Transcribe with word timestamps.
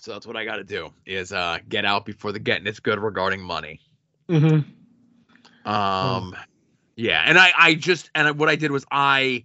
So 0.00 0.12
that's 0.12 0.26
what 0.26 0.36
I 0.36 0.44
got 0.44 0.56
to 0.56 0.64
do 0.64 0.90
is 1.06 1.32
uh 1.32 1.58
get 1.68 1.84
out 1.84 2.06
before 2.06 2.32
the 2.32 2.38
getting 2.38 2.66
it's 2.66 2.80
good 2.80 2.98
regarding 2.98 3.42
money. 3.42 3.80
Mm-hmm. 4.28 5.68
Um, 5.68 6.36
yeah, 6.96 7.22
and 7.26 7.38
I 7.38 7.52
I 7.56 7.74
just 7.74 8.10
and 8.14 8.38
what 8.38 8.48
I 8.48 8.56
did 8.56 8.70
was 8.70 8.84
I 8.90 9.44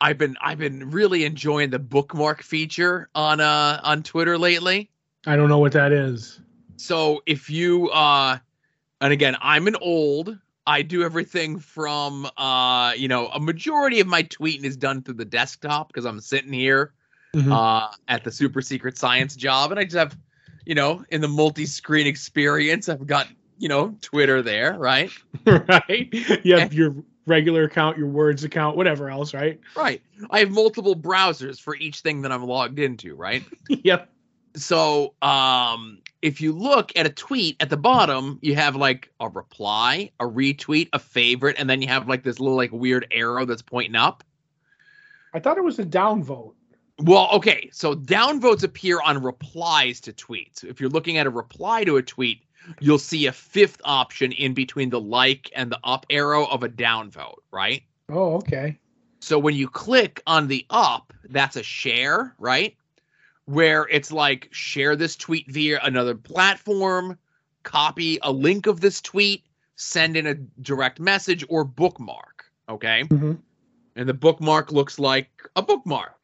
I've 0.00 0.18
been 0.18 0.36
I've 0.40 0.58
been 0.58 0.90
really 0.90 1.24
enjoying 1.24 1.70
the 1.70 1.78
bookmark 1.78 2.42
feature 2.42 3.08
on 3.14 3.40
uh 3.40 3.80
on 3.82 4.02
Twitter 4.02 4.36
lately. 4.36 4.90
I 5.26 5.36
don't 5.36 5.48
know 5.48 5.58
what 5.58 5.72
that 5.72 5.90
is. 5.90 6.40
So 6.76 7.22
if 7.26 7.48
you 7.48 7.88
uh 7.90 8.38
and 9.00 9.12
again, 9.12 9.36
I'm 9.40 9.68
an 9.68 9.76
old 9.80 10.38
I 10.66 10.82
do 10.82 11.02
everything 11.02 11.58
from 11.58 12.28
uh 12.36 12.92
you 12.94 13.08
know, 13.08 13.28
a 13.28 13.40
majority 13.40 14.00
of 14.00 14.06
my 14.06 14.22
tweeting 14.22 14.64
is 14.64 14.76
done 14.76 15.02
through 15.02 15.14
the 15.14 15.24
desktop 15.24 15.88
because 15.88 16.04
I'm 16.04 16.20
sitting 16.20 16.52
here 16.52 16.92
Mhm. 17.36 17.52
uh 17.52 17.88
at 18.08 18.24
the 18.24 18.32
super 18.32 18.62
secret 18.62 18.96
science 18.96 19.36
job 19.36 19.70
and 19.70 19.78
I 19.78 19.84
just 19.84 19.96
have 19.96 20.16
you 20.66 20.74
know, 20.74 21.04
in 21.10 21.20
the 21.20 21.28
multi-screen 21.28 22.06
experience, 22.06 22.88
I've 22.88 23.06
got, 23.06 23.28
you 23.56 23.68
know, 23.68 23.96
Twitter 24.02 24.42
there, 24.42 24.74
right? 24.74 25.10
right? 25.46 26.12
You 26.44 26.58
have 26.58 26.74
your 26.74 26.94
regular 27.24 27.64
account, 27.64 27.96
your 27.96 28.08
words 28.08 28.44
account, 28.44 28.76
whatever 28.76 29.08
else, 29.08 29.32
right? 29.32 29.60
Right. 29.76 30.02
I 30.30 30.40
have 30.40 30.50
multiple 30.50 30.96
browsers 30.96 31.60
for 31.60 31.76
each 31.76 32.00
thing 32.00 32.22
that 32.22 32.32
I'm 32.32 32.42
logged 32.42 32.80
into, 32.80 33.14
right? 33.14 33.44
yep. 33.68 34.10
So, 34.56 35.14
um, 35.22 35.98
if 36.20 36.40
you 36.40 36.52
look 36.52 36.90
at 36.96 37.06
a 37.06 37.10
tweet 37.10 37.56
at 37.60 37.70
the 37.70 37.76
bottom, 37.76 38.38
you 38.42 38.56
have 38.56 38.74
like 38.74 39.12
a 39.20 39.28
reply, 39.28 40.10
a 40.18 40.24
retweet, 40.24 40.88
a 40.92 40.98
favorite, 40.98 41.56
and 41.58 41.70
then 41.70 41.80
you 41.80 41.88
have 41.88 42.08
like 42.08 42.24
this 42.24 42.40
little 42.40 42.56
like 42.56 42.72
weird 42.72 43.06
arrow 43.12 43.44
that's 43.44 43.62
pointing 43.62 43.94
up. 43.94 44.24
I 45.32 45.38
thought 45.38 45.58
it 45.58 45.64
was 45.64 45.78
a 45.78 45.84
downvote. 45.84 46.54
Well, 46.98 47.28
okay, 47.32 47.68
so 47.72 47.94
downvotes 47.94 48.62
appear 48.62 49.00
on 49.00 49.22
replies 49.22 50.00
to 50.00 50.12
tweets. 50.12 50.64
If 50.64 50.80
you're 50.80 50.90
looking 50.90 51.18
at 51.18 51.26
a 51.26 51.30
reply 51.30 51.84
to 51.84 51.98
a 51.98 52.02
tweet, 52.02 52.42
you'll 52.80 52.98
see 52.98 53.26
a 53.26 53.32
fifth 53.32 53.80
option 53.84 54.32
in 54.32 54.54
between 54.54 54.90
the 54.90 55.00
like 55.00 55.50
and 55.54 55.70
the 55.70 55.78
up 55.84 56.06
arrow 56.08 56.46
of 56.46 56.62
a 56.62 56.68
downvote, 56.68 57.38
right? 57.52 57.82
Oh, 58.08 58.36
okay. 58.36 58.78
So 59.20 59.38
when 59.38 59.54
you 59.54 59.68
click 59.68 60.22
on 60.26 60.48
the 60.48 60.64
up, 60.70 61.12
that's 61.28 61.56
a 61.56 61.62
share, 61.62 62.34
right? 62.38 62.76
Where 63.44 63.86
it's 63.90 64.10
like 64.10 64.48
share 64.52 64.96
this 64.96 65.16
tweet 65.16 65.50
via 65.50 65.80
another 65.82 66.14
platform, 66.14 67.18
copy 67.62 68.18
a 68.22 68.32
link 68.32 68.66
of 68.66 68.80
this 68.80 69.00
tweet, 69.00 69.44
send 69.76 70.16
in 70.16 70.26
a 70.26 70.34
direct 70.34 70.98
message 70.98 71.44
or 71.48 71.64
bookmark, 71.64 72.44
okay? 72.68 73.02
hmm 73.02 73.32
And 73.96 74.08
the 74.08 74.14
bookmark 74.14 74.72
looks 74.72 74.98
like 74.98 75.30
a 75.56 75.62
bookmark. 75.62 76.15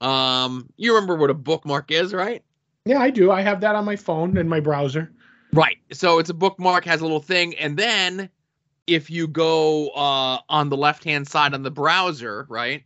Um, 0.00 0.68
you 0.76 0.94
remember 0.94 1.16
what 1.16 1.30
a 1.30 1.34
bookmark 1.34 1.90
is, 1.90 2.12
right? 2.12 2.42
Yeah, 2.84 3.00
I 3.00 3.10
do. 3.10 3.30
I 3.30 3.42
have 3.42 3.60
that 3.62 3.74
on 3.74 3.84
my 3.84 3.96
phone 3.96 4.36
and 4.36 4.48
my 4.48 4.60
browser. 4.60 5.12
Right. 5.52 5.78
So 5.92 6.18
it's 6.18 6.30
a 6.30 6.34
bookmark, 6.34 6.84
has 6.84 7.00
a 7.00 7.04
little 7.04 7.20
thing, 7.20 7.56
and 7.56 7.76
then 7.76 8.30
if 8.86 9.10
you 9.10 9.26
go 9.26 9.88
uh, 9.88 10.38
on 10.48 10.68
the 10.68 10.76
left 10.76 11.02
hand 11.02 11.26
side 11.26 11.54
on 11.54 11.62
the 11.62 11.70
browser, 11.70 12.46
right, 12.48 12.84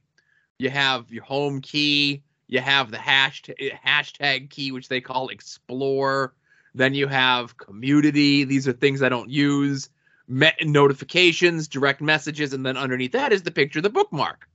you 0.58 0.70
have 0.70 1.10
your 1.10 1.24
home 1.24 1.60
key, 1.60 2.22
you 2.46 2.60
have 2.60 2.90
the 2.90 2.96
hashtag 2.96 3.78
hashtag 3.84 4.50
key, 4.50 4.72
which 4.72 4.88
they 4.88 5.00
call 5.00 5.28
explore. 5.28 6.34
Then 6.74 6.94
you 6.94 7.08
have 7.08 7.56
community. 7.56 8.44
These 8.44 8.68
are 8.68 8.72
things 8.72 9.02
I 9.02 9.08
don't 9.08 9.30
use. 9.30 9.88
Met 10.28 10.54
notifications, 10.62 11.66
direct 11.66 12.00
messages, 12.00 12.52
and 12.52 12.64
then 12.64 12.76
underneath 12.76 13.12
that 13.12 13.32
is 13.32 13.42
the 13.42 13.50
picture 13.50 13.80
of 13.80 13.82
the 13.82 13.90
bookmark. 13.90 14.48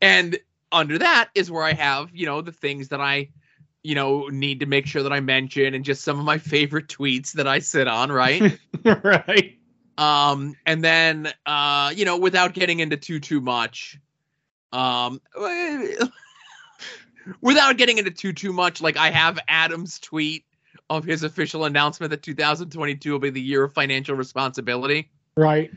And 0.00 0.38
under 0.72 0.98
that 0.98 1.30
is 1.34 1.50
where 1.50 1.62
I 1.62 1.72
have, 1.72 2.10
you 2.12 2.26
know, 2.26 2.40
the 2.40 2.52
things 2.52 2.88
that 2.88 3.00
I 3.00 3.28
you 3.82 3.94
know, 3.94 4.28
need 4.28 4.60
to 4.60 4.66
make 4.66 4.86
sure 4.86 5.02
that 5.02 5.12
I 5.12 5.20
mention 5.20 5.74
and 5.74 5.84
just 5.84 6.02
some 6.02 6.18
of 6.18 6.24
my 6.24 6.38
favorite 6.38 6.88
tweets 6.88 7.32
that 7.32 7.48
I 7.48 7.58
sit 7.58 7.88
on, 7.88 8.12
right? 8.12 8.58
right. 8.84 9.58
um, 9.98 10.54
and 10.66 10.84
then 10.84 11.32
uh, 11.46 11.92
you 11.94 12.04
know, 12.04 12.18
without 12.18 12.54
getting 12.54 12.80
into 12.80 12.96
too 12.96 13.18
too 13.18 13.40
much, 13.40 13.98
um, 14.72 15.20
without 17.40 17.76
getting 17.76 17.98
into 17.98 18.10
too 18.10 18.32
too 18.32 18.52
much, 18.52 18.80
like 18.80 18.96
I 18.96 19.10
have 19.10 19.38
Adam's 19.48 19.98
tweet 19.98 20.44
of 20.88 21.04
his 21.04 21.22
official 21.22 21.64
announcement 21.64 22.10
that 22.10 22.22
2022 22.22 23.10
will 23.10 23.18
be 23.18 23.30
the 23.30 23.40
year 23.40 23.64
of 23.64 23.72
financial 23.72 24.14
responsibility. 24.14 25.10
Right. 25.36 25.70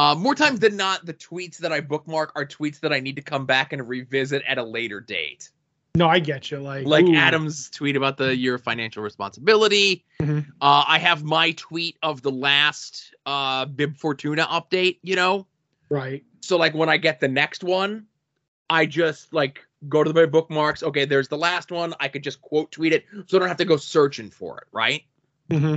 Uh, 0.00 0.14
more 0.14 0.34
times 0.34 0.60
than 0.60 0.78
not, 0.78 1.04
the 1.04 1.12
tweets 1.12 1.58
that 1.58 1.72
I 1.72 1.80
bookmark 1.80 2.32
are 2.34 2.46
tweets 2.46 2.80
that 2.80 2.90
I 2.90 3.00
need 3.00 3.16
to 3.16 3.22
come 3.22 3.44
back 3.44 3.74
and 3.74 3.86
revisit 3.86 4.42
at 4.48 4.56
a 4.56 4.62
later 4.64 4.98
date 4.98 5.50
No, 5.94 6.08
I 6.08 6.20
get 6.20 6.50
you. 6.50 6.58
Like, 6.58 6.86
like 6.86 7.04
ooh. 7.04 7.14
Adam's 7.14 7.68
tweet 7.68 7.96
about 7.96 8.16
the 8.16 8.34
year 8.34 8.54
of 8.54 8.62
financial 8.62 9.02
responsibility. 9.02 10.06
Mhm. 10.22 10.46
Uh, 10.58 10.84
I 10.88 10.98
have 10.98 11.22
my 11.22 11.52
tweet 11.52 11.98
of 12.02 12.22
the 12.22 12.30
last 12.30 13.14
uh, 13.26 13.66
Bib 13.66 13.94
Fortuna 13.98 14.46
update, 14.46 15.00
you 15.02 15.16
know? 15.16 15.46
Right. 15.90 16.24
So, 16.40 16.56
like, 16.56 16.72
when 16.72 16.88
I 16.88 16.96
get 16.96 17.20
the 17.20 17.28
next 17.28 17.62
one, 17.62 18.06
I 18.70 18.86
just, 18.86 19.34
like, 19.34 19.66
go 19.86 20.02
to 20.02 20.14
my 20.14 20.24
bookmarks. 20.24 20.82
Okay, 20.82 21.04
there's 21.04 21.28
the 21.28 21.36
last 21.36 21.70
one. 21.70 21.92
I 22.00 22.08
could 22.08 22.24
just 22.24 22.40
quote 22.40 22.72
tweet 22.72 22.94
it 22.94 23.04
so 23.26 23.36
I 23.36 23.40
don't 23.40 23.48
have 23.48 23.58
to 23.58 23.66
go 23.66 23.76
searching 23.76 24.30
for 24.30 24.56
it, 24.58 24.68
right? 24.72 25.02
hmm 25.50 25.76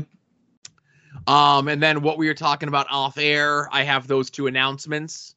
Um, 1.27 1.67
and 1.67 1.81
then 1.81 2.01
what 2.01 2.17
we 2.17 2.27
were 2.27 2.33
talking 2.33 2.67
about 2.69 2.87
off 2.89 3.17
air, 3.17 3.69
I 3.71 3.83
have 3.83 4.07
those 4.07 4.29
two 4.29 4.47
announcements 4.47 5.35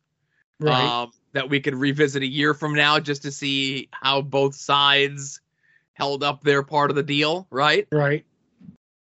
Right. 0.59 0.87
um, 0.87 1.13
that 1.33 1.49
we 1.49 1.61
could 1.61 1.75
revisit 1.75 2.23
a 2.23 2.27
year 2.27 2.55
from 2.55 2.75
now 2.75 2.99
just 2.99 3.23
to 3.23 3.31
see 3.31 3.89
how 3.91 4.23
both 4.23 4.55
sides 4.55 5.41
held 5.93 6.23
up 6.23 6.43
their 6.43 6.63
part 6.63 6.91
of 6.91 6.97
the 6.97 7.03
deal, 7.03 7.47
right? 7.51 7.87
right. 7.93 8.25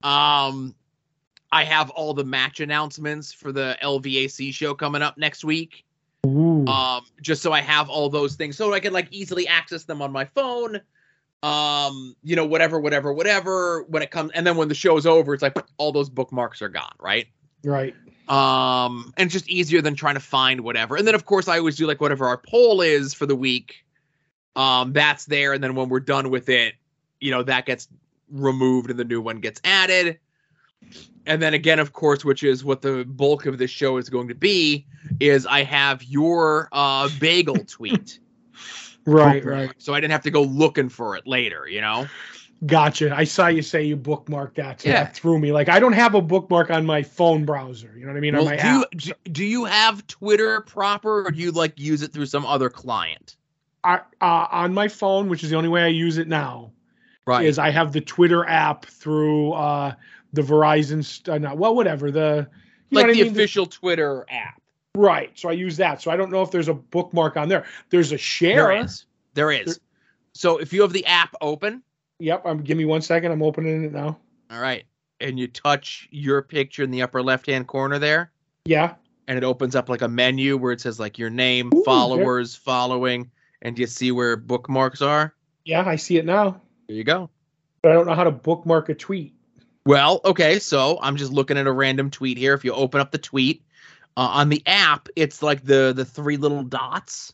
Um, 0.02 0.76
I 1.52 1.64
have 1.64 1.90
all 1.92 2.14
the 2.14 2.24
match 2.24 2.60
announcements 2.60 3.32
for 3.32 3.52
the 3.52 3.78
LVAC 3.82 4.54
show 4.54 4.74
coming 4.74 5.02
up 5.02 5.18
next 5.18 5.44
week. 5.44 5.86
Ooh. 6.26 6.66
Um, 6.66 7.04
just 7.22 7.42
so 7.44 7.54
I 7.54 7.62
have 7.62 7.90
all 7.90 8.10
those 8.10 8.36
things, 8.36 8.58
so 8.58 8.74
I 8.74 8.80
can 8.80 8.92
like 8.94 9.08
easily 9.12 9.48
access 9.48 9.84
them 9.84 10.02
on 10.02 10.12
my 10.12 10.26
phone. 10.26 10.82
Um, 11.44 12.16
you 12.24 12.36
know, 12.36 12.46
whatever, 12.46 12.80
whatever, 12.80 13.14
whatever. 13.14 13.84
When 13.84 14.02
it 14.02 14.12
comes, 14.12 14.32
and 14.34 14.46
then 14.46 14.58
when 14.58 14.68
the 14.68 14.76
show's 14.76 15.06
over, 15.06 15.34
it's 15.34 15.44
like 15.44 15.58
all 15.78 15.92
those 15.92 16.10
bookmarks 16.10 16.62
are 16.62 16.70
gone, 16.70 16.96
right? 17.00 17.28
right. 17.64 17.94
Um, 18.28 19.14
and 19.18 19.28
it's 19.28 19.34
just 19.34 19.48
easier 19.48 19.82
than 19.82 19.96
trying 19.96 20.16
to 20.16 20.20
find 20.20 20.62
whatever. 20.62 20.96
And 20.96 21.06
then 21.06 21.16
of 21.16 21.26
course 21.26 21.48
I 21.48 21.60
always 21.60 21.76
do 21.76 21.86
like 21.86 22.02
whatever 22.02 22.26
our 22.26 22.38
poll 22.38 22.82
is 22.82 23.14
for 23.14 23.26
the 23.26 23.36
week. 23.36 23.86
Um, 24.56 24.94
that's 24.94 25.26
there, 25.26 25.54
and 25.54 25.64
then 25.64 25.76
when 25.76 25.90
we're 25.90 26.00
done 26.00 26.30
with 26.30 26.48
it, 26.50 26.76
you 27.20 27.30
know, 27.30 27.44
that 27.44 27.66
gets 27.66 27.88
removed 28.30 28.90
and 28.90 28.98
the 28.98 29.04
new 29.04 29.22
one 29.22 29.42
gets 29.42 29.60
added. 29.64 30.20
And 31.26 31.42
then 31.42 31.54
again, 31.54 31.80
of 31.80 31.92
course, 31.94 32.24
which 32.24 32.44
is 32.44 32.64
what 32.64 32.82
the 32.82 33.04
bulk 33.04 33.48
of 33.48 33.58
this 33.58 33.72
show 33.72 33.98
is 33.98 34.10
going 34.10 34.30
to 34.30 34.36
be, 34.36 34.86
is 35.20 35.46
I 35.46 35.64
have 35.64 36.04
your 36.04 36.70
uh 36.72 37.10
bagel 37.20 37.58
tweet. 37.68 38.20
Right. 39.06 39.44
bookmarked, 39.44 39.68
Right. 39.68 39.72
So 39.78 39.94
I 39.94 40.00
didn't 40.00 40.12
have 40.12 40.24
to 40.24 40.32
go 40.32 40.42
looking 40.44 40.90
for 40.90 41.16
it 41.16 41.28
later, 41.28 41.68
you 41.68 41.82
know? 41.82 42.08
Gotcha. 42.66 43.14
I 43.16 43.26
saw 43.26 43.48
you 43.48 43.62
say 43.62 43.84
you 43.84 43.98
bookmarked 43.98 44.56
that. 44.56 44.82
So 44.82 44.90
Yeah. 44.90 45.04
that 45.04 45.16
threw 45.16 45.38
me. 45.38 45.52
Like, 45.52 45.70
I 45.70 45.80
don't 45.80 45.94
have 45.94 46.16
a 46.16 46.22
bookmark 46.22 46.72
on 46.72 46.86
my 46.86 47.04
phone 47.04 47.46
browser. 47.46 47.94
You 47.96 48.06
know 48.06 48.12
what 48.14 48.18
I 48.18 48.22
mean? 48.22 48.34
Well, 48.34 48.48
on 48.48 48.56
my 48.56 48.62
do, 48.62 48.68
you, 48.68 49.12
app. 49.12 49.18
do, 49.32 49.44
you 49.44 49.66
have 49.66 50.08
Twitter 50.08 50.62
proper 50.62 51.26
or 51.28 51.32
do 51.32 51.40
you 51.40 51.52
like 51.52 51.78
use 51.78 52.02
it 52.02 52.14
through 52.14 52.26
some 52.28 52.46
other 52.46 52.70
client? 52.70 53.36
I, 53.84 53.98
uh, 54.22 54.48
on 54.52 54.74
my 54.74 54.88
phone, 54.88 55.30
which 55.30 55.44
is 55.44 55.50
the 55.52 55.58
only 55.58 55.70
way 55.70 55.84
I 55.84 55.88
use 55.88 56.18
it 56.18 56.28
now, 56.28 56.72
Right. 57.28 57.46
is 57.46 57.60
I 57.60 57.70
have 57.72 57.92
the 57.92 58.02
Twitter 58.02 58.46
app 58.48 58.86
through 58.86 59.52
uh, 59.52 59.94
the 60.34 60.42
Verizon. 60.42 61.04
St- 61.04 61.30
uh, 61.36 61.38
not, 61.38 61.58
well, 61.58 61.76
whatever 61.76 62.10
the 62.10 62.48
like 62.92 63.08
the 63.08 63.24
mean? 63.24 63.32
official 63.32 63.66
Twitter 63.66 64.26
app. 64.30 64.62
Right. 64.96 65.32
So 65.38 65.50
I 65.50 65.54
use 65.54 65.78
that. 65.78 66.02
So 66.02 66.12
I 66.12 66.16
don't 66.18 66.32
know 66.32 66.42
if 66.42 66.52
there's 66.52 66.68
a 66.68 66.74
bookmark 66.74 67.38
on 67.38 67.50
there. 67.50 67.66
There's 67.90 68.12
a 68.12 68.18
share. 68.18 68.56
There 68.68 68.72
is. 68.84 69.06
There 69.34 69.52
is. 69.52 69.80
So 70.34 70.58
if 70.58 70.74
you 70.74 70.82
have 70.82 70.94
the 70.94 71.06
app 71.06 71.34
open, 71.42 71.82
Yep. 72.20 72.46
Um, 72.46 72.62
give 72.64 72.78
me 72.78 72.86
one 72.86 73.02
second. 73.02 73.32
I'm 73.34 73.44
opening 73.44 73.84
it 73.84 73.92
now. 73.92 74.18
all 74.50 74.60
right, 74.62 74.86
and 75.20 75.38
you 75.38 75.48
touch 75.48 76.08
your 76.12 76.42
picture 76.42 76.82
in 76.82 76.90
the 76.92 77.02
upper 77.02 77.22
left 77.22 77.46
hand 77.46 77.68
corner 77.68 78.00
there, 78.00 78.32
Yeah. 78.64 78.94
and 79.28 79.38
it 79.38 79.44
opens 79.44 79.76
up 79.76 79.90
like 79.90 80.02
a 80.02 80.08
menu 80.08 80.56
where 80.56 80.72
it 80.72 80.80
says 80.80 80.98
like 80.98 81.18
your 81.18 81.30
name, 81.30 81.72
Ooh, 81.76 81.84
followers, 81.84 82.56
following, 82.56 83.30
and 83.62 83.78
you 83.78 83.86
see 83.86 84.14
where 84.14 84.38
bookmarks 84.38 85.02
are. 85.02 85.36
Yeah. 85.66 85.84
I 85.86 85.98
see 85.98 86.18
it 86.18 86.26
now, 86.26 86.62
There 86.88 86.96
you 86.96 87.04
go. 87.04 87.30
but 87.82 87.92
I 87.92 87.96
don't 87.96 88.06
know 88.08 88.16
how 88.16 88.24
to 88.24 88.32
bookmark 88.32 88.88
a 88.88 88.94
tweet. 88.96 89.34
Well, 89.86 90.22
okay, 90.24 90.58
so 90.60 90.98
I'm 91.02 91.18
just 91.18 91.34
looking 91.34 91.58
at 91.58 91.68
a 91.68 91.72
random 91.74 92.10
tweet 92.12 92.38
here. 92.38 92.54
If 92.54 92.64
you 92.64 92.72
open 92.72 93.02
up 93.02 93.12
the 93.12 93.18
tweet 93.18 93.62
uh, 94.18 94.22
on 94.34 94.50
the 94.50 94.64
app, 94.66 95.10
it's 95.16 95.42
like 95.44 95.64
the 95.64 95.94
the 95.96 96.06
three 96.06 96.38
little 96.38 96.64
dots. 96.64 97.34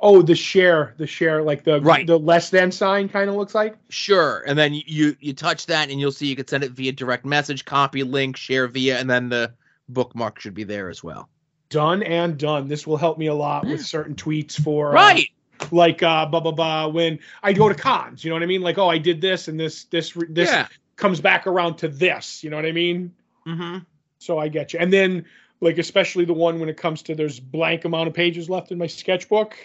Oh, 0.00 0.22
the 0.22 0.36
share, 0.36 0.94
the 0.96 1.08
share, 1.08 1.42
like 1.42 1.64
the 1.64 1.80
Right. 1.80 2.06
the 2.06 2.18
less 2.18 2.50
than 2.50 2.70
sign 2.70 3.08
kind 3.08 3.28
of 3.28 3.34
looks 3.36 3.54
like. 3.54 3.76
Sure, 3.88 4.44
and 4.46 4.56
then 4.58 4.72
you 4.74 5.16
you 5.20 5.32
touch 5.32 5.66
that, 5.66 5.90
and 5.90 6.00
you'll 6.00 6.12
see 6.12 6.26
you 6.26 6.36
can 6.36 6.46
send 6.46 6.62
it 6.64 6.70
via 6.70 6.92
direct 6.92 7.24
message, 7.24 7.64
copy 7.64 8.04
link, 8.04 8.36
share 8.36 8.68
via, 8.68 8.98
and 8.98 9.10
then 9.10 9.28
the 9.28 9.52
bookmark 9.88 10.38
should 10.40 10.54
be 10.54 10.64
there 10.64 10.88
as 10.88 11.02
well. 11.02 11.28
Done 11.70 12.02
and 12.02 12.38
done. 12.38 12.68
This 12.68 12.86
will 12.86 12.96
help 12.96 13.18
me 13.18 13.26
a 13.26 13.34
lot 13.34 13.66
with 13.66 13.84
certain 13.84 14.14
tweets 14.14 14.58
for 14.58 14.90
uh, 14.90 14.92
Right. 14.94 15.28
like 15.72 16.02
uh 16.02 16.24
blah 16.26 16.40
blah 16.40 16.52
blah 16.52 16.86
when 16.86 17.18
I 17.42 17.52
go 17.52 17.68
to 17.68 17.74
cons, 17.74 18.24
you 18.24 18.30
know 18.30 18.36
what 18.36 18.42
I 18.42 18.46
mean? 18.46 18.62
Like, 18.62 18.78
oh, 18.78 18.88
I 18.88 18.98
did 18.98 19.20
this 19.20 19.48
and 19.48 19.58
this 19.58 19.84
this 19.84 20.12
this 20.28 20.48
yeah. 20.48 20.68
comes 20.96 21.20
back 21.20 21.46
around 21.46 21.76
to 21.78 21.88
this, 21.88 22.44
you 22.44 22.50
know 22.50 22.56
what 22.56 22.66
I 22.66 22.72
mean? 22.72 23.12
Mm-hmm. 23.46 23.78
So 24.18 24.38
I 24.38 24.48
get 24.48 24.72
you. 24.72 24.78
And 24.78 24.92
then 24.92 25.24
like 25.60 25.78
especially 25.78 26.24
the 26.24 26.34
one 26.34 26.60
when 26.60 26.68
it 26.68 26.76
comes 26.76 27.02
to 27.02 27.14
there's 27.14 27.40
blank 27.40 27.84
amount 27.84 28.08
of 28.08 28.14
pages 28.14 28.48
left 28.48 28.70
in 28.72 28.78
my 28.78 28.86
sketchbook. 28.86 29.56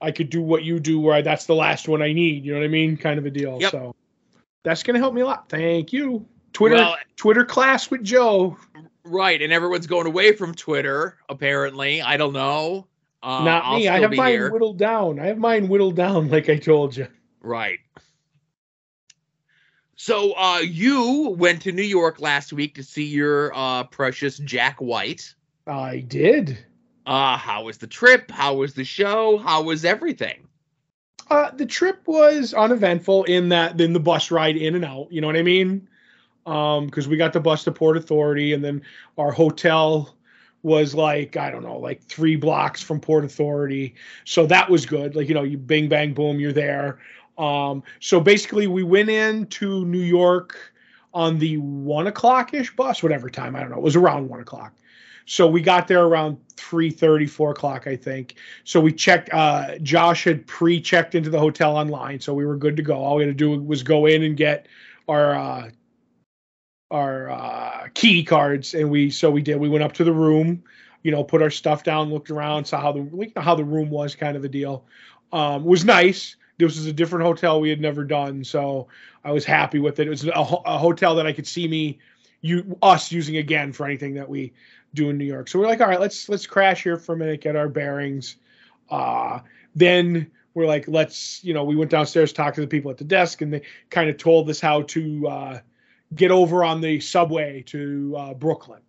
I 0.00 0.10
could 0.12 0.30
do 0.30 0.40
what 0.40 0.62
you 0.62 0.80
do 0.80 0.98
where 0.98 1.14
I, 1.16 1.22
that's 1.22 1.44
the 1.44 1.54
last 1.54 1.86
one 1.86 2.00
I 2.00 2.12
need, 2.12 2.44
you 2.44 2.52
know 2.52 2.58
what 2.60 2.64
I 2.64 2.68
mean? 2.68 2.96
Kind 2.96 3.18
of 3.18 3.26
a 3.26 3.30
deal. 3.30 3.58
Yep. 3.60 3.70
So 3.70 3.94
that's 4.64 4.82
gonna 4.82 4.98
help 4.98 5.12
me 5.14 5.20
a 5.20 5.26
lot. 5.26 5.48
Thank 5.48 5.92
you. 5.92 6.26
Twitter 6.52 6.76
Well- 6.76 6.96
Twitter 7.16 7.44
class 7.44 7.90
with 7.90 8.02
Joe. 8.02 8.56
Right, 9.04 9.40
and 9.40 9.52
everyone's 9.52 9.86
going 9.86 10.06
away 10.06 10.32
from 10.32 10.54
Twitter. 10.54 11.16
Apparently, 11.28 12.02
I 12.02 12.16
don't 12.18 12.34
know. 12.34 12.86
Uh, 13.22 13.44
Not 13.44 13.64
I'll 13.64 13.78
me. 13.78 13.88
I 13.88 14.00
have 14.00 14.14
mine 14.14 14.32
here. 14.32 14.52
whittled 14.52 14.78
down. 14.78 15.18
I 15.18 15.26
have 15.26 15.38
mine 15.38 15.68
whittled 15.68 15.96
down, 15.96 16.28
like 16.30 16.48
I 16.48 16.56
told 16.56 16.96
you. 16.96 17.08
Right. 17.40 17.78
So, 20.02 20.32
uh, 20.32 20.60
you 20.60 21.36
went 21.38 21.60
to 21.60 21.72
New 21.72 21.82
York 21.82 22.22
last 22.22 22.54
week 22.54 22.74
to 22.76 22.82
see 22.82 23.04
your 23.04 23.54
uh, 23.54 23.84
precious 23.84 24.38
Jack 24.38 24.80
White. 24.80 25.34
I 25.66 25.98
did. 25.98 26.56
Uh, 27.04 27.36
how 27.36 27.64
was 27.64 27.76
the 27.76 27.86
trip? 27.86 28.30
How 28.30 28.54
was 28.54 28.72
the 28.72 28.82
show? 28.82 29.36
How 29.36 29.60
was 29.60 29.84
everything? 29.84 30.48
Uh, 31.28 31.50
the 31.50 31.66
trip 31.66 32.00
was 32.06 32.54
uneventful 32.54 33.24
in 33.24 33.50
that 33.50 33.78
in 33.78 33.92
the 33.92 34.00
bus 34.00 34.30
ride 34.30 34.56
in 34.56 34.74
and 34.74 34.86
out. 34.86 35.08
You 35.12 35.20
know 35.20 35.26
what 35.26 35.36
I 35.36 35.42
mean? 35.42 35.86
Um, 36.46 36.86
because 36.86 37.06
we 37.06 37.18
got 37.18 37.34
the 37.34 37.40
bus 37.40 37.64
to 37.64 37.70
Port 37.70 37.98
Authority, 37.98 38.54
and 38.54 38.64
then 38.64 38.80
our 39.18 39.30
hotel 39.30 40.16
was 40.62 40.94
like 40.94 41.36
I 41.36 41.50
don't 41.50 41.62
know, 41.62 41.78
like 41.78 42.02
three 42.02 42.36
blocks 42.36 42.82
from 42.82 43.00
Port 43.00 43.26
Authority. 43.26 43.96
So 44.24 44.46
that 44.46 44.70
was 44.70 44.86
good. 44.86 45.14
Like 45.14 45.28
you 45.28 45.34
know, 45.34 45.42
you 45.42 45.58
bing 45.58 45.90
bang 45.90 46.14
boom, 46.14 46.40
you're 46.40 46.54
there. 46.54 47.00
Um, 47.40 47.82
so 48.00 48.20
basically, 48.20 48.66
we 48.66 48.82
went 48.82 49.08
into 49.08 49.86
New 49.86 49.98
York 49.98 50.58
on 51.14 51.38
the 51.38 51.56
one 51.56 52.06
o'clock 52.06 52.54
ish 52.54 52.74
bus, 52.76 53.02
whatever 53.02 53.30
time 53.30 53.56
I 53.56 53.60
don't 53.60 53.70
know. 53.70 53.78
It 53.78 53.82
was 53.82 53.96
around 53.96 54.28
one 54.28 54.40
o'clock. 54.40 54.74
So 55.24 55.46
we 55.46 55.60
got 55.60 55.86
there 55.86 56.04
around 56.04 56.38
3 56.56 56.90
4 56.90 57.50
o'clock, 57.50 57.86
I 57.86 57.96
think. 57.96 58.34
So 58.64 58.80
we 58.80 58.92
checked. 58.92 59.30
Uh, 59.32 59.78
Josh 59.78 60.24
had 60.24 60.46
pre-checked 60.46 61.14
into 61.14 61.30
the 61.30 61.38
hotel 61.38 61.76
online, 61.76 62.20
so 62.20 62.34
we 62.34 62.44
were 62.44 62.56
good 62.56 62.76
to 62.76 62.82
go. 62.82 62.96
All 62.96 63.16
we 63.16 63.22
had 63.24 63.30
to 63.30 63.34
do 63.34 63.60
was 63.60 63.82
go 63.82 64.06
in 64.06 64.22
and 64.22 64.36
get 64.36 64.66
our 65.08 65.34
uh, 65.34 65.70
our 66.90 67.30
uh, 67.30 67.88
key 67.94 68.24
cards, 68.24 68.74
and 68.74 68.90
we 68.90 69.10
so 69.10 69.30
we 69.30 69.40
did. 69.40 69.56
We 69.58 69.68
went 69.68 69.84
up 69.84 69.92
to 69.94 70.04
the 70.04 70.12
room, 70.12 70.64
you 71.02 71.12
know, 71.12 71.22
put 71.22 71.42
our 71.42 71.50
stuff 71.50 71.84
down, 71.84 72.10
looked 72.10 72.30
around, 72.30 72.64
saw 72.64 72.80
how 72.80 72.92
the 72.92 73.08
like, 73.12 73.38
how 73.38 73.54
the 73.54 73.64
room 73.64 73.88
was, 73.88 74.14
kind 74.16 74.36
of 74.36 74.44
a 74.44 74.48
deal. 74.48 74.84
Um, 75.32 75.64
was 75.64 75.84
nice. 75.84 76.36
This 76.68 76.76
was 76.76 76.86
a 76.86 76.92
different 76.92 77.24
hotel 77.24 77.60
we 77.60 77.70
had 77.70 77.80
never 77.80 78.04
done, 78.04 78.44
so 78.44 78.88
I 79.24 79.32
was 79.32 79.44
happy 79.44 79.78
with 79.78 80.00
it. 80.00 80.06
It 80.06 80.10
was 80.10 80.24
a, 80.24 80.30
a 80.30 80.78
hotel 80.78 81.14
that 81.16 81.26
I 81.26 81.32
could 81.32 81.46
see 81.46 81.66
me, 81.68 81.98
you 82.40 82.78
us 82.82 83.12
using 83.12 83.36
again 83.36 83.72
for 83.72 83.86
anything 83.86 84.14
that 84.14 84.28
we 84.28 84.52
do 84.94 85.10
in 85.10 85.18
New 85.18 85.24
York. 85.24 85.48
So 85.48 85.58
we're 85.58 85.66
like, 85.66 85.80
all 85.80 85.88
right, 85.88 86.00
let's 86.00 86.28
let's 86.28 86.46
crash 86.46 86.82
here 86.82 86.96
for 86.96 87.14
a 87.14 87.16
minute, 87.16 87.40
get 87.40 87.56
our 87.56 87.68
bearings. 87.68 88.36
Uh, 88.90 89.40
then 89.74 90.30
we're 90.54 90.66
like, 90.66 90.88
let's, 90.88 91.42
you 91.44 91.54
know, 91.54 91.64
we 91.64 91.76
went 91.76 91.90
downstairs, 91.90 92.32
talked 92.32 92.56
to 92.56 92.60
the 92.60 92.66
people 92.66 92.90
at 92.90 92.98
the 92.98 93.04
desk, 93.04 93.40
and 93.40 93.52
they 93.52 93.62
kind 93.88 94.10
of 94.10 94.16
told 94.16 94.50
us 94.50 94.60
how 94.60 94.82
to 94.82 95.28
uh, 95.28 95.60
get 96.14 96.30
over 96.30 96.64
on 96.64 96.80
the 96.80 96.98
subway 97.00 97.62
to 97.66 98.14
uh, 98.18 98.34
Brooklyn. 98.34 98.80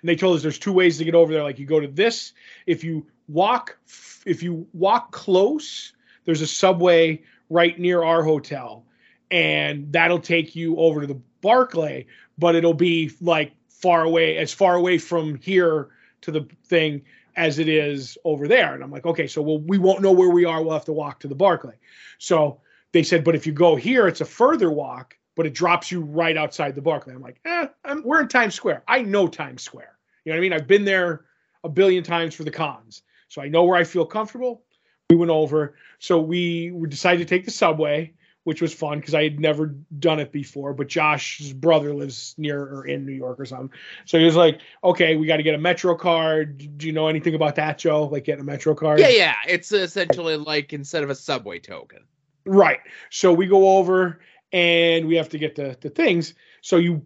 And 0.00 0.08
they 0.08 0.16
told 0.16 0.36
us 0.36 0.42
there's 0.42 0.58
two 0.58 0.72
ways 0.72 0.98
to 0.98 1.04
get 1.04 1.14
over 1.14 1.32
there. 1.32 1.42
Like 1.42 1.58
you 1.58 1.66
go 1.66 1.80
to 1.80 1.88
this, 1.88 2.32
if 2.66 2.84
you 2.84 3.06
walk, 3.26 3.78
if 4.26 4.42
you 4.42 4.66
walk 4.74 5.12
close, 5.12 5.94
there's 6.24 6.40
a 6.40 6.46
subway 6.46 7.22
right 7.50 7.78
near 7.78 8.02
our 8.02 8.22
hotel, 8.22 8.84
and 9.30 9.92
that'll 9.92 10.20
take 10.20 10.56
you 10.56 10.76
over 10.76 11.00
to 11.00 11.06
the 11.06 11.20
Barclay, 11.40 12.06
but 12.38 12.54
it'll 12.54 12.74
be 12.74 13.10
like 13.20 13.52
far 13.68 14.04
away, 14.04 14.38
as 14.38 14.52
far 14.52 14.76
away 14.76 14.98
from 14.98 15.36
here 15.36 15.88
to 16.22 16.30
the 16.30 16.48
thing 16.66 17.02
as 17.36 17.58
it 17.58 17.68
is 17.68 18.16
over 18.24 18.48
there. 18.48 18.74
And 18.74 18.82
I'm 18.82 18.90
like, 18.90 19.06
okay, 19.06 19.26
so 19.26 19.42
we'll, 19.42 19.60
we 19.60 19.78
won't 19.78 20.02
know 20.02 20.12
where 20.12 20.30
we 20.30 20.44
are. 20.44 20.62
We'll 20.62 20.72
have 20.72 20.84
to 20.86 20.92
walk 20.92 21.20
to 21.20 21.28
the 21.28 21.34
Barclay. 21.34 21.74
So 22.18 22.60
they 22.92 23.02
said, 23.02 23.24
but 23.24 23.34
if 23.34 23.46
you 23.46 23.52
go 23.52 23.76
here, 23.76 24.06
it's 24.06 24.20
a 24.20 24.24
further 24.24 24.70
walk, 24.70 25.16
but 25.34 25.46
it 25.46 25.52
drops 25.52 25.90
you 25.90 26.00
right 26.00 26.36
outside 26.36 26.74
the 26.74 26.80
Barclay. 26.80 27.14
I'm 27.14 27.20
like, 27.20 27.40
eh, 27.44 27.66
I'm, 27.84 28.02
we're 28.04 28.22
in 28.22 28.28
Times 28.28 28.54
Square. 28.54 28.84
I 28.86 29.02
know 29.02 29.26
Times 29.26 29.62
Square. 29.62 29.98
You 30.24 30.32
know 30.32 30.36
what 30.36 30.40
I 30.40 30.42
mean? 30.42 30.52
I've 30.52 30.66
been 30.66 30.84
there 30.84 31.26
a 31.64 31.68
billion 31.68 32.04
times 32.04 32.34
for 32.34 32.44
the 32.44 32.50
cons, 32.50 33.02
so 33.28 33.42
I 33.42 33.48
know 33.48 33.64
where 33.64 33.76
I 33.76 33.84
feel 33.84 34.06
comfortable. 34.06 34.63
We 35.10 35.16
went 35.16 35.30
over, 35.30 35.74
so 35.98 36.18
we, 36.18 36.72
decided 36.88 37.18
to 37.18 37.26
take 37.26 37.44
the 37.44 37.50
subway, 37.50 38.14
which 38.44 38.62
was 38.62 38.72
fun 38.72 39.00
because 39.00 39.14
I 39.14 39.22
had 39.22 39.38
never 39.38 39.66
done 39.98 40.18
it 40.18 40.32
before. 40.32 40.72
But 40.72 40.88
Josh's 40.88 41.52
brother 41.52 41.92
lives 41.92 42.34
near 42.38 42.62
or 42.62 42.86
in 42.86 43.04
New 43.04 43.12
York 43.12 43.38
or 43.38 43.44
something, 43.44 43.70
so 44.06 44.18
he 44.18 44.24
was 44.24 44.34
like, 44.34 44.60
"Okay, 44.82 45.16
we 45.16 45.26
got 45.26 45.36
to 45.36 45.42
get 45.42 45.54
a 45.54 45.58
Metro 45.58 45.94
card. 45.94 46.78
Do 46.78 46.86
you 46.86 46.92
know 46.94 47.08
anything 47.08 47.34
about 47.34 47.56
that, 47.56 47.76
Joe? 47.76 48.04
Like 48.04 48.24
getting 48.24 48.40
a 48.40 48.44
Metro 48.44 48.74
card?" 48.74 48.98
Yeah, 48.98 49.10
yeah. 49.10 49.34
It's 49.46 49.72
essentially 49.72 50.38
like 50.38 50.72
instead 50.72 51.02
of 51.02 51.10
a 51.10 51.14
subway 51.14 51.58
token. 51.58 52.04
Right. 52.46 52.80
So 53.10 53.30
we 53.30 53.46
go 53.46 53.76
over 53.76 54.20
and 54.52 55.06
we 55.06 55.16
have 55.16 55.28
to 55.30 55.38
get 55.38 55.54
the 55.54 55.76
the 55.82 55.90
things. 55.90 56.32
So 56.62 56.78
you 56.78 57.04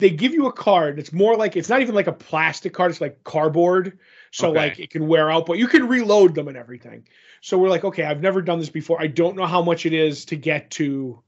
they 0.00 0.10
give 0.10 0.32
you 0.34 0.46
a 0.46 0.52
card. 0.52 0.98
It's 0.98 1.12
more 1.12 1.36
like 1.36 1.54
it's 1.54 1.68
not 1.68 1.82
even 1.82 1.94
like 1.94 2.08
a 2.08 2.12
plastic 2.12 2.72
card, 2.72 2.90
it's 2.90 3.00
like 3.00 3.22
cardboard. 3.22 4.00
So 4.32 4.48
Okay. 4.48 4.58
like 4.58 4.80
it 4.80 4.90
can 4.90 5.06
wear 5.06 5.30
out, 5.30 5.46
but 5.46 5.58
you 5.58 5.68
can 5.68 5.86
reload 5.86 6.34
them 6.34 6.48
and 6.48 6.56
everything. 6.56 7.06
So 7.40 7.58
we're 7.58 7.68
like, 7.68 7.84
okay, 7.84 8.04
I've 8.04 8.20
never 8.20 8.42
done 8.42 8.58
this 8.58 8.70
before. 8.70 9.00
I 9.00 9.06
don't 9.06 9.36
know 9.36 9.46
how 9.46 9.62
much 9.62 9.86
it 9.86 9.92
is 9.92 10.24
to 10.26 10.36
get 10.36 10.70
to 10.72 11.22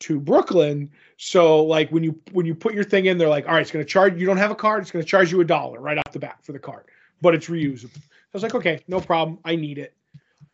to 0.00 0.20
Brooklyn. 0.20 0.90
So 1.16 1.64
like 1.64 1.90
when 1.90 2.04
you 2.04 2.18
when 2.32 2.46
you 2.46 2.54
put 2.54 2.74
your 2.74 2.84
thing 2.84 3.06
in, 3.06 3.18
they're 3.18 3.28
like, 3.28 3.46
all 3.46 3.54
right, 3.54 3.62
it's 3.62 3.70
gonna 3.70 3.84
charge 3.84 4.18
you 4.18 4.26
don't 4.26 4.36
have 4.36 4.50
a 4.50 4.54
card, 4.54 4.82
it's 4.82 4.90
gonna 4.90 5.04
charge 5.04 5.32
you 5.32 5.40
a 5.40 5.44
dollar 5.44 5.80
right 5.80 5.98
off 5.98 6.12
the 6.12 6.18
bat 6.18 6.38
for 6.42 6.52
the 6.52 6.58
card. 6.58 6.86
But 7.20 7.34
it's 7.34 7.48
reusable. 7.48 7.96
I 7.96 8.32
was 8.32 8.42
like, 8.42 8.54
okay, 8.54 8.80
no 8.86 9.00
problem. 9.00 9.38
I 9.44 9.56
need 9.56 9.78
it. 9.78 9.94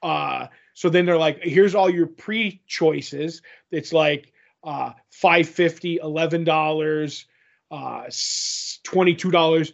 Uh 0.03 0.47
so 0.75 0.91
then 0.91 1.07
they're 1.07 1.17
like, 1.17 1.43
here's 1.43 1.75
all 1.75 1.89
your 1.89 2.07
pre 2.07 2.61
choices. 2.67 3.41
It's 3.71 3.95
like 3.95 4.33
uh, 4.63 4.93
five 5.09 5.49
fifty, 5.49 5.97
eleven 5.97 6.45
dollars, 6.45 7.25
uh, 7.71 8.05
twenty 8.83 9.15
two 9.15 9.31
dollars. 9.31 9.73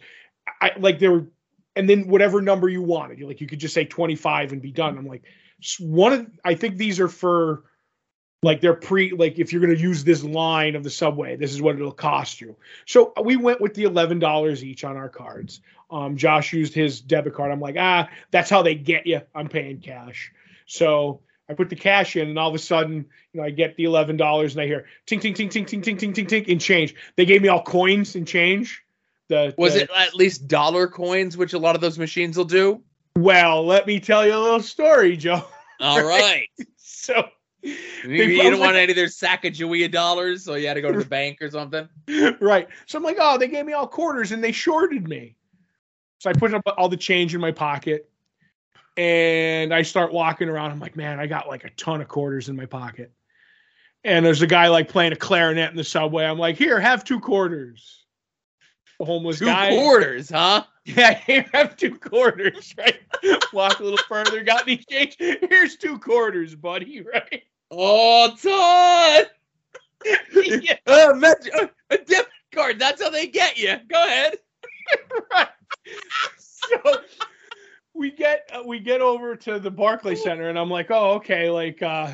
I 0.61 0.71
like 0.79 0.99
they 0.99 1.09
were, 1.09 1.25
and 1.75 1.89
then 1.89 2.07
whatever 2.07 2.41
number 2.41 2.69
you 2.69 2.81
wanted. 2.81 3.19
You 3.19 3.27
like 3.27 3.41
you 3.41 3.47
could 3.47 3.59
just 3.59 3.73
say 3.73 3.85
twenty 3.85 4.15
five 4.15 4.51
and 4.51 4.61
be 4.61 4.71
done. 4.71 4.97
I'm 4.97 5.07
like, 5.07 5.23
one 5.79 6.13
of 6.13 6.27
I 6.43 6.55
think 6.55 6.77
these 6.77 6.99
are 6.99 7.07
for 7.07 7.63
like 8.41 8.61
they're 8.61 8.73
pre 8.73 9.11
like 9.11 9.39
if 9.39 9.51
you're 9.51 9.61
gonna 9.61 9.73
use 9.73 10.03
this 10.03 10.23
line 10.23 10.75
of 10.75 10.83
the 10.83 10.89
subway, 10.89 11.35
this 11.35 11.53
is 11.53 11.61
what 11.61 11.75
it'll 11.75 11.91
cost 11.91 12.41
you. 12.41 12.55
So 12.85 13.13
we 13.23 13.37
went 13.37 13.61
with 13.61 13.73
the 13.73 13.83
eleven 13.83 14.19
dollars 14.19 14.63
each 14.63 14.83
on 14.83 14.97
our 14.97 15.09
cards. 15.09 15.61
Um, 15.89 16.17
Josh 16.17 16.53
used 16.53 16.73
his 16.73 17.01
debit 17.01 17.35
card. 17.35 17.51
I'm 17.51 17.61
like, 17.61 17.75
ah, 17.79 18.09
that's 18.31 18.49
how 18.49 18.63
they 18.63 18.75
get 18.75 19.07
you. 19.07 19.21
I'm 19.33 19.47
paying 19.47 19.79
cash. 19.79 20.31
So 20.65 21.21
I 21.49 21.53
put 21.53 21.69
the 21.69 21.75
cash 21.75 22.15
in, 22.15 22.29
and 22.29 22.39
all 22.39 22.49
of 22.49 22.55
a 22.55 22.59
sudden, 22.59 23.05
you 23.31 23.39
know, 23.39 23.45
I 23.45 23.49
get 23.49 23.75
the 23.75 23.83
eleven 23.85 24.17
dollars, 24.17 24.53
and 24.53 24.61
I 24.61 24.67
hear 24.67 24.85
ting 25.05 25.19
ting 25.19 25.33
ting 25.33 25.49
ting 25.49 25.65
ting 25.65 25.81
ting 25.81 25.97
ting 25.97 26.13
ting 26.13 26.27
ting 26.27 26.45
in 26.45 26.59
change. 26.59 26.95
They 27.15 27.25
gave 27.25 27.41
me 27.41 27.47
all 27.47 27.63
coins 27.63 28.15
and 28.15 28.27
change. 28.27 28.83
The 29.29 29.53
Was 29.57 29.73
the- 29.73 29.83
it 29.83 29.89
at 29.95 30.15
least 30.15 30.47
dollar 30.47 30.87
coins, 30.87 31.37
which 31.37 31.53
a 31.53 31.59
lot 31.59 31.75
of 31.75 31.81
those 31.81 31.97
machines 31.97 32.37
will 32.37 32.45
do? 32.45 32.81
Well, 33.17 33.65
let 33.65 33.85
me 33.85 33.99
tell 33.99 34.25
you 34.25 34.35
a 34.35 34.39
little 34.39 34.61
story, 34.61 35.15
Joe. 35.17 35.45
All 35.79 36.03
right. 36.07 36.47
So, 36.77 37.27
you, 37.61 37.71
you 38.11 38.41
don't 38.41 38.51
was 38.51 38.59
want 38.59 38.75
any 38.75 38.91
of 38.91 38.95
their 38.95 39.07
Sacagawea 39.07 39.91
dollars, 39.91 40.43
so 40.43 40.55
you 40.55 40.67
had 40.67 40.73
to 40.73 40.81
go 40.81 40.91
to 40.91 40.99
the 40.99 41.05
bank 41.05 41.41
or 41.41 41.49
something. 41.49 41.87
right. 42.41 42.67
So 42.87 42.97
I'm 42.97 43.03
like, 43.03 43.17
oh, 43.19 43.37
they 43.37 43.47
gave 43.47 43.65
me 43.65 43.73
all 43.73 43.87
quarters, 43.87 44.31
and 44.31 44.43
they 44.43 44.51
shorted 44.51 45.07
me. 45.07 45.35
So 46.19 46.29
I 46.29 46.33
put 46.33 46.53
up 46.53 46.63
all 46.77 46.89
the 46.89 46.97
change 46.97 47.35
in 47.35 47.41
my 47.41 47.51
pocket, 47.51 48.09
and 48.97 49.73
I 49.73 49.81
start 49.83 50.11
walking 50.11 50.49
around. 50.49 50.71
I'm 50.71 50.79
like, 50.79 50.95
man, 50.95 51.19
I 51.19 51.27
got 51.27 51.47
like 51.47 51.63
a 51.63 51.69
ton 51.71 52.01
of 52.01 52.07
quarters 52.07 52.49
in 52.49 52.55
my 52.55 52.65
pocket. 52.65 53.11
And 54.03 54.25
there's 54.25 54.41
a 54.41 54.47
guy 54.47 54.67
like 54.67 54.89
playing 54.89 55.13
a 55.13 55.17
clarinet 55.17 55.69
in 55.69 55.77
the 55.77 55.83
subway. 55.83 56.25
I'm 56.25 56.37
like, 56.37 56.57
here, 56.57 56.79
have 56.79 57.05
two 57.05 57.19
quarters. 57.21 58.02
Homeless 58.99 59.39
Two 59.39 59.45
guy. 59.45 59.69
quarters, 59.69 60.29
huh? 60.29 60.63
Yeah, 60.85 61.13
here, 61.13 61.45
have 61.53 61.77
two 61.77 61.97
quarters, 61.97 62.75
right? 62.77 62.99
Walk 63.53 63.79
a 63.79 63.83
little 63.83 63.97
further, 64.09 64.43
got 64.43 64.63
any 64.63 64.75
change? 64.77 65.15
Here's 65.17 65.77
two 65.77 65.97
quarters, 65.97 66.55
buddy, 66.55 67.01
right? 67.13 67.43
Oh, 67.71 68.27
Todd! 68.35 69.29
yeah, 70.61 70.75
Uh, 70.85 71.13
uh, 71.23 71.67
a 71.89 71.97
debit 71.99 72.27
card. 72.53 72.79
That's 72.79 73.01
how 73.01 73.09
they 73.09 73.27
get 73.27 73.57
you. 73.57 73.77
Go 73.89 74.03
ahead. 74.03 74.35
right. 75.31 75.47
So 76.37 76.97
we 77.93 78.11
get 78.11 78.49
uh, 78.53 78.63
we 78.65 78.79
get 78.79 78.99
over 78.99 79.35
to 79.37 79.59
the 79.59 79.71
Barclay 79.71 80.15
Center, 80.15 80.49
and 80.49 80.59
I'm 80.59 80.69
like, 80.69 80.91
oh, 80.91 81.11
okay, 81.13 81.49
like, 81.49 81.81
uh, 81.81 82.11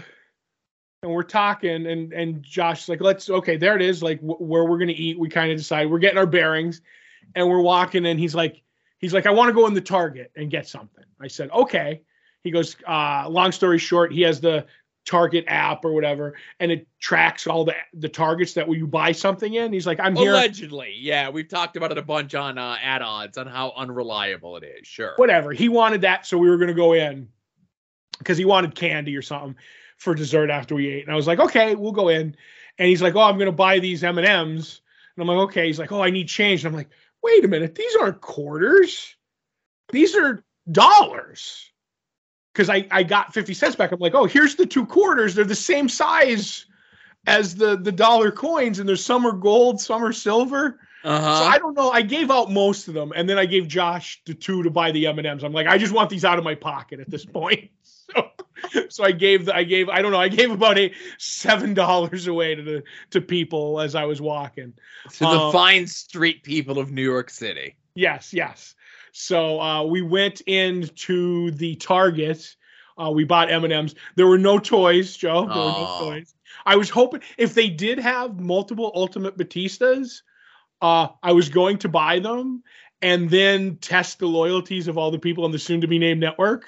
and 1.01 1.11
we're 1.11 1.23
talking, 1.23 1.87
and 1.87 2.11
and 2.11 2.43
Josh's 2.43 2.89
like, 2.89 3.01
let's 3.01 3.29
okay, 3.29 3.57
there 3.57 3.75
it 3.75 3.81
is, 3.81 4.03
like 4.03 4.19
wh- 4.19 4.41
where 4.41 4.65
we're 4.65 4.77
gonna 4.77 4.93
eat. 4.95 5.17
We 5.17 5.29
kind 5.29 5.51
of 5.51 5.57
decide 5.57 5.89
we're 5.89 5.99
getting 5.99 6.17
our 6.17 6.25
bearings, 6.25 6.81
and 7.35 7.47
we're 7.47 7.61
walking, 7.61 8.05
and 8.05 8.19
he's 8.19 8.35
like, 8.35 8.61
he's 8.97 9.13
like, 9.13 9.25
I 9.25 9.31
want 9.31 9.49
to 9.49 9.53
go 9.53 9.65
in 9.67 9.73
the 9.73 9.81
Target 9.81 10.31
and 10.35 10.51
get 10.51 10.67
something. 10.67 11.05
I 11.19 11.27
said, 11.27 11.51
okay. 11.51 12.01
He 12.41 12.51
goes, 12.51 12.77
uh, 12.87 13.27
long 13.29 13.51
story 13.51 13.79
short, 13.79 14.13
he 14.13 14.21
has 14.21 14.39
the 14.39 14.65
Target 15.05 15.43
app 15.47 15.83
or 15.83 15.91
whatever, 15.93 16.35
and 16.59 16.71
it 16.71 16.87
tracks 16.99 17.47
all 17.47 17.63
the 17.63 17.75
the 17.93 18.09
targets 18.09 18.53
that 18.53 18.69
you 18.69 18.85
buy 18.85 19.13
something 19.13 19.53
in. 19.53 19.71
He's 19.71 19.87
like, 19.87 19.99
I'm 20.01 20.15
here. 20.15 20.31
Allegedly, 20.31 20.95
yeah, 20.97 21.29
we've 21.29 21.47
talked 21.47 21.77
about 21.77 21.91
it 21.91 21.97
a 21.97 22.01
bunch 22.01 22.35
on 22.35 22.57
uh, 22.57 22.77
add-ons 22.81 23.37
on 23.37 23.47
how 23.47 23.71
unreliable 23.75 24.57
it 24.57 24.63
is. 24.63 24.87
Sure, 24.87 25.13
Whatever. 25.15 25.53
He 25.53 25.69
wanted 25.69 26.01
that, 26.01 26.25
so 26.25 26.37
we 26.37 26.49
were 26.49 26.57
gonna 26.57 26.73
go 26.73 26.93
in 26.93 27.29
because 28.17 28.37
he 28.37 28.43
wanted 28.43 28.75
candy 28.75 29.15
or 29.15 29.21
something 29.21 29.55
for 29.99 30.15
dessert 30.15 30.49
after 30.49 30.75
we 30.75 30.87
ate. 30.89 31.03
And 31.03 31.13
I 31.13 31.15
was 31.15 31.27
like, 31.27 31.39
okay, 31.39 31.75
we'll 31.75 31.91
go 31.91 32.07
in. 32.07 32.35
And 32.77 32.87
he's 32.87 33.01
like, 33.01 33.15
oh, 33.15 33.21
I'm 33.21 33.37
gonna 33.37 33.51
buy 33.51 33.79
these 33.79 34.03
M 34.03 34.17
and 34.17 34.25
M's. 34.25 34.81
And 35.15 35.21
I'm 35.21 35.27
like, 35.27 35.49
okay. 35.49 35.67
He's 35.67 35.77
like, 35.77 35.91
oh, 35.91 36.01
I 36.01 36.09
need 36.09 36.27
change. 36.27 36.63
And 36.63 36.73
I'm 36.73 36.77
like, 36.77 36.89
wait 37.21 37.43
a 37.45 37.47
minute, 37.47 37.75
these 37.75 37.95
aren't 37.97 38.21
quarters. 38.21 39.15
These 39.91 40.15
are 40.15 40.43
dollars. 40.71 41.71
Because 42.53 42.69
I, 42.69 42.87
I 42.89 43.03
got 43.03 43.33
50 43.33 43.53
cents 43.53 43.75
back. 43.75 43.91
I'm 43.91 43.99
like, 43.99 44.15
oh, 44.15 44.25
here's 44.25 44.55
the 44.55 44.65
two 44.65 44.85
quarters. 44.85 45.35
They're 45.35 45.45
the 45.45 45.55
same 45.55 45.87
size 45.87 46.65
as 47.27 47.55
the, 47.55 47.77
the 47.77 47.91
dollar 47.91 48.31
coins, 48.31 48.79
and 48.79 48.87
there's 48.87 49.03
some 49.03 49.25
are 49.25 49.33
gold, 49.33 49.79
some 49.79 50.03
are 50.03 50.11
silver. 50.13 50.79
uh-huh. 51.03 51.39
So 51.39 51.43
I 51.43 51.57
don't 51.57 51.75
know. 51.75 51.91
I 51.91 52.01
gave 52.01 52.31
out 52.31 52.49
most 52.49 52.87
of 52.87 52.93
them, 52.93 53.11
and 53.15 53.29
then 53.29 53.37
I 53.37 53.45
gave 53.45 53.67
Josh 53.67 54.21
the 54.25 54.33
two 54.33 54.63
to 54.63 54.69
buy 54.69 54.91
the 54.91 55.07
M 55.07 55.19
and 55.19 55.27
M's. 55.27 55.43
I'm 55.43 55.53
like, 55.53 55.67
I 55.67 55.77
just 55.77 55.93
want 55.93 56.09
these 56.09 56.25
out 56.25 56.37
of 56.37 56.43
my 56.43 56.55
pocket 56.55 56.99
at 56.99 57.09
this 57.09 57.25
point. 57.25 57.69
So, 58.89 59.03
I 59.03 59.11
gave 59.11 59.45
the, 59.45 59.55
I 59.55 59.63
gave 59.63 59.89
I 59.89 60.01
don't 60.01 60.11
know 60.11 60.19
I 60.19 60.27
gave 60.27 60.51
about 60.51 60.77
a 60.77 60.93
seven 61.17 61.73
dollars 61.73 62.27
away 62.27 62.55
to 62.55 62.61
the 62.61 62.83
to 63.11 63.21
people 63.21 63.79
as 63.79 63.95
I 63.95 64.05
was 64.05 64.21
walking. 64.21 64.73
to 65.13 65.19
the 65.19 65.27
uh, 65.27 65.51
fine 65.51 65.87
street 65.87 66.43
people 66.43 66.79
of 66.79 66.91
New 66.91 67.03
York 67.03 67.29
City. 67.29 67.75
Yes, 67.95 68.33
yes. 68.33 68.75
So 69.11 69.59
uh, 69.59 69.83
we 69.83 70.01
went 70.01 70.41
into 70.41 71.51
the 71.51 71.75
Target. 71.75 72.55
Uh, 72.97 73.11
we 73.11 73.23
bought 73.23 73.51
M 73.51 73.63
and 73.63 73.73
M's. 73.73 73.95
There 74.15 74.27
were 74.27 74.37
no 74.37 74.59
toys, 74.59 75.15
Joe. 75.15 75.45
There 75.45 75.57
were 75.57 75.71
no 75.71 75.97
toys. 75.99 76.35
I 76.65 76.75
was 76.75 76.89
hoping 76.89 77.21
if 77.37 77.53
they 77.53 77.69
did 77.69 77.99
have 77.99 78.39
multiple 78.39 78.91
Ultimate 78.95 79.37
Batistas, 79.37 80.21
uh, 80.81 81.07
I 81.23 81.31
was 81.31 81.49
going 81.49 81.77
to 81.79 81.89
buy 81.89 82.19
them 82.19 82.63
and 83.01 83.29
then 83.29 83.77
test 83.77 84.19
the 84.19 84.27
loyalties 84.27 84.87
of 84.87 84.97
all 84.97 85.11
the 85.11 85.19
people 85.19 85.45
on 85.45 85.51
the 85.51 85.59
soon-to-be 85.59 85.99
named 85.99 86.19
network. 86.19 86.65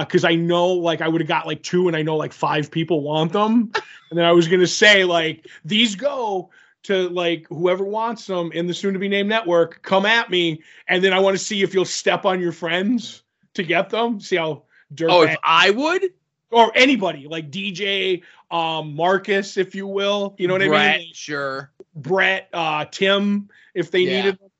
Because 0.00 0.24
I 0.24 0.34
know, 0.34 0.66
like, 0.68 1.00
I 1.00 1.08
would 1.08 1.20
have 1.20 1.28
got 1.28 1.46
like 1.46 1.62
two, 1.62 1.86
and 1.86 1.96
I 1.96 2.02
know 2.02 2.16
like 2.16 2.32
five 2.32 2.70
people 2.70 3.02
want 3.02 3.32
them, 3.32 3.70
and 4.10 4.18
then 4.18 4.24
I 4.24 4.32
was 4.32 4.48
gonna 4.48 4.66
say 4.66 5.04
like 5.04 5.46
these 5.64 5.94
go 5.94 6.50
to 6.84 7.08
like 7.10 7.46
whoever 7.48 7.84
wants 7.84 8.26
them 8.26 8.50
in 8.52 8.66
the 8.66 8.74
soon-to-be 8.74 9.08
named 9.08 9.28
network. 9.28 9.82
Come 9.82 10.04
at 10.06 10.28
me, 10.30 10.60
and 10.88 11.02
then 11.04 11.12
I 11.12 11.20
want 11.20 11.36
to 11.38 11.42
see 11.44 11.62
if 11.62 11.72
you'll 11.74 11.84
step 11.84 12.24
on 12.24 12.40
your 12.40 12.52
friends 12.52 13.22
to 13.54 13.62
get 13.62 13.90
them. 13.90 14.18
See 14.20 14.36
how 14.36 14.64
dirt 14.94 15.10
Oh, 15.10 15.22
if 15.22 15.36
I 15.44 15.70
would, 15.70 16.12
or 16.50 16.72
anybody 16.74 17.26
like 17.28 17.50
DJ, 17.50 18.22
um, 18.50 18.94
Marcus, 18.94 19.56
if 19.56 19.74
you 19.74 19.86
will. 19.86 20.34
You 20.38 20.48
know 20.48 20.54
what 20.54 20.62
I 20.62 20.68
Brett, 20.68 21.00
mean? 21.00 21.12
Sure. 21.14 21.70
Brett, 21.94 22.48
uh, 22.52 22.86
Tim, 22.90 23.48
if 23.74 23.90
they 23.90 24.02
Yeah. 24.02 24.16
needed 24.16 24.38
them, 24.40 24.50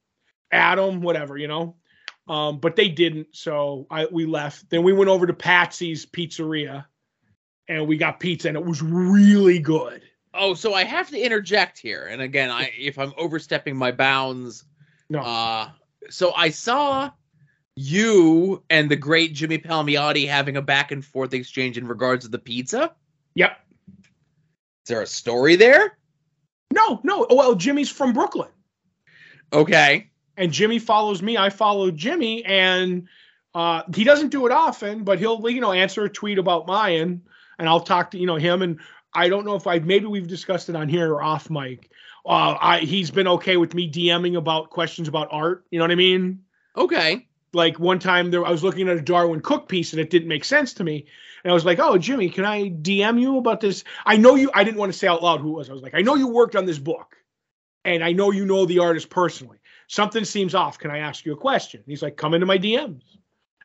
Adam, 0.52 1.00
whatever, 1.00 1.36
you 1.36 1.48
know. 1.48 1.74
Um, 2.28 2.58
but 2.58 2.74
they 2.74 2.88
didn't, 2.88 3.28
so 3.32 3.86
I 3.90 4.06
we 4.06 4.26
left. 4.26 4.68
Then 4.70 4.82
we 4.82 4.92
went 4.92 5.08
over 5.10 5.26
to 5.26 5.32
Patsy's 5.32 6.04
Pizzeria, 6.04 6.86
and 7.68 7.86
we 7.86 7.96
got 7.96 8.18
pizza, 8.18 8.48
and 8.48 8.56
it 8.56 8.64
was 8.64 8.82
really 8.82 9.58
good. 9.60 10.02
Oh, 10.34 10.52
so 10.54 10.74
I 10.74 10.84
have 10.84 11.08
to 11.10 11.18
interject 11.20 11.78
here, 11.78 12.06
and 12.10 12.20
again, 12.20 12.50
I 12.50 12.72
if 12.78 12.98
I'm 12.98 13.12
overstepping 13.16 13.76
my 13.76 13.92
bounds, 13.92 14.64
No, 15.08 15.20
uh, 15.20 15.70
so 16.10 16.32
I 16.34 16.50
saw 16.50 17.10
you 17.76 18.62
and 18.70 18.90
the 18.90 18.96
great 18.96 19.32
Jimmy 19.34 19.58
Palmiotti 19.58 20.26
having 20.26 20.56
a 20.56 20.62
back 20.62 20.90
and 20.92 21.04
forth 21.04 21.32
exchange 21.34 21.78
in 21.78 21.86
regards 21.86 22.24
to 22.24 22.30
the 22.30 22.38
pizza. 22.38 22.92
yep, 23.34 23.58
Is 24.00 24.88
there 24.88 25.02
a 25.02 25.06
story 25.06 25.56
there? 25.56 25.96
no, 26.72 27.00
no. 27.04 27.26
Oh, 27.30 27.34
well, 27.36 27.54
Jimmy's 27.54 27.90
from 27.90 28.12
Brooklyn, 28.12 28.48
Okay. 29.52 30.10
And 30.36 30.52
Jimmy 30.52 30.78
follows 30.78 31.22
me. 31.22 31.36
I 31.36 31.50
follow 31.50 31.90
Jimmy, 31.90 32.44
and 32.44 33.08
uh, 33.54 33.82
he 33.94 34.04
doesn't 34.04 34.28
do 34.28 34.46
it 34.46 34.52
often, 34.52 35.04
but 35.04 35.18
he'll 35.18 35.48
you 35.48 35.60
know 35.60 35.72
answer 35.72 36.04
a 36.04 36.10
tweet 36.10 36.38
about 36.38 36.66
mine, 36.66 37.22
and 37.58 37.68
I'll 37.68 37.80
talk 37.80 38.10
to 38.12 38.18
you 38.18 38.26
know 38.26 38.36
him. 38.36 38.62
And 38.62 38.80
I 39.14 39.28
don't 39.28 39.46
know 39.46 39.54
if 39.56 39.66
I 39.66 39.78
maybe 39.78 40.06
we've 40.06 40.28
discussed 40.28 40.68
it 40.68 40.76
on 40.76 40.88
here 40.88 41.12
or 41.12 41.22
off 41.22 41.48
mic. 41.50 41.90
Uh, 42.24 42.56
I, 42.60 42.78
he's 42.80 43.10
been 43.10 43.28
okay 43.28 43.56
with 43.56 43.72
me 43.74 43.90
DMing 43.90 44.36
about 44.36 44.70
questions 44.70 45.08
about 45.08 45.28
art. 45.30 45.64
You 45.70 45.78
know 45.78 45.84
what 45.84 45.92
I 45.92 45.96
mean? 45.96 46.40
Okay. 46.76 47.26
like 47.52 47.78
one 47.78 47.98
time 47.98 48.30
there 48.30 48.44
I 48.44 48.50
was 48.50 48.62
looking 48.62 48.88
at 48.88 48.98
a 48.98 49.02
Darwyn 49.02 49.40
Cooke 49.42 49.68
piece 49.68 49.92
and 49.92 50.00
it 50.00 50.10
didn't 50.10 50.28
make 50.28 50.44
sense 50.44 50.74
to 50.74 50.84
me. 50.84 51.06
And 51.42 51.50
I 51.50 51.54
was 51.54 51.64
like, 51.64 51.78
"Oh, 51.78 51.96
Jimmy, 51.96 52.28
can 52.28 52.44
I 52.44 52.68
DM 52.70 53.20
you 53.20 53.38
about 53.38 53.60
this? 53.60 53.84
I 54.04 54.16
know 54.16 54.34
you 54.34 54.50
I 54.54 54.64
didn't 54.64 54.78
want 54.78 54.92
to 54.92 54.98
say 54.98 55.06
out 55.08 55.22
loud 55.22 55.40
who 55.40 55.50
it 55.50 55.56
was. 55.56 55.70
I 55.70 55.72
was 55.72 55.82
like, 55.82 55.94
"I 55.94 56.02
know 56.02 56.14
you 56.16 56.28
worked 56.28 56.56
on 56.56 56.66
this 56.66 56.78
book 56.78 57.16
and 57.84 58.04
I 58.04 58.12
know 58.12 58.30
you 58.32 58.44
know 58.44 58.66
the 58.66 58.80
artist 58.80 59.08
personally. 59.10 59.58
Something 59.88 60.24
seems 60.24 60.54
off. 60.54 60.78
Can 60.78 60.90
I 60.90 60.98
ask 60.98 61.24
you 61.24 61.32
a 61.32 61.36
question?" 61.36 61.80
And 61.80 61.90
he's 61.90 62.02
like, 62.02 62.16
"Come 62.16 62.34
into 62.34 62.46
my 62.46 62.58
DMs." 62.58 63.02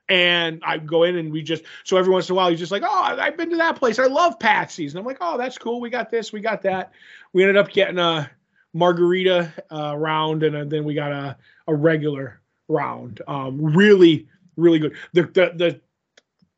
And 0.09 0.61
I 0.65 0.77
go 0.77 1.03
in 1.03 1.15
and 1.15 1.31
we 1.31 1.41
just 1.41 1.63
so 1.83 1.97
every 1.97 2.11
once 2.11 2.27
in 2.29 2.33
a 2.33 2.35
while 2.35 2.49
he's 2.49 2.59
just 2.59 2.71
like, 2.71 2.83
"Oh, 2.85 3.01
I've 3.03 3.37
been 3.37 3.49
to 3.51 3.57
that 3.57 3.77
place. 3.77 3.99
I 3.99 4.07
love 4.07 4.39
Patsy's." 4.39 4.93
And 4.93 4.99
I'm 4.99 5.05
like, 5.05 5.17
"Oh, 5.21 5.37
that's 5.37 5.57
cool. 5.57 5.79
We 5.79 5.89
got 5.89 6.09
this, 6.09 6.33
we 6.33 6.41
got 6.41 6.61
that." 6.63 6.91
We 7.33 7.43
ended 7.43 7.57
up 7.57 7.69
getting 7.71 7.97
a 7.97 8.29
margarita 8.73 9.53
uh, 9.69 9.95
round 9.97 10.43
and 10.43 10.55
uh, 10.55 10.63
then 10.63 10.83
we 10.83 10.93
got 10.93 11.11
a 11.11 11.37
a 11.67 11.75
regular 11.75 12.41
round. 12.67 13.21
Um, 13.27 13.59
really, 13.61 14.27
really 14.57 14.79
good. 14.79 14.95
The, 15.13 15.23
the 15.23 15.53
the 15.55 15.81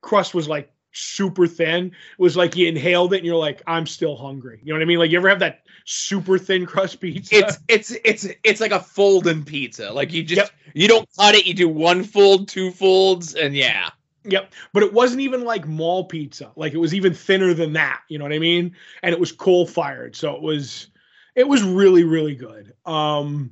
crust 0.02 0.34
was 0.34 0.48
like 0.48 0.73
super 0.94 1.48
thin. 1.48 1.88
It 1.88 1.94
was 2.20 2.38
like 2.38 2.56
you 2.56 2.68
inhaled 2.68 3.14
it 3.14 3.18
and 3.18 3.26
you're 3.26 3.36
like, 3.36 3.62
I'm 3.68 3.86
still 3.86 4.16
hungry. 4.16 4.60
You 4.64 4.74
know 4.74 4.80
what 4.80 4.84
I 4.84 4.86
mean? 4.86 5.00
Like 5.00 5.12
you 5.12 5.18
ever 5.18 5.30
have 5.30 5.40
that 5.40 5.64
super 5.86 6.38
thin 6.38 6.66
crust 6.66 7.00
pizza? 7.00 7.36
It's 7.36 7.60
it's 7.68 7.92
it's 8.04 8.28
it's 8.44 8.62
like 8.62 8.72
a 8.72 8.80
folding 8.80 9.44
pizza. 9.44 9.92
Like 9.92 10.14
you 10.14 10.24
just 10.24 10.40
Yep. 10.40 10.74
you 10.74 10.88
don't 10.88 11.10
cut 11.18 11.36
it, 11.36 11.46
you 11.46 11.54
do 11.54 11.68
one 11.68 12.04
fold, 12.04 12.48
two 12.48 12.72
folds, 12.72 13.36
and 13.36 13.56
yeah. 13.56 13.90
Yep. 14.26 14.54
But 14.72 14.84
it 14.84 14.94
wasn't 14.94 15.22
even 15.22 15.44
like 15.44 15.68
mall 15.68 16.06
pizza. 16.06 16.52
Like 16.56 16.74
it 16.74 16.78
was 16.78 16.94
even 16.94 17.14
thinner 17.14 17.54
than 17.54 17.74
that. 17.74 18.02
You 18.08 18.18
know 18.18 18.26
what 18.26 18.34
I 18.34 18.40
mean? 18.40 18.76
And 19.02 19.14
it 19.14 19.20
was 19.20 19.32
coal 19.32 19.66
fired. 19.68 20.16
So 20.16 20.34
it 20.36 20.42
was 20.42 20.88
it 21.36 21.48
was 21.48 21.64
really, 21.64 22.04
really 22.04 22.36
good. 22.36 22.74
Um 22.86 23.52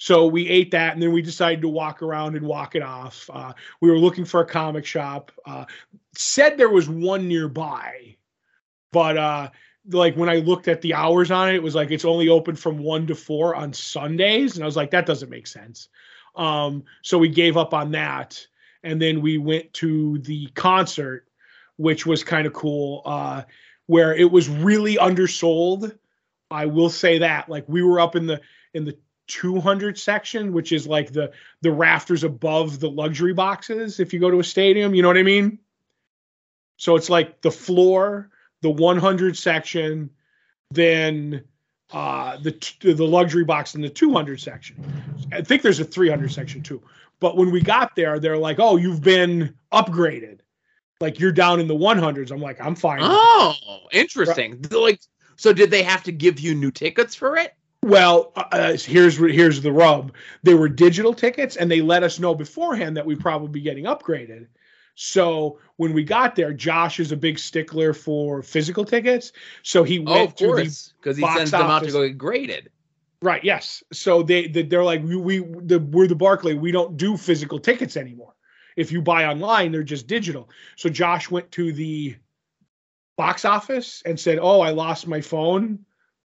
so 0.00 0.26
we 0.26 0.48
ate 0.48 0.70
that 0.70 0.94
and 0.94 1.02
then 1.02 1.12
we 1.12 1.20
decided 1.20 1.60
to 1.60 1.68
walk 1.68 2.00
around 2.00 2.34
and 2.34 2.46
walk 2.46 2.74
it 2.74 2.82
off. 2.82 3.28
Uh, 3.30 3.52
we 3.82 3.90
were 3.90 3.98
looking 3.98 4.24
for 4.24 4.40
a 4.40 4.46
comic 4.46 4.86
shop. 4.86 5.30
Uh, 5.44 5.66
said 6.16 6.56
there 6.56 6.70
was 6.70 6.88
one 6.88 7.28
nearby, 7.28 8.16
but 8.92 9.18
uh 9.18 9.50
like 9.90 10.16
when 10.16 10.28
I 10.28 10.36
looked 10.36 10.68
at 10.68 10.80
the 10.80 10.94
hours 10.94 11.30
on 11.30 11.50
it, 11.50 11.54
it 11.54 11.62
was 11.62 11.74
like 11.74 11.90
it's 11.90 12.04
only 12.06 12.28
open 12.28 12.56
from 12.56 12.78
one 12.78 13.06
to 13.08 13.14
four 13.14 13.54
on 13.54 13.74
Sundays. 13.74 14.54
And 14.54 14.62
I 14.62 14.66
was 14.66 14.76
like, 14.76 14.90
that 14.92 15.06
doesn't 15.06 15.30
make 15.30 15.46
sense. 15.46 15.88
Um, 16.36 16.84
so 17.02 17.18
we 17.18 17.28
gave 17.28 17.56
up 17.56 17.74
on 17.74 17.90
that 17.92 18.46
and 18.82 19.00
then 19.00 19.20
we 19.20 19.36
went 19.36 19.72
to 19.74 20.18
the 20.20 20.46
concert 20.54 21.26
which 21.76 22.06
was 22.06 22.24
kind 22.24 22.46
of 22.46 22.52
cool 22.52 23.02
uh 23.04 23.42
where 23.86 24.14
it 24.14 24.30
was 24.30 24.48
really 24.48 24.98
undersold 24.98 25.96
i 26.50 26.66
will 26.66 26.90
say 26.90 27.18
that 27.18 27.48
like 27.48 27.64
we 27.68 27.82
were 27.82 28.00
up 28.00 28.16
in 28.16 28.26
the 28.26 28.40
in 28.74 28.84
the 28.84 28.96
200 29.30 29.98
section 29.98 30.52
which 30.52 30.72
is 30.72 30.86
like 30.86 31.12
the 31.12 31.30
the 31.62 31.70
rafters 31.70 32.24
above 32.24 32.80
the 32.80 32.90
luxury 32.90 33.32
boxes 33.32 34.00
if 34.00 34.12
you 34.12 34.20
go 34.20 34.30
to 34.30 34.40
a 34.40 34.44
stadium 34.44 34.94
you 34.94 35.02
know 35.02 35.08
what 35.08 35.16
i 35.16 35.22
mean 35.22 35.58
so 36.76 36.96
it's 36.96 37.08
like 37.08 37.40
the 37.40 37.50
floor 37.50 38.30
the 38.60 38.70
100 38.70 39.36
section 39.36 40.10
then 40.70 41.42
uh 41.92 42.36
the 42.38 42.52
the 42.82 43.06
luxury 43.06 43.44
box 43.44 43.74
in 43.74 43.80
the 43.80 43.88
200 43.88 44.40
section 44.40 44.76
i 45.32 45.40
think 45.40 45.62
there's 45.62 45.80
a 45.80 45.84
300 45.84 46.30
section 46.30 46.62
too 46.62 46.82
but 47.20 47.36
when 47.36 47.50
we 47.50 47.60
got 47.60 47.94
there, 47.94 48.18
they're 48.18 48.38
like, 48.38 48.58
"Oh, 48.58 48.76
you've 48.76 49.02
been 49.02 49.54
upgraded. 49.72 50.40
Like 51.00 51.20
you're 51.20 51.32
down 51.32 51.60
in 51.60 51.68
the 51.68 51.76
100s." 51.76 52.30
I'm 52.30 52.40
like, 52.40 52.60
"I'm 52.60 52.74
fine." 52.74 53.00
Oh, 53.02 53.54
interesting. 53.92 54.64
Like 54.70 55.00
so 55.36 55.52
did 55.52 55.70
they 55.70 55.82
have 55.82 56.02
to 56.04 56.12
give 56.12 56.40
you 56.40 56.54
new 56.54 56.70
tickets 56.70 57.14
for 57.14 57.36
it? 57.36 57.54
Well, 57.82 58.32
uh, 58.36 58.44
uh, 58.52 58.76
here's 58.76 59.16
here's 59.16 59.60
the 59.62 59.72
rub. 59.72 60.12
They 60.42 60.54
were 60.54 60.68
digital 60.68 61.14
tickets, 61.14 61.56
and 61.56 61.70
they 61.70 61.80
let 61.80 62.02
us 62.02 62.18
know 62.18 62.34
beforehand 62.34 62.96
that 62.96 63.06
we'd 63.06 63.20
probably 63.20 63.48
be 63.48 63.60
getting 63.62 63.84
upgraded. 63.84 64.48
So 64.96 65.58
when 65.76 65.94
we 65.94 66.04
got 66.04 66.34
there, 66.36 66.52
Josh 66.52 67.00
is 67.00 67.10
a 67.10 67.16
big 67.16 67.38
stickler 67.38 67.94
for 67.94 68.42
physical 68.42 68.84
tickets. 68.84 69.32
So 69.62 69.82
he 69.82 69.98
Oh, 70.00 70.12
went 70.12 70.30
of 70.30 70.34
to 70.36 70.44
the 70.44 70.52
course, 70.52 70.92
because 71.00 71.16
he 71.16 71.22
sends 71.22 71.50
them 71.52 71.62
out 71.62 71.84
to 71.84 71.90
go 71.90 72.06
get 72.06 72.18
graded. 72.18 72.70
Right. 73.22 73.42
Yes. 73.42 73.82
So 73.92 74.22
they, 74.22 74.46
they 74.48 74.62
they're 74.62 74.84
like 74.84 75.02
we, 75.02 75.16
we 75.16 75.38
the 75.38 75.78
we're 75.78 76.06
the 76.06 76.14
Barclay. 76.14 76.54
We 76.54 76.72
don't 76.72 76.96
do 76.98 77.16
physical 77.16 77.58
tickets 77.58 77.96
anymore. 77.96 78.34
If 78.76 78.92
you 78.92 79.00
buy 79.02 79.26
online, 79.26 79.72
they're 79.72 79.82
just 79.82 80.06
digital. 80.06 80.50
So 80.76 80.90
Josh 80.90 81.30
went 81.30 81.50
to 81.52 81.72
the 81.72 82.16
box 83.16 83.44
office 83.44 84.02
and 84.04 84.18
said, 84.20 84.38
"Oh, 84.40 84.60
I 84.60 84.70
lost 84.70 85.06
my 85.06 85.20
phone, 85.20 85.84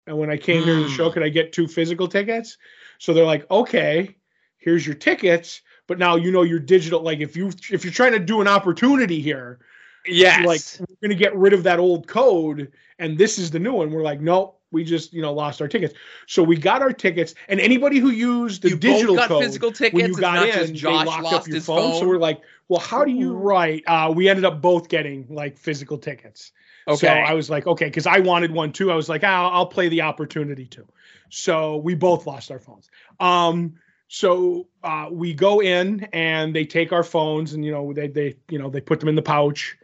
and 0.07 0.17
when 0.17 0.31
I 0.31 0.37
came 0.37 0.65
here 0.65 0.77
to 0.77 0.83
the 0.83 0.89
show, 0.89 1.09
Hmm. 1.09 1.15
could 1.15 1.23
I 1.23 1.29
get 1.29 1.53
two 1.53 1.67
physical 1.67 2.09
tickets?" 2.09 2.59
So 2.99 3.13
they're 3.13 3.25
like, 3.25 3.51
"Okay, 3.51 4.17
here's 4.59 4.87
your 4.87 4.95
tickets, 4.95 5.63
but 5.87 5.99
now 5.99 6.17
you 6.17 6.31
know 6.31 6.43
your 6.43 6.59
digital. 6.59 7.01
Like 7.01 7.21
if 7.21 7.37
you 7.37 7.51
if 7.71 7.85
you're 7.85 7.93
trying 7.93 8.13
to 8.13 8.19
do 8.19 8.41
an 8.41 8.49
opportunity 8.49 9.21
here, 9.21 9.59
Yes. 10.07 10.47
like 10.47 10.89
we're 10.89 11.09
gonna 11.09 11.19
get 11.19 11.35
rid 11.37 11.53
of 11.53 11.63
that 11.65 11.79
old 11.79 12.07
code, 12.07 12.73
and 12.99 13.19
this 13.19 13.39
is 13.39 13.51
the 13.51 13.59
new 13.59 13.73
one. 13.75 13.91
We're 13.91 14.03
like, 14.03 14.21
nope. 14.21 14.56
We 14.73 14.85
just, 14.85 15.13
you 15.13 15.23
know, 15.23 15.33
lost 15.33 15.63
our 15.63 15.69
tickets. 15.69 15.95
So 16.27 16.43
we 16.43 16.57
got 16.57 16.83
our 16.83 16.93
tickets, 16.93 17.35
and 17.49 17.61
anybody 17.61 17.99
who 17.99 18.11
used 18.11 18.63
the 18.63 18.71
you 18.71 18.77
digital 18.77 19.15
both 19.15 19.17
got 19.17 19.29
code, 19.29 19.45
physical 19.45 19.73
tickets. 19.73 19.95
when 19.95 20.11
you 20.11 20.17
got 20.17 20.49
in, 20.49 20.75
they 20.75 20.81
locked 20.83 21.23
lost 21.23 21.35
up 21.35 21.47
your 21.47 21.57
his 21.57 21.67
phone. 21.67 21.93
phone. 21.93 22.01
So 22.01 22.09
we're 22.09 22.19
like, 22.19 22.41
well, 22.69 22.81
how 22.81 23.05
do 23.05 23.13
you 23.13 23.35
write? 23.35 23.85
Uh, 23.87 24.13
we 24.15 24.29
ended 24.29 24.45
up 24.45 24.61
both 24.61 24.89
getting 24.89 25.27
like 25.31 25.57
physical 25.57 25.99
tickets. 25.99 26.53
okay. 26.89 26.97
So 26.97 27.09
I 27.09 27.33
was 27.35 27.49
like, 27.49 27.67
okay, 27.67 27.87
because 27.87 28.07
I 28.07 28.19
wanted 28.19 28.51
one 28.51 28.73
too. 28.73 28.91
I 28.91 28.97
was 28.97 29.09
like, 29.09 29.23
ah, 29.25 29.51
I'll 29.51 29.67
play 29.67 29.89
the 29.89 30.03
opportunity 30.03 30.67
too. 30.67 30.87
So 31.31 31.77
we 31.77 31.95
both 31.95 32.27
lost 32.27 32.51
our 32.51 32.59
phones. 32.59 32.91
Um, 33.21 33.75
so 34.09 34.69
uh, 34.85 35.09
we 35.11 35.35
go 35.35 35.61
in 35.61 36.09
and 36.13 36.55
they 36.55 36.65
take 36.65 36.93
our 36.93 37.03
phones 37.03 37.55
and 37.55 37.65
you 37.65 37.73
know 37.73 37.93
they 37.93 38.09
they 38.09 38.37
you 38.49 38.59
know 38.59 38.71
they 38.71 38.81
put 38.81 39.01
them 39.01 39.09
in 39.09 39.15
the 39.17 39.23
pouch, 39.23 39.77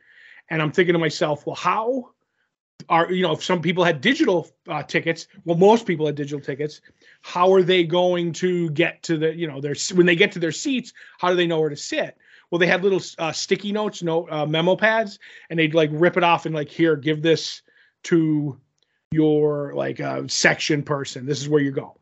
and 0.50 0.62
I'm 0.62 0.70
thinking 0.70 0.92
to 0.92 0.98
myself, 0.98 1.46
well, 1.46 1.56
how 1.56 2.10
are 2.88 3.10
you 3.12 3.22
know 3.22 3.32
if 3.32 3.44
some 3.44 3.60
people 3.60 3.84
had 3.84 4.00
digital 4.00 4.48
uh, 4.68 4.82
tickets, 4.82 5.28
well, 5.44 5.56
most 5.56 5.86
people 5.86 6.06
had 6.06 6.14
digital 6.14 6.40
tickets. 6.40 6.80
How 7.22 7.52
are 7.52 7.62
they 7.62 7.84
going 7.84 8.32
to 8.34 8.70
get 8.70 9.02
to 9.04 9.16
the 9.18 9.34
you 9.34 9.46
know 9.46 9.60
their 9.60 9.74
when 9.94 10.06
they 10.06 10.16
get 10.16 10.32
to 10.32 10.38
their 10.38 10.52
seats? 10.52 10.92
How 11.18 11.30
do 11.30 11.36
they 11.36 11.46
know 11.46 11.60
where 11.60 11.70
to 11.70 11.76
sit? 11.76 12.16
Well, 12.50 12.58
they 12.58 12.66
had 12.66 12.82
little 12.82 13.00
uh, 13.18 13.32
sticky 13.32 13.72
notes, 13.72 14.02
note 14.02 14.30
uh, 14.30 14.44
memo 14.44 14.76
pads, 14.76 15.18
and 15.48 15.58
they'd 15.58 15.74
like 15.74 15.90
rip 15.92 16.16
it 16.16 16.24
off 16.24 16.44
and 16.44 16.54
like 16.54 16.68
here, 16.68 16.96
give 16.96 17.22
this 17.22 17.62
to 18.04 18.60
your 19.10 19.72
like 19.74 20.00
uh, 20.00 20.22
section 20.26 20.82
person. 20.82 21.24
This 21.24 21.40
is 21.40 21.48
where 21.48 21.62
you 21.62 21.70
go. 21.70 21.96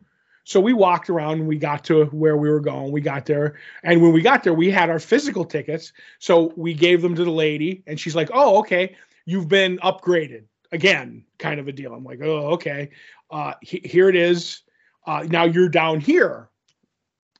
So 0.44 0.58
we 0.58 0.72
walked 0.72 1.10
around 1.10 1.38
and 1.38 1.46
we 1.46 1.58
got 1.58 1.84
to 1.84 2.06
where 2.06 2.37
we 2.37 2.50
were 2.50 2.60
going. 2.60 2.90
We 2.90 3.00
got 3.00 3.26
there. 3.26 3.60
And 3.84 4.02
when 4.02 4.12
we 4.12 4.22
got 4.22 4.42
there, 4.42 4.54
we 4.54 4.70
had 4.70 4.90
our 4.90 4.99
physical 4.99 5.44
tickets. 5.44 5.92
So 6.18 6.52
we 6.56 6.75
gave 6.75 7.02
them 7.02 7.14
to 7.14 7.25
the 7.25 7.30
lady 7.30 7.84
and 7.87 8.00
she's 8.00 8.16
like, 8.16 8.30
Oh, 8.32 8.58
okay. 8.58 8.96
You've 9.26 9.49
been 9.49 9.78
upgraded 9.78 10.44
again, 10.72 11.24
kind 11.38 11.60
of 11.60 11.68
a 11.68 11.72
deal. 11.72 11.94
I'm 11.94 12.04
like, 12.04 12.20
Oh, 12.22 12.52
okay. 12.52 12.90
Uh, 13.30 13.54
he- 13.60 13.82
here 13.84 14.08
it 14.08 14.16
is. 14.16 14.62
Uh, 15.06 15.26
now 15.28 15.44
you're 15.44 15.68
down 15.68 16.00
here. 16.00 16.48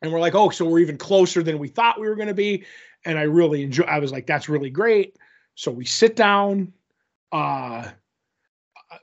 And 0.02 0.12
we're 0.12 0.20
like, 0.20 0.34
Oh, 0.34 0.50
so 0.50 0.64
we're 0.64 0.78
even 0.80 0.96
closer 0.99 1.42
than 1.42 1.58
we 1.58 1.68
thought 1.68 2.00
we 2.00 2.08
were 2.08 2.16
going 2.16 2.28
to 2.28 2.34
be. 2.34 2.64
And 3.04 3.18
I 3.18 3.22
really 3.22 3.62
enjoy, 3.62 3.84
I 3.84 3.99
was 3.99 4.12
like, 4.12 4.26
That's 4.26 4.49
really 4.49 4.70
great. 4.70 5.16
So 5.54 5.70
we 5.70 5.84
sit 5.84 6.16
down. 6.16 6.72
Uh, 7.32 7.88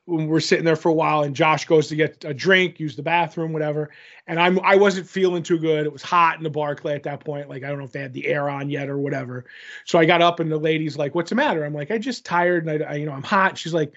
when 0.06 0.28
we're 0.28 0.40
sitting 0.40 0.66
there 0.66 0.76
for 0.76 0.90
a 0.90 0.94
while 0.94 1.24
and 1.24 1.36
Josh 1.36 1.66
goes 1.66 1.88
to 1.88 1.96
get 1.96 2.24
a 2.26 2.34
drink, 2.34 2.80
use 2.80 2.96
the 2.96 3.04
bathroom, 3.04 3.54
whatever. 3.54 3.90
And 4.28 4.40
I'm 4.40 4.60
I 4.62 4.76
wasn't 4.76 5.08
feeling 5.08 5.44
too 5.44 5.58
good. 5.58 5.86
It 5.86 5.94
was 5.94 6.02
hot 6.02 6.38
in 6.38 6.44
the 6.44 6.50
Barclay 6.50 6.94
at 6.94 7.04
that 7.04 7.24
point. 7.24 7.48
Like 7.50 7.64
I 7.64 7.70
don't 7.70 7.80
know 7.80 7.86
if 7.86 7.92
they 7.92 8.02
had 8.02 8.14
the 8.14 8.28
air 8.28 8.50
on 8.50 8.70
yet 8.70 8.90
or 8.90 8.98
whatever. 8.98 9.46
So 9.86 9.98
I 10.00 10.06
got 10.06 10.22
up 10.22 10.40
and 10.40 10.52
the 10.52 10.58
lady's 10.58 10.98
like, 10.98 11.16
"What's 11.16 11.30
the 11.30 11.36
matter?" 11.36 11.64
I'm 11.64 11.74
like, 11.74 11.92
"I 11.92 11.98
just 11.98 12.26
tired 12.26 12.68
and 12.68 12.84
I, 12.84 12.86
I 12.86 12.96
you 12.96 13.06
know 13.06 13.14
I'm 13.14 13.24
hot." 13.24 13.58
She's 13.58 13.74
like, 13.74 13.94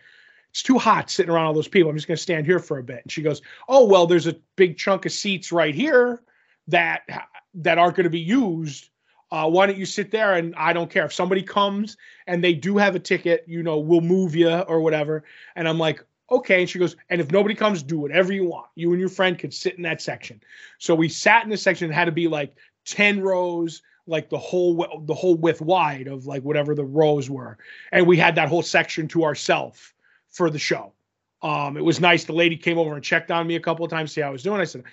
"It's 0.51 0.63
too 0.63 0.79
hot 0.79 1.11
sitting 1.11 1.31
around 1.31 1.47
all 1.47 1.55
those 1.55 1.69
people. 1.69 1.91
I'm 1.91 1.97
just 1.97 2.09
gonna 2.09 2.17
stand 2.17 2.47
here 2.47 2.59
for 2.59 2.79
a 2.79 2.83
bit." 2.83 3.03
And 3.03 3.13
she 3.13 3.23
goes, 3.23 3.43
"Oh 3.69 3.85
well, 3.87 4.07
there's 4.07 4.27
a 4.27 4.37
big 4.57 4.77
chunk 4.77 5.07
of 5.07 5.13
seats 5.13 5.53
right 5.53 5.75
here 5.75 6.23
that 6.69 7.03
that 7.55 7.79
aren't 7.79 7.97
going 7.97 8.05
to 8.05 8.11
be 8.11 8.21
used." 8.21 8.91
Uh, 9.33 9.49
why 9.49 9.67
don't 9.67 9.79
you 9.79 9.87
sit 9.87 10.11
there 10.11 10.35
and 10.35 10.55
I 10.57 10.73
don't 10.73 10.91
care 10.91 11.05
if 11.05 11.13
somebody 11.13 11.43
comes 11.43 11.97
and 12.27 12.43
they 12.43 12.53
do 12.53 12.77
have 12.79 12.97
a 12.97 12.99
ticket, 12.99 13.45
you 13.47 13.63
know, 13.63 13.79
we'll 13.79 14.01
move 14.01 14.35
you 14.35 14.51
or 14.51 14.81
whatever. 14.81 15.23
And 15.55 15.69
I'm 15.69 15.79
like, 15.79 16.05
okay. 16.31 16.61
And 16.61 16.71
she 16.71 16.79
goes, 16.79 16.97
and 17.11 17.21
if 17.21 17.31
nobody 17.31 17.55
comes, 17.55 17.83
do 17.83 17.99
whatever 17.99 18.33
you 18.33 18.45
want. 18.45 18.67
You 18.75 18.91
and 18.91 18.99
your 18.99 19.09
friend 19.09 19.39
could 19.39 19.55
sit 19.55 19.77
in 19.77 19.83
that 19.83 20.03
section. 20.03 20.41
So 20.79 20.95
we 20.95 21.09
sat 21.09 21.45
in 21.45 21.51
the 21.51 21.57
section. 21.57 21.91
It 21.91 21.95
had 21.95 22.07
to 22.07 22.13
be 22.13 22.27
like 22.27 22.57
10 22.87 23.21
rows, 23.21 23.83
like 24.07 24.31
the 24.31 24.39
whole, 24.39 25.05
the 25.07 25.15
whole 25.15 25.37
width 25.37 25.61
wide 25.61 26.09
of 26.09 26.27
like 26.27 26.43
whatever 26.43 26.75
the 26.75 26.85
rows 26.85 27.31
were. 27.31 27.57
And 27.93 28.09
we 28.09 28.17
had 28.17 28.35
that 28.35 28.49
whole 28.49 28.63
section 28.63 29.07
to 29.09 29.23
ourselves 29.23 29.93
for 30.31 30.51
the 30.51 30.59
show. 30.59 30.93
Um, 31.43 31.77
it 31.77 31.85
was 31.85 32.01
nice. 32.01 32.25
The 32.25 32.33
lady 32.33 32.57
came 32.57 32.79
over 32.79 32.95
and 32.95 33.03
checked 33.03 33.31
on 33.31 33.47
me 33.47 33.57
a 33.57 33.61
couple 33.61 33.85
of 33.85 33.91
times, 33.91 34.13
see 34.13 34.21
how 34.21 34.29
I 34.29 34.31
was 34.31 34.43
doing. 34.43 34.61
I 34.61 34.65
said, 34.65 34.85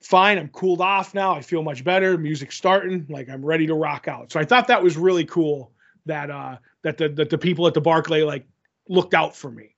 fine, 0.00 0.38
I'm 0.38 0.48
cooled 0.48 0.80
off 0.80 1.14
now. 1.14 1.34
I 1.34 1.40
feel 1.40 1.62
much 1.62 1.84
better. 1.84 2.16
Music's 2.18 2.56
starting. 2.56 3.06
Like 3.08 3.28
I'm 3.28 3.44
ready 3.44 3.66
to 3.66 3.74
rock 3.74 4.08
out. 4.08 4.30
So 4.32 4.40
I 4.40 4.44
thought 4.44 4.68
that 4.68 4.82
was 4.82 4.96
really 4.96 5.24
cool 5.24 5.72
that 6.06 6.30
uh 6.30 6.56
that 6.82 6.98
the 6.98 7.08
that 7.10 7.30
the 7.30 7.38
people 7.38 7.66
at 7.66 7.74
the 7.74 7.80
Barclay 7.80 8.22
like 8.22 8.44
looked 8.88 9.14
out 9.14 9.36
for 9.36 9.50
me. 9.50 9.74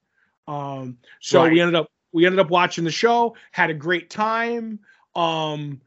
Um 0.46 0.98
so 1.20 1.42
Right. 1.42 1.52
we 1.52 1.60
ended 1.60 1.74
up 1.74 1.90
we 2.12 2.26
ended 2.26 2.38
up 2.38 2.50
watching 2.50 2.84
the 2.84 2.90
show, 2.90 3.36
had 3.52 3.70
a 3.70 3.74
great 3.74 4.08
time. 4.10 4.78
Um 5.14 5.80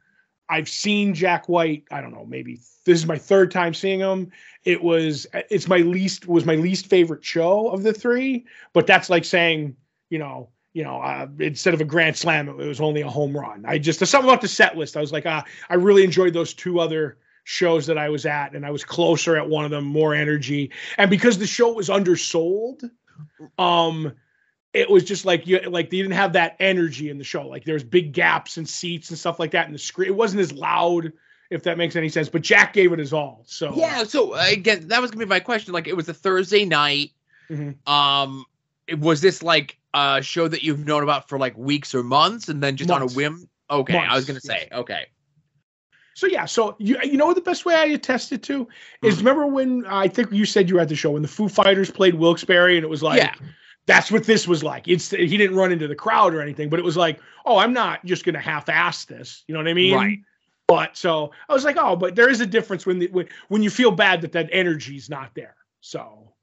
I've 0.50 0.70
seen 0.70 1.14
Jack 1.14 1.50
White, 1.50 1.84
I 1.92 2.02
don't 2.02 2.14
know, 2.14 2.26
maybe 2.26 2.56
this 2.86 3.00
is 3.00 3.06
my 3.06 3.18
third 3.18 3.52
time 3.52 3.74
seeing 3.74 4.00
him. 4.00 4.32
It 4.64 4.82
was 4.82 5.28
it's 5.34 5.68
my 5.68 5.78
least 5.78 6.28
was 6.28 6.46
my 6.46 6.56
least 6.56 6.88
favorite 6.88 7.24
show 7.24 7.70
of 7.70 7.84
the 7.84 7.94
three, 7.94 8.46
but 8.74 8.88
that's 8.88 9.10
like 9.10 9.26
saying, 9.26 9.76
you 10.10 10.20
know, 10.20 10.50
you 10.74 10.84
know, 10.84 11.02
uh, 11.02 11.28
instead 11.40 11.74
of 11.74 11.82
a 11.82 11.86
grand 11.86 12.16
slam, 12.16 12.48
it 12.48 12.56
was 12.56 12.80
only 12.80 13.02
a 13.02 13.10
home 13.10 13.36
run. 13.36 13.66
I 13.68 13.78
just 13.78 14.00
there's 14.00 14.10
something 14.10 14.30
about 14.30 14.42
the 14.42 14.48
set 14.48 14.78
list. 14.78 14.96
I 14.96 15.02
was 15.02 15.12
like, 15.12 15.26
ah, 15.26 15.44
I 15.70 15.76
really 15.76 16.04
enjoyed 16.04 16.34
those 16.34 16.54
two 16.54 16.80
other 16.80 17.18
shows 17.44 17.86
that 17.88 17.98
I 17.98 18.10
was 18.10 18.26
at, 18.26 18.54
and 18.54 18.66
I 18.66 18.72
was 18.72 18.84
closer 18.84 19.38
at 19.38 19.50
one 19.50 19.66
of 19.66 19.72
them, 19.72 19.86
more 19.86 20.14
energy, 20.14 20.72
and 20.98 21.10
because 21.10 21.38
the 21.38 21.48
show 21.48 21.74
was 21.74 21.90
undersold, 21.90 22.84
um, 23.58 24.14
it 24.78 24.90
was 24.90 25.04
just 25.04 25.26
like 25.26 25.48
you 25.48 25.60
like 25.62 25.90
they 25.90 25.98
didn't 25.98 26.12
have 26.14 26.34
that 26.34 26.56
energy 26.60 27.10
in 27.10 27.18
the 27.18 27.24
show. 27.24 27.48
Like 27.48 27.66
there's 27.66 27.84
big 27.84 28.14
gaps 28.14 28.58
and 28.58 28.70
seats 28.70 29.10
and 29.10 29.18
stuff 29.18 29.40
like 29.40 29.52
that 29.52 29.66
in 29.66 29.74
the 29.74 29.80
screen. 29.80 30.08
It 30.08 30.16
wasn't 30.16 30.42
as 30.42 30.52
loud, 30.54 31.12
if 31.50 31.64
that 31.64 31.78
makes 31.78 31.96
any 31.96 32.10
sense. 32.10 32.30
But 32.30 32.44
Jack 32.44 32.74
gave 32.74 32.94
it 32.94 33.00
his 33.00 33.12
all. 33.12 33.44
So 33.48 33.74
Yeah, 33.76 34.04
so 34.04 34.36
again, 34.36 34.88
that 34.90 35.02
was 35.02 35.10
gonna 35.12 35.26
be 35.26 35.30
my 35.30 35.40
question. 35.40 35.74
Like, 35.74 35.88
it 35.88 35.96
was 35.96 36.08
a 36.08 36.14
Thursday 36.14 36.64
night. 36.66 37.12
Mhm. 37.50 37.76
Um, 37.90 38.46
was 39.00 39.20
this 39.22 39.42
like 39.42 39.78
a 39.94 40.22
show 40.22 40.48
that 40.48 40.64
you've 40.64 40.86
known 40.86 41.02
about 41.04 41.28
for 41.28 41.40
like 41.40 41.58
weeks 41.58 41.96
or 41.96 42.04
months, 42.04 42.48
and 42.48 42.62
then 42.62 42.76
just 42.78 42.92
on 42.92 43.02
a 43.02 43.08
whim? 43.08 43.50
Okay, 43.70 43.98
I 43.98 44.16
was 44.16 44.26
gonna 44.26 44.40
say. 44.40 44.68
Okay, 44.72 45.08
So 46.14 46.28
yeah, 46.28 46.46
so 46.46 46.76
you 46.80 46.98
you 47.04 47.18
know 47.18 47.26
what 47.26 47.36
the 47.36 47.42
best 47.42 47.66
way 47.66 47.76
I 47.76 47.86
attest 47.86 48.32
it 48.32 48.44
to 48.44 48.68
is 49.02 49.16
Mhm. 49.16 49.18
remember 49.20 49.48
when 49.48 49.86
I 49.86 50.08
think 50.08 50.32
you 50.32 50.46
said 50.46 50.70
you 50.70 50.76
were 50.76 50.82
at 50.82 50.90
the 50.90 50.96
show 50.96 51.12
when 51.12 51.22
the 51.22 51.28
Foo 51.28 51.48
Fighters 51.50 51.92
played 51.92 52.16
Wilkes-Barre 52.16 52.76
and 52.76 52.84
it 52.84 52.90
was 52.90 53.04
like 53.04 53.18
Yeah. 53.18 53.34
That's 53.88 54.12
what 54.12 54.26
this 54.26 54.48
was 54.48 54.64
like. 54.64 54.88
It's 54.88 55.10
he 55.10 55.38
didn't 55.38 55.56
run 55.56 55.72
into 55.72 55.88
the 55.88 55.96
crowd 55.96 56.36
or 56.36 56.42
anything, 56.42 56.70
but 56.70 56.80
it 56.80 56.86
was 56.86 56.98
like, 56.98 57.20
oh, 57.46 57.58
I'm 57.58 57.74
not 57.74 58.06
just 58.06 58.26
gonna 58.26 58.42
half-ass 58.42 59.06
this. 59.06 59.44
You 59.48 59.54
know 59.54 59.60
what 59.60 59.68
I 59.68 59.74
mean? 59.74 59.96
Right. 59.96 60.20
But 60.68 60.98
so 60.98 61.32
I 61.48 61.54
was 61.54 61.64
like, 61.64 61.78
oh, 61.80 61.96
but 61.96 62.16
there 62.16 62.30
is 62.30 62.42
a 62.42 62.46
difference 62.46 62.86
when 62.86 63.00
the, 63.00 63.08
when 63.08 63.28
when 63.48 63.64
you 63.64 63.70
feel 63.70 63.92
bad 63.92 64.22
that 64.22 64.34
that 64.34 64.50
energy's 64.52 65.10
not 65.10 65.34
there. 65.34 65.56
So, 65.80 66.34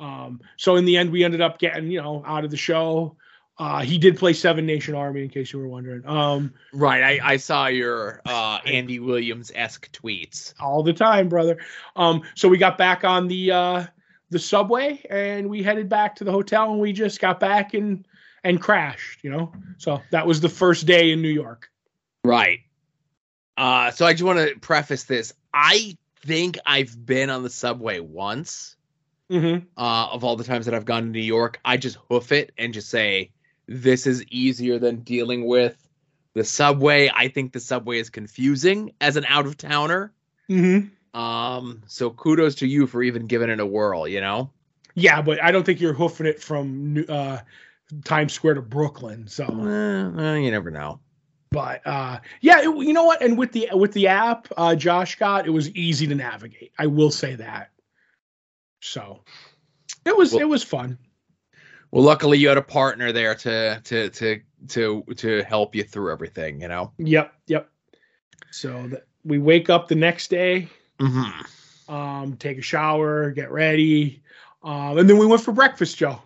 um, 0.00 0.40
so 0.56 0.76
in 0.76 0.86
the 0.86 0.96
end, 0.96 1.12
we 1.12 1.22
ended 1.22 1.42
up 1.42 1.58
getting 1.58 1.90
you 1.90 2.00
know 2.00 2.24
out 2.26 2.44
of 2.44 2.50
the 2.50 2.56
show. 2.56 3.16
Uh, 3.56 3.82
he 3.82 3.98
did 3.98 4.18
play 4.18 4.32
Seven 4.32 4.66
Nation 4.66 4.96
Army, 4.96 5.22
in 5.22 5.28
case 5.28 5.52
you 5.52 5.60
were 5.60 5.68
wondering. 5.68 6.04
Um, 6.06 6.54
right. 6.72 7.20
I, 7.20 7.34
I 7.34 7.36
saw 7.36 7.68
your 7.68 8.20
uh, 8.26 8.58
Andy 8.66 8.98
Williams 8.98 9.52
esque 9.54 9.92
tweets. 9.92 10.54
all 10.58 10.82
the 10.82 10.92
time, 10.92 11.28
brother. 11.28 11.58
Um, 11.94 12.22
so 12.34 12.48
we 12.48 12.58
got 12.58 12.76
back 12.78 13.04
on 13.04 13.28
the 13.28 13.52
uh, 13.52 13.84
the 14.30 14.38
subway 14.38 15.04
and 15.10 15.48
we 15.48 15.62
headed 15.62 15.88
back 15.88 16.16
to 16.16 16.24
the 16.24 16.32
hotel 16.32 16.72
and 16.72 16.80
we 16.80 16.92
just 16.92 17.20
got 17.20 17.40
back 17.40 17.74
and 17.74 18.06
and 18.42 18.60
crashed. 18.60 19.22
You 19.22 19.30
know, 19.30 19.52
so 19.78 20.00
that 20.10 20.26
was 20.26 20.40
the 20.40 20.48
first 20.48 20.86
day 20.86 21.12
in 21.12 21.22
New 21.22 21.28
York. 21.28 21.70
Right. 22.22 22.60
Uh, 23.56 23.90
so 23.90 24.06
I 24.06 24.12
just 24.12 24.24
want 24.24 24.38
to 24.38 24.58
preface 24.58 25.04
this. 25.04 25.32
I 25.52 25.96
think 26.24 26.58
I've 26.66 27.06
been 27.06 27.30
on 27.30 27.42
the 27.42 27.50
subway 27.50 28.00
once. 28.00 28.76
Mm-hmm. 29.30 29.64
uh, 29.78 30.08
of 30.12 30.22
all 30.22 30.36
the 30.36 30.44
times 30.44 30.66
that 30.66 30.74
I've 30.74 30.84
gone 30.84 31.04
to 31.04 31.08
New 31.08 31.18
York, 31.18 31.58
I 31.64 31.78
just 31.78 31.96
hoof 32.10 32.30
it 32.30 32.52
and 32.58 32.74
just 32.74 32.90
say, 32.90 33.30
this 33.66 34.06
is 34.06 34.22
easier 34.24 34.78
than 34.78 34.96
dealing 34.96 35.46
with 35.46 35.76
the 36.34 36.44
subway. 36.44 37.10
I 37.12 37.28
think 37.28 37.52
the 37.52 37.60
subway 37.60 37.98
is 37.98 38.10
confusing 38.10 38.92
as 39.00 39.16
an 39.16 39.24
out 39.26 39.46
of 39.46 39.56
towner. 39.56 40.12
Mm-hmm. 40.50 40.88
Um, 41.14 41.82
so 41.86 42.10
kudos 42.10 42.54
to 42.56 42.66
you 42.66 42.86
for 42.86 43.02
even 43.02 43.26
giving 43.26 43.48
it 43.50 43.60
a 43.60 43.66
whirl, 43.66 44.06
you 44.08 44.20
know? 44.20 44.50
Yeah, 44.94 45.22
but 45.22 45.42
I 45.42 45.50
don't 45.52 45.64
think 45.64 45.80
you're 45.80 45.92
hoofing 45.94 46.26
it 46.26 46.42
from 46.42 47.04
uh, 47.08 47.38
Times 48.04 48.32
Square 48.32 48.54
to 48.54 48.62
Brooklyn. 48.62 49.26
So, 49.28 49.44
Eh, 49.44 50.22
eh, 50.22 50.36
you 50.36 50.50
never 50.50 50.70
know. 50.70 51.00
but 51.50 51.80
uh, 51.86 52.18
yeah, 52.40 52.58
it, 52.60 52.64
you 52.64 52.92
know 52.92 53.04
what? 53.04 53.22
And 53.22 53.36
with 53.38 53.52
the 53.52 53.68
with 53.72 53.92
the 53.92 54.06
app, 54.08 54.48
uh, 54.56 54.74
Josh 54.74 55.16
got 55.16 55.46
it 55.46 55.50
was 55.50 55.70
easy 55.70 56.06
to 56.08 56.14
navigate. 56.14 56.72
I 56.78 56.86
will 56.86 57.10
say 57.10 57.34
that. 57.36 57.70
So, 58.80 59.22
it 60.04 60.16
was 60.16 60.32
Well- 60.32 60.42
it 60.42 60.44
was 60.48 60.62
fun. 60.62 60.98
Well, 61.90 62.02
luckily 62.02 62.38
you 62.38 62.48
had 62.48 62.58
a 62.58 62.62
partner 62.62 63.12
there 63.12 63.36
to 63.36 63.80
to 63.84 64.10
to 64.10 64.40
to 64.68 65.02
to 65.16 65.42
help 65.44 65.74
you 65.76 65.84
through 65.84 66.10
everything, 66.12 66.60
you 66.60 66.66
know? 66.68 66.92
Yep, 66.98 67.32
yep. 67.46 67.70
So 68.50 68.88
that 68.88 69.06
we 69.24 69.38
wake 69.38 69.70
up 69.70 69.86
the 69.88 69.94
next 69.94 70.28
day, 70.28 70.68
Mm-hmm. 71.00 71.94
um, 71.94 72.36
take 72.36 72.58
a 72.58 72.62
shower, 72.62 73.30
get 73.30 73.50
ready, 73.50 74.22
um, 74.62 74.98
and 74.98 75.08
then 75.08 75.18
we 75.18 75.26
went 75.26 75.42
for 75.42 75.52
breakfast, 75.52 75.96
Joe. 75.96 76.20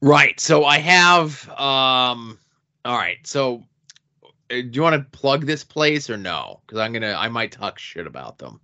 Right. 0.00 0.38
So 0.38 0.64
I 0.64 0.78
have 0.78 1.48
um 1.58 2.38
all 2.84 2.96
right. 2.96 3.18
So 3.24 3.64
Uh, 4.50 4.60
Do 4.62 4.70
you 4.72 4.82
want 4.82 4.94
to 4.94 5.18
plug 5.18 5.46
this 5.46 5.64
place 5.64 6.08
or 6.08 6.16
no? 6.16 6.60
Because 6.66 6.78
I'm 6.78 6.92
gonna, 6.92 7.14
I 7.18 7.28
might 7.28 7.50
talk 7.50 7.78
shit 7.78 8.06
about 8.06 8.38
them. 8.38 8.60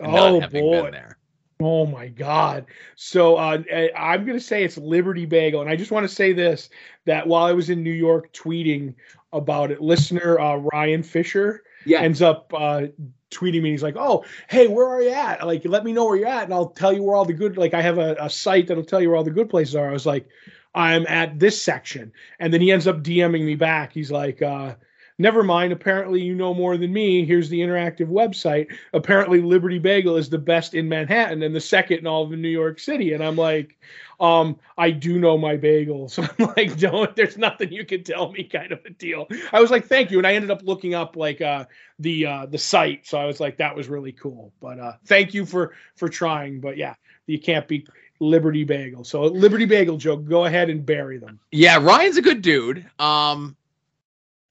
Oh, 0.00 0.40
boy. 0.40 0.48
been 0.50 0.92
there. 0.92 1.18
Oh 1.60 1.86
my 1.86 2.08
God! 2.08 2.66
So 2.96 3.36
uh, 3.36 3.62
I'm 3.96 4.26
gonna 4.26 4.38
say 4.40 4.62
it's 4.62 4.76
Liberty 4.76 5.24
Bagel, 5.24 5.62
and 5.62 5.70
I 5.70 5.76
just 5.76 5.90
want 5.90 6.06
to 6.06 6.14
say 6.14 6.34
this: 6.34 6.68
that 7.06 7.26
while 7.26 7.44
I 7.44 7.52
was 7.52 7.70
in 7.70 7.82
New 7.82 7.92
York 7.92 8.32
tweeting 8.34 8.94
about 9.32 9.70
it, 9.70 9.80
listener 9.80 10.38
uh, 10.38 10.56
Ryan 10.56 11.02
Fisher 11.02 11.62
Yeah. 11.86 12.02
ends 12.02 12.20
up 12.20 12.52
uh, 12.54 12.88
tweeting 13.30 13.62
me. 13.62 13.70
He's 13.70 13.82
like, 13.82 13.96
"Oh, 13.96 14.24
hey, 14.48 14.68
where 14.68 14.88
are 14.88 15.02
you 15.02 15.10
at? 15.10 15.46
Like, 15.46 15.64
let 15.64 15.84
me 15.84 15.92
know 15.92 16.06
where 16.06 16.16
you're 16.16 16.28
at, 16.28 16.44
and 16.44 16.54
I'll 16.54 16.70
tell 16.70 16.92
you 16.92 17.02
where 17.02 17.16
all 17.16 17.24
the 17.24 17.32
good. 17.32 17.56
Like, 17.56 17.74
I 17.74 17.82
have 17.82 17.98
a, 17.98 18.16
a 18.20 18.30
site 18.30 18.68
that'll 18.68 18.84
tell 18.84 19.00
you 19.00 19.08
where 19.08 19.16
all 19.16 19.24
the 19.24 19.30
good 19.30 19.50
places 19.50 19.76
are." 19.76 19.88
I 19.88 19.92
was 19.92 20.06
like, 20.06 20.28
"I'm 20.74 21.06
at 21.06 21.38
this 21.38 21.60
section," 21.60 22.12
and 22.38 22.52
then 22.52 22.60
he 22.60 22.72
ends 22.72 22.86
up 22.86 23.02
DMing 23.02 23.44
me 23.44 23.54
back. 23.56 23.92
He's 23.92 24.10
like. 24.10 24.42
uh 24.42 24.74
Never 25.18 25.42
mind. 25.42 25.72
Apparently, 25.72 26.20
you 26.20 26.34
know 26.34 26.52
more 26.52 26.76
than 26.76 26.92
me. 26.92 27.24
Here's 27.24 27.48
the 27.48 27.60
interactive 27.60 28.08
website. 28.08 28.66
Apparently, 28.92 29.40
Liberty 29.40 29.78
Bagel 29.78 30.16
is 30.16 30.28
the 30.28 30.38
best 30.38 30.74
in 30.74 30.88
Manhattan 30.88 31.42
and 31.42 31.54
the 31.54 31.60
second 31.60 31.98
in 32.00 32.06
all 32.06 32.24
of 32.24 32.30
New 32.30 32.48
York 32.48 32.78
City. 32.78 33.14
And 33.14 33.24
I'm 33.24 33.36
like, 33.36 33.78
um, 34.20 34.58
I 34.76 34.90
do 34.90 35.18
know 35.18 35.38
my 35.38 35.56
bagels. 35.56 36.18
I'm 36.38 36.52
like, 36.56 36.78
don't. 36.78 37.16
There's 37.16 37.38
nothing 37.38 37.72
you 37.72 37.86
can 37.86 38.04
tell 38.04 38.30
me, 38.30 38.44
kind 38.44 38.72
of 38.72 38.84
a 38.84 38.90
deal. 38.90 39.26
I 39.52 39.60
was 39.60 39.70
like, 39.70 39.86
thank 39.86 40.10
you, 40.10 40.18
and 40.18 40.26
I 40.26 40.34
ended 40.34 40.50
up 40.50 40.62
looking 40.62 40.94
up 40.94 41.16
like 41.16 41.40
uh, 41.40 41.64
the 41.98 42.26
uh, 42.26 42.46
the 42.46 42.58
site. 42.58 43.06
So 43.06 43.18
I 43.18 43.24
was 43.24 43.40
like, 43.40 43.56
that 43.56 43.74
was 43.74 43.88
really 43.88 44.12
cool. 44.12 44.52
But 44.60 44.78
uh, 44.78 44.92
thank 45.06 45.32
you 45.32 45.46
for 45.46 45.72
for 45.94 46.08
trying. 46.08 46.60
But 46.60 46.76
yeah, 46.76 46.94
you 47.26 47.38
can't 47.38 47.66
beat 47.66 47.88
Liberty 48.20 48.64
Bagel. 48.64 49.04
So 49.04 49.22
Liberty 49.22 49.64
Bagel 49.64 49.96
joke. 49.96 50.26
Go 50.26 50.44
ahead 50.44 50.68
and 50.70 50.84
bury 50.84 51.18
them. 51.18 51.38
Yeah, 51.52 51.78
Ryan's 51.78 52.18
a 52.18 52.22
good 52.22 52.42
dude. 52.42 52.84
Um, 52.98 53.56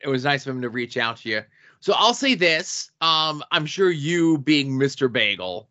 it 0.05 0.09
was 0.09 0.23
nice 0.23 0.45
of 0.45 0.55
him 0.55 0.61
to 0.61 0.69
reach 0.69 0.97
out 0.97 1.17
to 1.17 1.29
you. 1.29 1.41
So 1.79 1.93
I'll 1.97 2.13
say 2.13 2.35
this. 2.35 2.91
Um, 3.01 3.43
I'm 3.51 3.65
sure 3.65 3.89
you 3.89 4.37
being 4.37 4.71
Mr. 4.71 5.11
Bagel, 5.11 5.67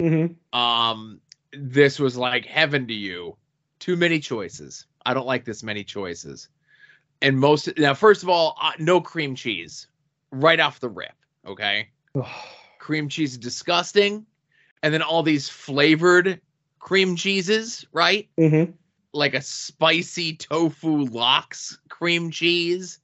Mm-hmm. 0.00 0.58
um, 0.58 1.20
this 1.52 2.00
was 2.00 2.16
like 2.16 2.44
heaven 2.46 2.86
to 2.88 2.94
you. 2.94 3.36
Too 3.78 3.94
many 3.96 4.18
choices. 4.18 4.86
I 5.06 5.14
don't 5.14 5.26
like 5.26 5.44
this 5.44 5.62
many 5.62 5.84
choices. 5.84 6.48
And 7.22 7.38
most 7.38 7.68
now, 7.78 7.94
first 7.94 8.22
of 8.24 8.28
all, 8.28 8.56
uh, 8.60 8.72
no 8.78 9.00
cream 9.00 9.36
cheese 9.36 9.86
right 10.32 10.58
off 10.58 10.80
the 10.80 10.88
rip. 10.88 11.12
Okay, 11.46 11.88
cream 12.78 13.08
cheese 13.08 13.32
is 13.32 13.38
disgusting, 13.38 14.26
and 14.82 14.92
then 14.92 15.00
all 15.02 15.22
these 15.22 15.48
flavored 15.48 16.40
cream 16.80 17.14
cheeses, 17.16 17.86
right? 17.92 18.28
mm-hmm. 18.38 18.72
like 19.12 19.34
a 19.34 19.42
spicy 19.42 20.34
tofu 20.34 21.04
lox 21.06 21.78
cream 21.88 22.30
cheese 22.30 22.98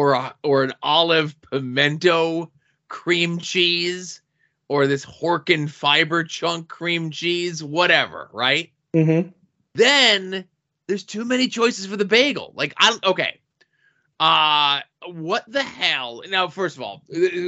or 0.00 0.14
a, 0.14 0.34
or 0.42 0.64
an 0.64 0.72
olive 0.82 1.36
pimento 1.42 2.50
cream 2.88 3.38
cheese 3.38 4.22
or 4.66 4.86
this 4.86 5.04
Horkin 5.04 5.68
fiber 5.68 6.24
chunk 6.24 6.68
cream 6.68 7.10
cheese, 7.10 7.62
whatever, 7.62 8.30
right? 8.32 8.72
Mm-hmm. 8.94 9.28
Then 9.74 10.46
there's 10.86 11.04
too 11.04 11.26
many 11.26 11.48
choices 11.48 11.84
for 11.84 11.98
the 11.98 12.06
bagel. 12.06 12.54
Like 12.56 12.72
I 12.78 12.96
okay. 13.04 13.40
Uh 14.18 14.80
what 15.06 15.44
the 15.46 15.62
hell? 15.62 16.22
Now 16.30 16.48
first 16.48 16.78
of 16.78 16.82
all, 16.82 17.02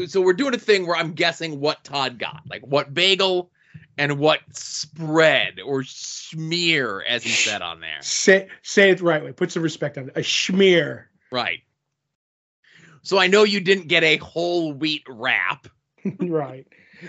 so 0.08 0.20
we're 0.20 0.34
doing 0.34 0.54
a 0.54 0.58
thing 0.58 0.86
where 0.86 0.96
I'm 0.96 1.12
guessing 1.12 1.58
what 1.58 1.82
Todd 1.84 2.18
got. 2.18 2.42
Like 2.50 2.66
what 2.66 2.92
bagel 2.92 3.50
and 3.96 4.18
what 4.18 4.40
spread 4.50 5.58
or 5.58 5.84
smear 5.84 7.02
as 7.02 7.22
he 7.22 7.30
said 7.30 7.62
on 7.62 7.80
there. 7.80 8.02
Say 8.02 8.48
say 8.60 8.90
it 8.90 8.98
the 8.98 9.04
right 9.04 9.24
way. 9.24 9.32
Put 9.32 9.52
some 9.52 9.62
respect 9.62 9.96
on 9.96 10.08
it. 10.08 10.16
A 10.16 10.22
smear. 10.22 11.08
Right. 11.30 11.60
So 13.02 13.18
I 13.18 13.26
know 13.26 13.44
you 13.44 13.60
didn't 13.60 13.88
get 13.88 14.04
a 14.04 14.16
whole 14.18 14.72
wheat 14.72 15.02
wrap. 15.08 15.68
right. 16.20 16.66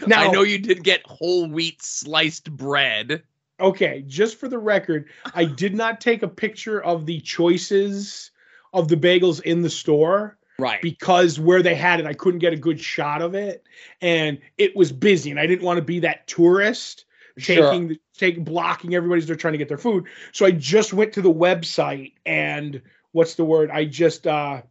Now 0.08 0.22
I 0.22 0.32
know 0.32 0.42
you 0.42 0.58
did 0.58 0.84
get 0.84 1.06
whole 1.06 1.48
wheat 1.48 1.82
sliced 1.82 2.52
bread. 2.52 3.24
okay, 3.60 4.04
just 4.08 4.40
for 4.40 4.48
the 4.48 4.58
record, 4.58 5.08
I 5.36 5.46
did 5.46 5.76
not 5.76 6.02
take 6.02 6.24
a 6.24 6.28
picture 6.28 6.84
of 6.84 7.06
the 7.06 7.20
choices 7.22 8.32
of 8.74 8.88
the 8.88 8.98
bagels 8.98 9.42
in 9.42 9.62
the 9.62 9.70
store 9.70 10.38
Right. 10.60 10.82
because 10.82 11.40
where 11.40 11.64
they 11.64 11.74
had 11.76 12.00
it, 12.00 12.06
I 12.06 12.14
couldn't 12.14 12.40
get 12.40 12.54
a 12.54 12.58
good 12.58 12.80
shot 12.80 13.22
of 13.22 13.34
it, 13.36 13.64
and 14.02 14.40
it 14.58 14.76
was 14.76 14.92
busy, 14.92 15.32
and 15.32 15.40
I 15.40 15.48
didn't 15.48 15.64
want 15.66 15.78
to 15.78 15.84
be 15.84 16.00
that 16.02 16.28
tourist 16.28 17.06
taking 17.40 17.88
the 17.88 18.00
taking 18.16 18.44
blocking 18.44 18.94
everybody's 18.94 19.26
they're 19.26 19.36
trying 19.36 19.54
to 19.54 19.58
get 19.58 19.68
their 19.68 19.78
food. 19.78 20.06
So 20.32 20.46
I 20.46 20.52
just 20.52 20.94
went 20.94 21.14
to 21.14 21.22
the 21.22 21.34
website 21.34 22.14
and 22.26 22.82
what's 23.12 23.36
the 23.36 23.46
word? 23.46 23.72
I 23.72 23.86
just 23.86 24.28
uh, 24.28 24.62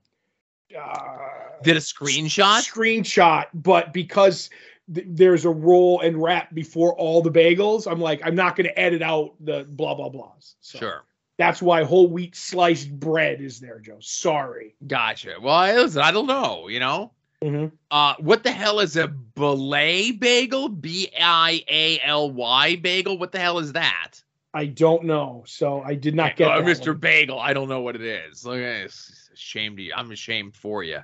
uh 0.76 1.62
Did 1.62 1.76
a 1.76 1.80
screenshot? 1.80 2.60
screenshot, 2.60 3.46
but 3.54 3.92
because 3.92 4.50
th- 4.92 5.06
there's 5.08 5.44
a 5.44 5.50
roll 5.50 6.00
and 6.00 6.22
wrap 6.22 6.54
before 6.54 6.94
all 6.98 7.22
the 7.22 7.30
bagels, 7.30 7.90
I'm 7.90 8.00
like, 8.00 8.20
I'm 8.24 8.34
not 8.34 8.56
going 8.56 8.66
to 8.66 8.78
edit 8.78 9.02
out 9.02 9.34
the 9.40 9.64
blah 9.68 9.94
blah 9.94 10.08
blahs. 10.10 10.54
So 10.60 10.78
Sure. 10.78 11.04
That's 11.38 11.62
why 11.62 11.82
whole 11.82 12.08
wheat 12.08 12.36
sliced 12.36 12.92
bread 13.00 13.40
is 13.40 13.58
there, 13.58 13.80
Joe. 13.80 13.96
Sorry. 14.00 14.74
Gotcha. 14.86 15.34
Well, 15.40 15.54
I, 15.54 15.74
listen, 15.74 16.02
I 16.02 16.12
don't 16.12 16.26
know, 16.26 16.68
you 16.68 16.78
know? 16.78 17.10
Mm-hmm. 17.42 17.74
Uh, 17.90 18.14
what 18.20 18.44
the 18.44 18.52
hell 18.52 18.78
is 18.78 18.96
a 18.96 19.08
belay 19.08 20.12
bagel? 20.12 20.68
B 20.68 21.10
I 21.20 21.64
A 21.68 21.98
L 22.04 22.30
Y 22.30 22.76
bagel? 22.76 23.18
What 23.18 23.32
the 23.32 23.40
hell 23.40 23.58
is 23.58 23.72
that? 23.72 24.12
I 24.54 24.66
don't 24.66 25.04
know, 25.04 25.42
so 25.46 25.82
I 25.82 25.94
did 25.94 26.14
not 26.14 26.36
get 26.36 26.50
Uh, 26.52 26.60
that 26.60 26.66
Mr. 26.66 26.88
one. 26.88 26.98
Bagel, 26.98 27.40
I 27.40 27.54
don't 27.54 27.68
know 27.70 27.80
what 27.80 27.96
it 27.96 28.02
is. 28.02 28.44
Look 28.44 28.58
at 28.58 28.82
this. 28.82 29.21
Ashamed 29.32 29.78
of 29.78 29.84
you. 29.84 29.92
I'm 29.96 30.10
ashamed 30.10 30.54
for 30.54 30.82
you. 30.82 31.00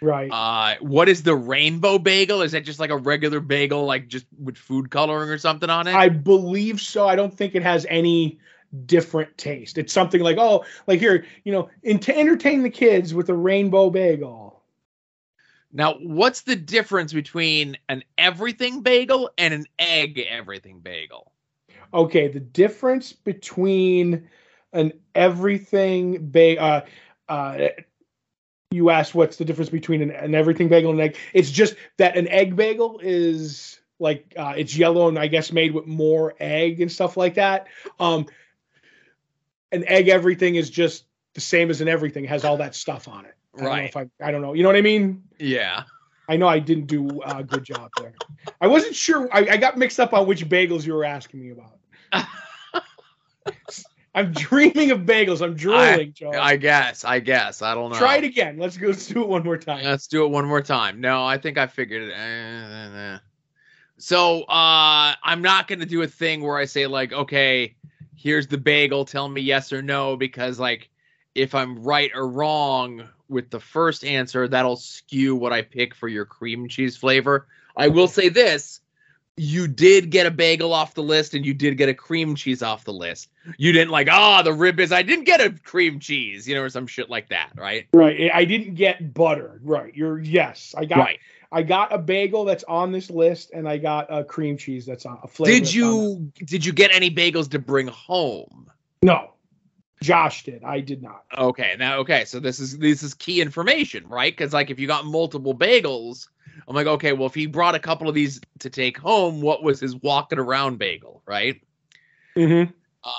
Right. 0.00 0.30
Uh, 0.30 0.76
what 0.80 1.08
is 1.08 1.22
the 1.22 1.34
rainbow 1.34 1.98
bagel? 1.98 2.42
Is 2.42 2.52
that 2.52 2.64
just 2.64 2.78
like 2.78 2.90
a 2.90 2.96
regular 2.96 3.40
bagel, 3.40 3.84
like 3.84 4.08
just 4.08 4.26
with 4.38 4.56
food 4.56 4.90
coloring 4.90 5.28
or 5.30 5.38
something 5.38 5.70
on 5.70 5.86
it? 5.88 5.94
I 5.94 6.08
believe 6.08 6.80
so. 6.80 7.08
I 7.08 7.16
don't 7.16 7.36
think 7.36 7.54
it 7.54 7.62
has 7.62 7.84
any 7.88 8.38
different 8.86 9.36
taste. 9.36 9.78
It's 9.78 9.92
something 9.92 10.20
like, 10.20 10.36
oh, 10.38 10.64
like 10.86 11.00
here, 11.00 11.24
you 11.44 11.52
know, 11.52 11.68
in, 11.82 11.98
to 12.00 12.16
entertain 12.16 12.62
the 12.62 12.70
kids 12.70 13.14
with 13.14 13.28
a 13.28 13.34
rainbow 13.34 13.90
bagel. 13.90 14.62
now, 15.72 15.94
what's 15.94 16.42
the 16.42 16.56
difference 16.56 17.12
between 17.12 17.76
an 17.88 18.04
everything 18.16 18.82
bagel 18.82 19.30
and 19.36 19.52
an 19.52 19.66
egg 19.78 20.18
everything 20.18 20.80
bagel? 20.80 21.32
Okay, 21.92 22.28
the 22.28 22.40
difference 22.40 23.12
between 23.12 24.28
an 24.72 24.92
everything 25.14 26.30
ba- 26.30 26.60
uh, 26.60 26.84
uh, 27.28 27.68
you 28.70 28.90
asked 28.90 29.14
what's 29.14 29.36
the 29.36 29.44
difference 29.44 29.70
between 29.70 30.02
an, 30.02 30.10
an 30.10 30.34
everything 30.34 30.68
bagel 30.68 30.90
and 30.90 31.00
an 31.00 31.06
egg. 31.08 31.16
It's 31.32 31.50
just 31.50 31.74
that 31.96 32.16
an 32.16 32.28
egg 32.28 32.54
bagel 32.56 33.00
is 33.02 33.80
like 33.98 34.32
uh, 34.36 34.54
it's 34.56 34.76
yellow 34.76 35.08
and 35.08 35.18
I 35.18 35.26
guess 35.26 35.52
made 35.52 35.72
with 35.72 35.86
more 35.86 36.34
egg 36.38 36.80
and 36.80 36.90
stuff 36.92 37.16
like 37.16 37.34
that. 37.34 37.66
Um, 37.98 38.26
an 39.72 39.84
egg 39.86 40.08
everything 40.08 40.54
is 40.56 40.70
just 40.70 41.04
the 41.34 41.40
same 41.40 41.70
as 41.70 41.80
an 41.80 41.88
everything. 41.88 42.24
It 42.24 42.30
has 42.30 42.44
all 42.44 42.56
that 42.58 42.74
stuff 42.74 43.08
on 43.08 43.24
it. 43.24 43.34
I 43.54 43.58
don't 43.58 43.64
know 43.64 43.70
Right. 43.70 43.84
if 43.88 43.96
I, 43.96 44.08
I 44.22 44.30
don't 44.30 44.42
know. 44.42 44.52
You 44.54 44.62
know 44.62 44.68
what 44.68 44.76
I 44.76 44.82
mean? 44.82 45.22
Yeah. 45.38 45.82
I 46.28 46.36
know 46.36 46.46
I 46.46 46.58
didn't 46.58 46.86
do 46.86 47.22
a 47.22 47.42
good 47.42 47.64
job 47.64 47.90
there. 47.98 48.12
I 48.60 48.66
wasn't 48.66 48.94
sure. 48.94 49.28
I, 49.32 49.48
I 49.52 49.56
got 49.56 49.78
mixed 49.78 49.98
up 49.98 50.12
on 50.12 50.26
which 50.26 50.46
bagels 50.48 50.86
you 50.86 50.92
were 50.92 51.04
asking 51.04 51.40
me 51.40 51.50
about. 51.52 51.78
I'm 54.14 54.32
dreaming 54.32 54.90
of 54.90 55.00
bagels. 55.00 55.42
I'm 55.42 55.54
drooling, 55.54 56.12
Joe. 56.12 56.32
I 56.32 56.56
guess. 56.56 57.04
I 57.04 57.20
guess. 57.20 57.62
I 57.62 57.74
don't 57.74 57.90
know. 57.90 57.98
Try 57.98 58.16
it 58.16 58.24
again. 58.24 58.58
Let's 58.58 58.76
go. 58.76 58.88
Let's 58.88 59.06
do 59.06 59.22
it 59.22 59.28
one 59.28 59.44
more 59.44 59.58
time. 59.58 59.84
Let's 59.84 60.06
do 60.06 60.24
it 60.24 60.28
one 60.28 60.46
more 60.46 60.62
time. 60.62 61.00
No, 61.00 61.24
I 61.24 61.38
think 61.38 61.58
I 61.58 61.66
figured 61.66 62.02
it. 62.02 62.12
eh, 62.12 62.16
eh, 62.16 63.14
eh. 63.14 63.18
So 63.98 64.42
uh, 64.42 65.14
I'm 65.22 65.42
not 65.42 65.68
going 65.68 65.80
to 65.80 65.86
do 65.86 66.02
a 66.02 66.06
thing 66.06 66.42
where 66.42 66.56
I 66.56 66.64
say 66.64 66.86
like, 66.86 67.12
okay, 67.12 67.74
here's 68.16 68.46
the 68.46 68.58
bagel. 68.58 69.04
Tell 69.04 69.28
me 69.28 69.40
yes 69.40 69.72
or 69.72 69.82
no, 69.82 70.16
because 70.16 70.58
like, 70.58 70.88
if 71.34 71.54
I'm 71.54 71.78
right 71.82 72.10
or 72.14 72.28
wrong 72.28 73.08
with 73.28 73.50
the 73.50 73.60
first 73.60 74.04
answer, 74.04 74.48
that'll 74.48 74.76
skew 74.76 75.36
what 75.36 75.52
I 75.52 75.62
pick 75.62 75.94
for 75.94 76.08
your 76.08 76.24
cream 76.24 76.68
cheese 76.68 76.96
flavor. 76.96 77.46
I 77.76 77.88
will 77.88 78.08
say 78.08 78.28
this: 78.28 78.80
you 79.38 79.68
did 79.68 80.10
get 80.10 80.26
a 80.26 80.30
bagel 80.30 80.72
off 80.72 80.94
the 80.94 81.02
list, 81.02 81.34
and 81.34 81.44
you 81.44 81.54
did 81.54 81.76
get 81.76 81.88
a 81.88 81.94
cream 81.94 82.34
cheese 82.34 82.62
off 82.62 82.84
the 82.84 82.92
list. 82.92 83.30
You 83.56 83.72
didn't 83.72 83.90
like, 83.90 84.08
ah, 84.10 84.42
the 84.42 84.52
rib 84.52 84.80
is. 84.80 84.92
I 84.92 85.02
didn't 85.02 85.24
get 85.24 85.40
a 85.40 85.50
cream 85.50 86.00
cheese, 86.00 86.48
you 86.48 86.54
know, 86.54 86.62
or 86.62 86.68
some 86.68 86.86
shit 86.86 87.08
like 87.08 87.28
that, 87.28 87.52
right? 87.56 87.86
Right. 87.92 88.30
I 88.32 88.44
didn't 88.44 88.74
get 88.74 89.14
butter. 89.14 89.60
Right. 89.62 89.94
You're 89.94 90.18
yes. 90.18 90.74
I 90.76 90.84
got. 90.84 90.98
Right. 90.98 91.18
I 91.50 91.62
got 91.62 91.94
a 91.94 91.98
bagel 91.98 92.44
that's 92.44 92.64
on 92.64 92.92
this 92.92 93.10
list, 93.10 93.52
and 93.52 93.66
I 93.66 93.78
got 93.78 94.08
a 94.10 94.22
cream 94.22 94.58
cheese 94.58 94.84
that's 94.84 95.06
on 95.06 95.18
a 95.22 95.28
flavor. 95.28 95.52
Did 95.52 95.64
that's 95.64 95.76
on 95.76 95.80
that. 95.80 96.32
you 96.38 96.46
did 96.46 96.64
you 96.66 96.72
get 96.72 96.90
any 96.92 97.10
bagels 97.10 97.50
to 97.50 97.58
bring 97.58 97.86
home? 97.86 98.70
No. 99.02 99.32
Josh 100.02 100.44
did. 100.44 100.62
I 100.62 100.80
did 100.80 101.02
not. 101.02 101.24
Okay, 101.36 101.74
now 101.78 101.98
okay, 101.98 102.24
so 102.24 102.38
this 102.38 102.60
is 102.60 102.78
this 102.78 103.02
is 103.02 103.14
key 103.14 103.40
information, 103.40 104.06
right? 104.08 104.32
Because 104.32 104.52
like 104.52 104.70
if 104.70 104.78
you 104.78 104.86
got 104.86 105.04
multiple 105.04 105.56
bagels, 105.56 106.28
I'm 106.66 106.74
like, 106.74 106.86
okay, 106.86 107.12
well 107.12 107.26
if 107.26 107.34
he 107.34 107.46
brought 107.46 107.74
a 107.74 107.80
couple 107.80 108.08
of 108.08 108.14
these 108.14 108.40
to 108.60 108.70
take 108.70 108.98
home, 108.98 109.40
what 109.40 109.62
was 109.62 109.80
his 109.80 109.94
walking 109.96 110.38
around 110.38 110.78
bagel, 110.78 111.22
right? 111.26 111.60
Mm-hmm. 112.36 112.72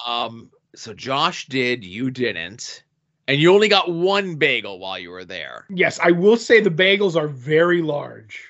Um, 0.10 0.50
so 0.76 0.94
Josh 0.94 1.48
did, 1.48 1.84
you 1.84 2.12
didn't, 2.12 2.84
and 3.28 3.40
you 3.40 3.54
only 3.54 3.68
got 3.68 3.92
one 3.92 4.36
bagel 4.36 4.80
while 4.80 5.00
you 5.00 5.12
were 5.12 5.26
there. 5.26 5.66
Yes, 5.70 6.00
I 6.02 6.12
will 6.12 6.38
say 6.38 6.62
the 6.62 6.70
bagels 6.70 7.16
are 7.16 7.28
very 7.28 7.82
large. 7.82 8.44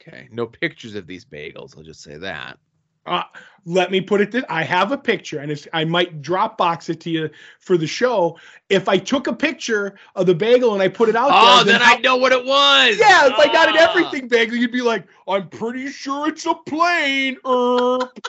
Okay, 0.00 0.28
no 0.30 0.46
pictures 0.46 0.94
of 0.94 1.06
these 1.06 1.24
bagels. 1.24 1.76
I'll 1.76 1.82
just 1.82 2.02
say 2.02 2.16
that. 2.16 2.58
Uh, 3.06 3.22
let 3.64 3.90
me 3.90 4.00
put 4.00 4.20
it 4.20 4.30
this: 4.30 4.44
I 4.48 4.62
have 4.62 4.92
a 4.92 4.98
picture, 4.98 5.38
and 5.40 5.50
it's, 5.50 5.66
I 5.72 5.84
might 5.84 6.22
Dropbox 6.22 6.88
it 6.88 7.00
to 7.00 7.10
you 7.10 7.30
for 7.58 7.76
the 7.76 7.86
show. 7.86 8.38
If 8.68 8.88
I 8.88 8.98
took 8.98 9.26
a 9.26 9.32
picture 9.32 9.96
of 10.14 10.26
the 10.26 10.34
bagel 10.34 10.72
and 10.74 10.82
I 10.82 10.88
put 10.88 11.08
it 11.08 11.16
out 11.16 11.30
Oh, 11.32 11.64
there, 11.64 11.72
then 11.72 11.80
how- 11.80 11.94
I 11.96 11.98
know 11.98 12.16
what 12.16 12.32
it 12.32 12.44
was. 12.44 12.98
Yeah, 12.98 13.26
if 13.26 13.38
I 13.38 13.46
got 13.52 13.68
an 13.68 13.76
Ah. 13.78 13.88
everything 13.90 14.28
bagel, 14.28 14.56
you'd 14.56 14.70
be 14.72 14.82
like, 14.82 15.04
"I'm 15.26 15.48
pretty 15.48 15.88
sure 15.90 16.28
it's 16.28 16.46
a 16.46 16.54
plain 16.54 17.36
herb." 17.44 18.08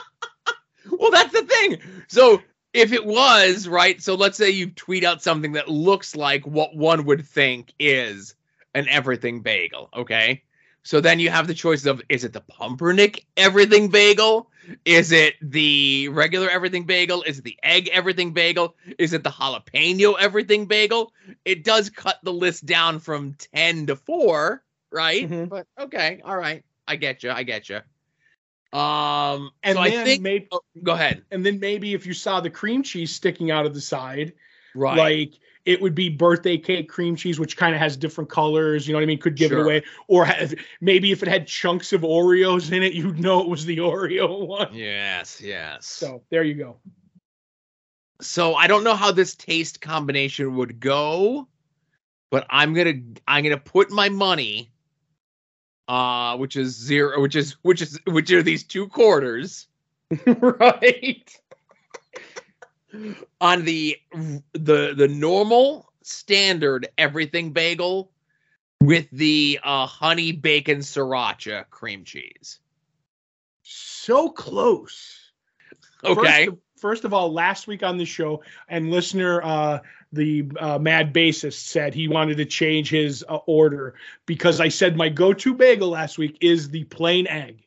Well, 0.90 1.10
that's 1.10 1.32
the 1.32 1.42
thing. 1.42 1.78
So 2.08 2.40
if 2.72 2.92
it 2.94 3.04
was 3.04 3.68
right, 3.68 4.00
so 4.02 4.14
let's 4.14 4.38
say 4.38 4.48
you 4.48 4.70
tweet 4.70 5.04
out 5.04 5.22
something 5.22 5.52
that 5.52 5.68
looks 5.68 6.16
like 6.16 6.46
what 6.46 6.74
one 6.74 7.04
would 7.04 7.26
think 7.26 7.74
is 7.78 8.34
an 8.74 8.88
everything 8.88 9.40
bagel. 9.42 9.90
Okay. 9.94 10.42
So 10.88 11.02
then 11.02 11.20
you 11.20 11.28
have 11.28 11.46
the 11.46 11.52
choice 11.52 11.84
of 11.84 12.00
is 12.08 12.24
it 12.24 12.32
the 12.32 12.40
pumpernick 12.40 13.26
everything 13.36 13.90
bagel? 13.90 14.50
Is 14.86 15.12
it 15.12 15.34
the 15.42 16.08
regular 16.08 16.48
everything 16.48 16.84
bagel? 16.84 17.22
Is 17.24 17.38
it 17.40 17.44
the 17.44 17.58
egg 17.62 17.90
everything 17.92 18.32
bagel? 18.32 18.74
Is 18.98 19.12
it 19.12 19.22
the 19.22 19.28
jalapeno 19.28 20.14
everything 20.18 20.64
bagel? 20.64 21.12
It 21.44 21.62
does 21.62 21.90
cut 21.90 22.16
the 22.22 22.32
list 22.32 22.64
down 22.64 23.00
from 23.00 23.34
10 23.52 23.88
to 23.88 23.96
4, 23.96 24.64
right? 24.90 25.28
Mhm. 25.28 25.50
But 25.50 25.66
okay, 25.78 26.22
all 26.24 26.38
right. 26.38 26.64
I 26.86 26.96
get 26.96 27.22
you. 27.22 27.32
I 27.32 27.42
get 27.42 27.68
you. 27.68 27.80
Um 28.72 29.50
And 29.62 29.76
so 29.76 29.82
then 29.84 29.92
I 29.92 30.04
think 30.04 30.22
maybe, 30.22 30.48
oh, 30.50 30.62
go 30.82 30.92
ahead. 30.92 31.22
and 31.30 31.44
then 31.44 31.60
maybe 31.60 31.92
if 31.92 32.06
you 32.06 32.14
saw 32.14 32.40
the 32.40 32.48
cream 32.48 32.82
cheese 32.82 33.14
sticking 33.14 33.50
out 33.50 33.66
of 33.66 33.74
the 33.74 33.82
side, 33.82 34.32
Right. 34.74 34.96
like 34.96 35.32
it 35.68 35.80
would 35.82 35.94
be 35.94 36.08
birthday 36.08 36.56
cake 36.56 36.88
cream 36.88 37.14
cheese, 37.14 37.38
which 37.38 37.56
kind 37.56 37.74
of 37.74 37.80
has 37.80 37.96
different 37.96 38.30
colors. 38.30 38.88
You 38.88 38.92
know 38.92 38.98
what 38.98 39.02
I 39.02 39.06
mean? 39.06 39.18
Could 39.18 39.36
give 39.36 39.50
Sure. 39.50 39.58
it 39.60 39.64
away, 39.64 39.82
or 40.08 40.24
have, 40.24 40.54
maybe 40.80 41.12
if 41.12 41.22
it 41.22 41.28
had 41.28 41.46
chunks 41.46 41.92
of 41.92 42.00
Oreos 42.00 42.72
in 42.72 42.82
it, 42.82 42.94
you'd 42.94 43.20
know 43.20 43.40
it 43.40 43.48
was 43.48 43.64
the 43.66 43.76
Oreo 43.78 44.46
one. 44.46 44.68
yes, 44.72 45.40
yes. 45.40 45.86
So 45.86 46.22
there 46.30 46.42
you 46.42 46.54
go. 46.54 46.76
so 48.20 48.54
I 48.54 48.66
don't 48.66 48.82
know 48.82 48.94
how 48.96 49.12
this 49.12 49.34
taste 49.34 49.80
combination 49.80 50.56
would 50.56 50.80
go, 50.80 51.46
but 52.30 52.46
I'm 52.50 52.74
gonna 52.74 52.94
I'm 53.28 53.44
gonna 53.44 53.56
put 53.58 53.90
my 53.90 54.08
money, 54.08 54.70
uh, 55.86 56.36
which 56.36 56.56
is 56.56 56.74
zero, 56.76 57.20
which 57.20 57.36
is 57.36 57.56
which 57.62 57.82
is 57.82 57.98
which 58.06 58.30
are 58.32 58.42
these 58.42 58.64
two 58.64 58.88
quarters 58.88 59.68
right. 60.26 61.30
On 63.40 63.64
the 63.64 63.96
the 64.52 64.94
the 64.96 65.08
normal 65.08 65.92
standard 66.02 66.88
everything 66.96 67.52
bagel 67.52 68.10
with 68.80 69.08
the 69.10 69.58
uh, 69.62 69.86
honey 69.86 70.32
bacon 70.32 70.78
sriracha 70.78 71.68
cream 71.70 72.04
cheese. 72.04 72.60
So 73.62 74.30
close. 74.30 75.32
Okay. 76.04 76.46
First 76.46 76.48
of, 76.48 76.58
first 76.76 77.04
of 77.04 77.12
all, 77.12 77.32
last 77.32 77.66
week 77.66 77.82
on 77.82 77.98
the 77.98 78.04
show, 78.04 78.42
and 78.68 78.90
listener, 78.90 79.42
uh, 79.42 79.80
the 80.12 80.50
uh, 80.58 80.78
Mad 80.78 81.12
Bassist 81.12 81.66
said 81.66 81.92
he 81.92 82.08
wanted 82.08 82.38
to 82.38 82.46
change 82.46 82.88
his 82.88 83.24
uh, 83.28 83.36
order 83.46 83.94
because 84.24 84.60
I 84.60 84.68
said 84.68 84.96
my 84.96 85.08
go-to 85.08 85.52
bagel 85.54 85.90
last 85.90 86.16
week 86.16 86.38
is 86.40 86.70
the 86.70 86.84
plain 86.84 87.26
egg. 87.26 87.64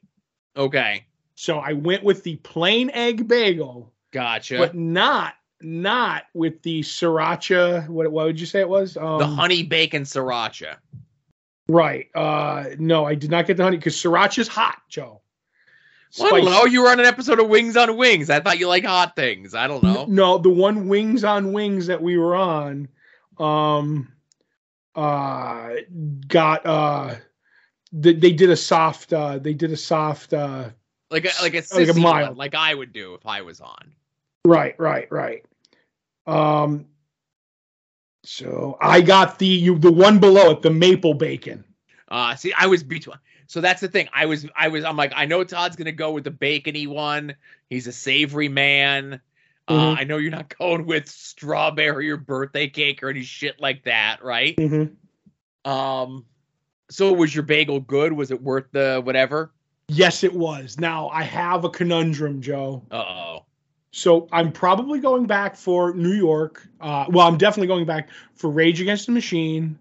Okay. 0.58 1.06
So 1.36 1.60
I 1.60 1.74
went 1.74 2.04
with 2.04 2.24
the 2.24 2.38
plain 2.38 2.90
egg 2.92 3.28
bagel, 3.28 3.94
Gotcha. 4.12 4.58
but 4.58 4.76
not 4.76 5.36
not 5.62 6.24
with 6.34 6.62
the 6.64 6.82
sriracha. 6.82 7.88
What 7.88 8.12
what 8.12 8.26
would 8.26 8.40
you 8.40 8.46
say 8.46 8.60
it 8.60 8.70
was? 8.70 8.98
Um, 8.98 9.20
the 9.20 9.28
honey 9.28 9.64
bacon 9.64 10.04
sriracha. 10.04 10.78
Right. 11.68 12.08
Uh, 12.16 12.66
no, 12.80 13.06
I 13.06 13.16
did 13.16 13.32
not 13.32 13.48
get 13.48 13.58
the 13.58 13.64
honey 13.64 13.78
because 13.78 13.96
sriracha's 13.96 14.48
hot, 14.48 14.82
Joe. 14.90 15.22
Well, 16.20 16.36
I 16.36 16.42
don't 16.42 16.46
know. 16.52 16.66
You 16.66 16.84
were 16.84 16.90
on 16.90 17.00
an 17.00 17.06
episode 17.06 17.40
of 17.40 17.48
Wings 17.48 17.78
on 17.78 17.96
Wings. 17.96 18.30
I 18.30 18.42
thought 18.42 18.60
you 18.60 18.68
like 18.68 18.84
hot 18.84 19.16
things. 19.16 19.56
I 19.56 19.68
don't 19.68 19.82
know. 19.82 20.06
No, 20.10 20.38
the 20.38 20.50
one 20.50 20.90
wings 20.90 21.24
on 21.24 21.54
wings 21.54 21.88
that 21.88 22.02
we 22.02 22.18
were 22.18 22.36
on, 22.36 22.90
um, 23.40 24.12
uh, 24.94 25.70
got 26.28 26.66
uh, 26.66 27.16
they, 27.94 28.14
they 28.14 28.34
did 28.34 28.50
a 28.50 28.58
soft, 28.58 29.14
uh, 29.14 29.38
they 29.38 29.54
did 29.54 29.72
a 29.72 29.78
soft, 29.78 30.34
uh, 30.34 30.70
Like 31.10 31.24
a 31.24 31.32
like 31.42 31.54
a 31.54 31.64
Like 31.74 31.88
a 31.88 31.94
mild. 31.94 32.30
one, 32.30 32.38
like 32.38 32.56
I 32.56 32.74
would 32.74 32.92
do 32.92 33.14
if 33.14 33.26
I 33.26 33.42
was 33.44 33.62
on. 33.62 33.94
Right, 34.46 34.76
right, 34.80 35.12
right. 35.12 35.46
Um, 36.28 36.86
so 38.24 38.78
I 38.80 39.02
got 39.02 39.40
the 39.40 39.48
you 39.48 39.78
the 39.78 39.92
one 39.92 40.20
below 40.20 40.52
it, 40.52 40.62
the 40.62 40.70
maple 40.70 41.14
bacon. 41.14 41.64
Uh 42.08 42.36
see, 42.36 42.54
I 42.54 42.68
was 42.68 42.84
between. 42.84 43.18
So 43.48 43.60
that's 43.62 43.82
the 43.82 43.88
thing. 43.88 44.08
I 44.14 44.26
was 44.28 44.48
I 44.56 44.68
was 44.68 44.84
I'm 44.86 44.96
like 44.96 45.14
I 45.16 45.26
know 45.26 45.44
Todd's 45.44 45.76
gonna 45.76 45.92
go 45.92 46.12
with 46.12 46.24
the 46.24 46.32
bacony 46.32 46.88
one. 46.88 47.36
He's 47.70 47.88
a 47.88 47.92
savory 47.92 48.50
man. 48.50 49.20
Uh, 49.68 49.74
Mhm. 49.96 50.00
I 50.00 50.04
know 50.04 50.18
you're 50.18 50.32
not 50.32 50.56
going 50.60 50.86
with 50.86 51.08
strawberry 51.08 52.10
or 52.12 52.18
birthday 52.18 52.68
cake 52.68 53.02
or 53.04 53.10
any 53.10 53.24
shit 53.24 53.60
like 53.60 53.84
that, 53.86 54.24
right? 54.24 54.56
Mm-hmm. 54.56 55.70
Um, 55.70 56.26
so 56.90 57.14
was 57.14 57.34
your 57.34 57.44
bagel 57.44 57.80
good? 57.80 58.14
Was 58.14 58.32
it 58.32 58.42
worth 58.42 58.66
the 58.72 59.02
whatever? 59.04 59.52
Yes, 59.88 60.24
it 60.24 60.34
was. 60.34 60.80
Now 60.80 61.10
I 61.10 61.24
have 61.24 61.64
a 61.64 61.70
conundrum, 61.70 62.42
Joe. 62.42 62.84
Uh 62.92 62.96
oh. 63.08 63.46
So 63.92 64.28
I'm 64.32 64.52
probably 64.52 65.00
going 65.00 65.28
back 65.28 65.56
for 65.56 65.94
New 65.94 66.14
York. 66.14 66.68
Uh, 66.80 67.06
well, 67.10 67.28
I'm 67.28 67.38
definitely 67.38 67.68
going 67.68 67.86
back 67.86 68.10
for 68.36 68.50
Rage 68.50 68.80
Against 68.82 69.06
the 69.06 69.12
Machine. 69.12 69.78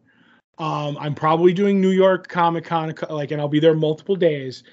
Um, 0.59 0.99
I'm 1.01 1.15
probably 1.15 1.55
doing 1.55 1.81
New 1.81 1.91
York 1.91 2.29
Comic 2.29 2.65
Con, 2.65 2.93
like, 3.09 3.31
and 3.31 3.41
I'll 3.41 3.49
be 3.49 3.61
there 3.61 3.75
multiple 3.75 4.17
days. 4.17 4.65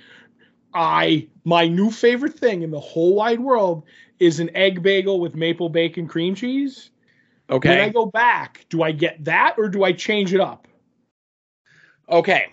I 0.74 1.28
my 1.46 1.68
new 1.68 1.90
favorite 1.90 2.38
thing 2.38 2.62
in 2.62 2.72
the 2.72 2.80
whole 2.80 3.16
wide 3.16 3.40
world 3.40 3.84
is 4.20 4.40
an 4.40 4.50
egg 4.56 4.84
bagel 4.84 5.20
with 5.20 5.34
maple 5.34 5.70
bacon 5.70 6.08
cream 6.08 6.36
cheese. 6.36 6.90
Okay. 7.50 7.70
When 7.70 7.80
I 7.80 7.90
go 7.90 8.06
back, 8.08 8.66
do 8.70 8.84
I 8.84 8.92
get 8.92 9.24
that 9.24 9.56
or 9.58 9.70
do 9.70 9.84
I 9.84 9.94
change 9.94 10.34
it 10.34 10.42
up? 10.42 10.68
Okay. 12.10 12.48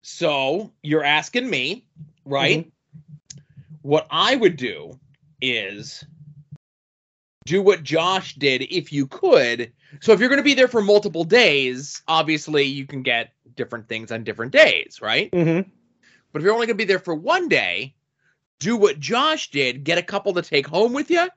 So 0.00 0.72
you're 0.82 1.04
asking 1.04 1.50
me, 1.50 1.84
right? 2.24 2.70
What 3.82 4.06
I 4.10 4.36
would 4.36 4.56
do 4.56 4.98
is 5.42 6.04
do 7.44 7.60
what 7.60 7.82
Josh 7.82 8.34
did 8.36 8.62
if 8.62 8.92
you 8.92 9.06
could. 9.06 9.72
So 10.00 10.12
if 10.12 10.20
you're 10.20 10.28
going 10.28 10.38
to 10.38 10.44
be 10.44 10.54
there 10.54 10.68
for 10.68 10.80
multiple 10.80 11.24
days, 11.24 12.02
obviously 12.08 12.62
you 12.64 12.86
can 12.86 13.02
get 13.02 13.32
different 13.56 13.88
things 13.88 14.12
on 14.12 14.24
different 14.24 14.52
days, 14.52 15.00
right? 15.02 15.30
Mm-hmm. 15.32 15.68
But 16.32 16.38
if 16.38 16.44
you're 16.44 16.54
only 16.54 16.66
going 16.66 16.78
to 16.78 16.82
be 16.82 16.86
there 16.86 16.98
for 16.98 17.14
one 17.14 17.48
day, 17.48 17.94
do 18.58 18.76
what 18.76 19.00
Josh 19.00 19.50
did, 19.50 19.84
get 19.84 19.98
a 19.98 20.02
couple 20.02 20.32
to 20.34 20.42
take 20.42 20.66
home 20.66 20.92
with 20.92 21.10
you 21.10 21.28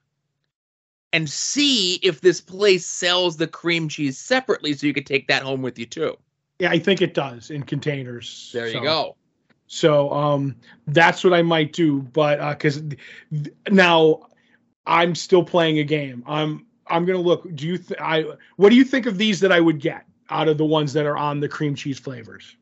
and 1.12 1.30
see 1.30 1.96
if 1.96 2.22
this 2.22 2.40
place 2.40 2.86
sells 2.86 3.38
the 3.38 3.48
cream 3.48 3.90
cheese 3.90 4.18
separately 4.18 4.74
so 4.74 4.88
you 4.88 4.94
could 4.94 5.06
take 5.06 5.28
that 5.28 5.42
home 5.42 5.62
with 5.62 5.80
you 5.80 5.86
too. 5.86 6.16
Yeah, 6.60 6.70
I 6.70 6.80
think 6.80 7.02
it 7.02 7.14
does 7.14 7.52
in 7.52 7.64
containers. 7.64 8.52
There 8.54 8.68
you 8.68 8.82
go. 8.82 9.16
So 9.68 10.12
um, 10.12 10.56
that's 10.88 11.24
what 11.24 11.34
I 11.34 11.42
might 11.42 11.74
do. 11.74 12.02
But 12.02 12.50
because 12.52 12.82
th- 12.82 13.54
now 13.70 14.28
I'm 14.86 15.16
still 15.16 15.44
playing 15.44 15.80
a 15.80 15.84
game. 15.84 16.24
I'm 16.28 16.66
I'm 16.88 17.06
gonna 17.06 17.20
look. 17.20 17.48
Do 17.56 17.68
you 17.68 17.78
th- 17.78 18.00
I 18.00 18.26
what 18.58 18.70
do 18.70 18.76
you 18.76 18.84
think 18.84 19.06
of 19.06 19.18
these 19.18 19.40
that 19.42 19.52
I 19.52 19.60
would 19.60 19.80
get 19.80 20.06
out 20.30 20.48
of 20.48 20.58
the 20.58 20.66
ones 20.66 20.94
that 20.94 21.06
are 21.06 21.18
on 21.18 21.40
the 21.40 21.50
cream 21.50 21.76
cheese 21.76 22.00
flavors? 22.00 22.56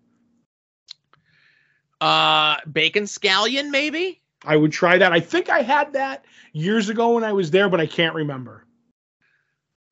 Uh 1.99 2.57
bacon 2.71 3.03
scallion 3.03 3.69
maybe? 3.69 4.21
I 4.45 4.57
would 4.57 4.71
try 4.71 4.97
that. 4.97 5.13
I 5.13 5.19
think 5.21 5.49
I 5.49 5.61
had 5.61 5.93
that 5.93 6.25
years 6.51 6.89
ago 6.89 7.13
when 7.13 7.23
I 7.23 7.31
was 7.33 7.51
there, 7.51 7.69
but 7.69 7.79
I 7.79 7.85
can't 7.85 8.15
remember. 8.15 8.65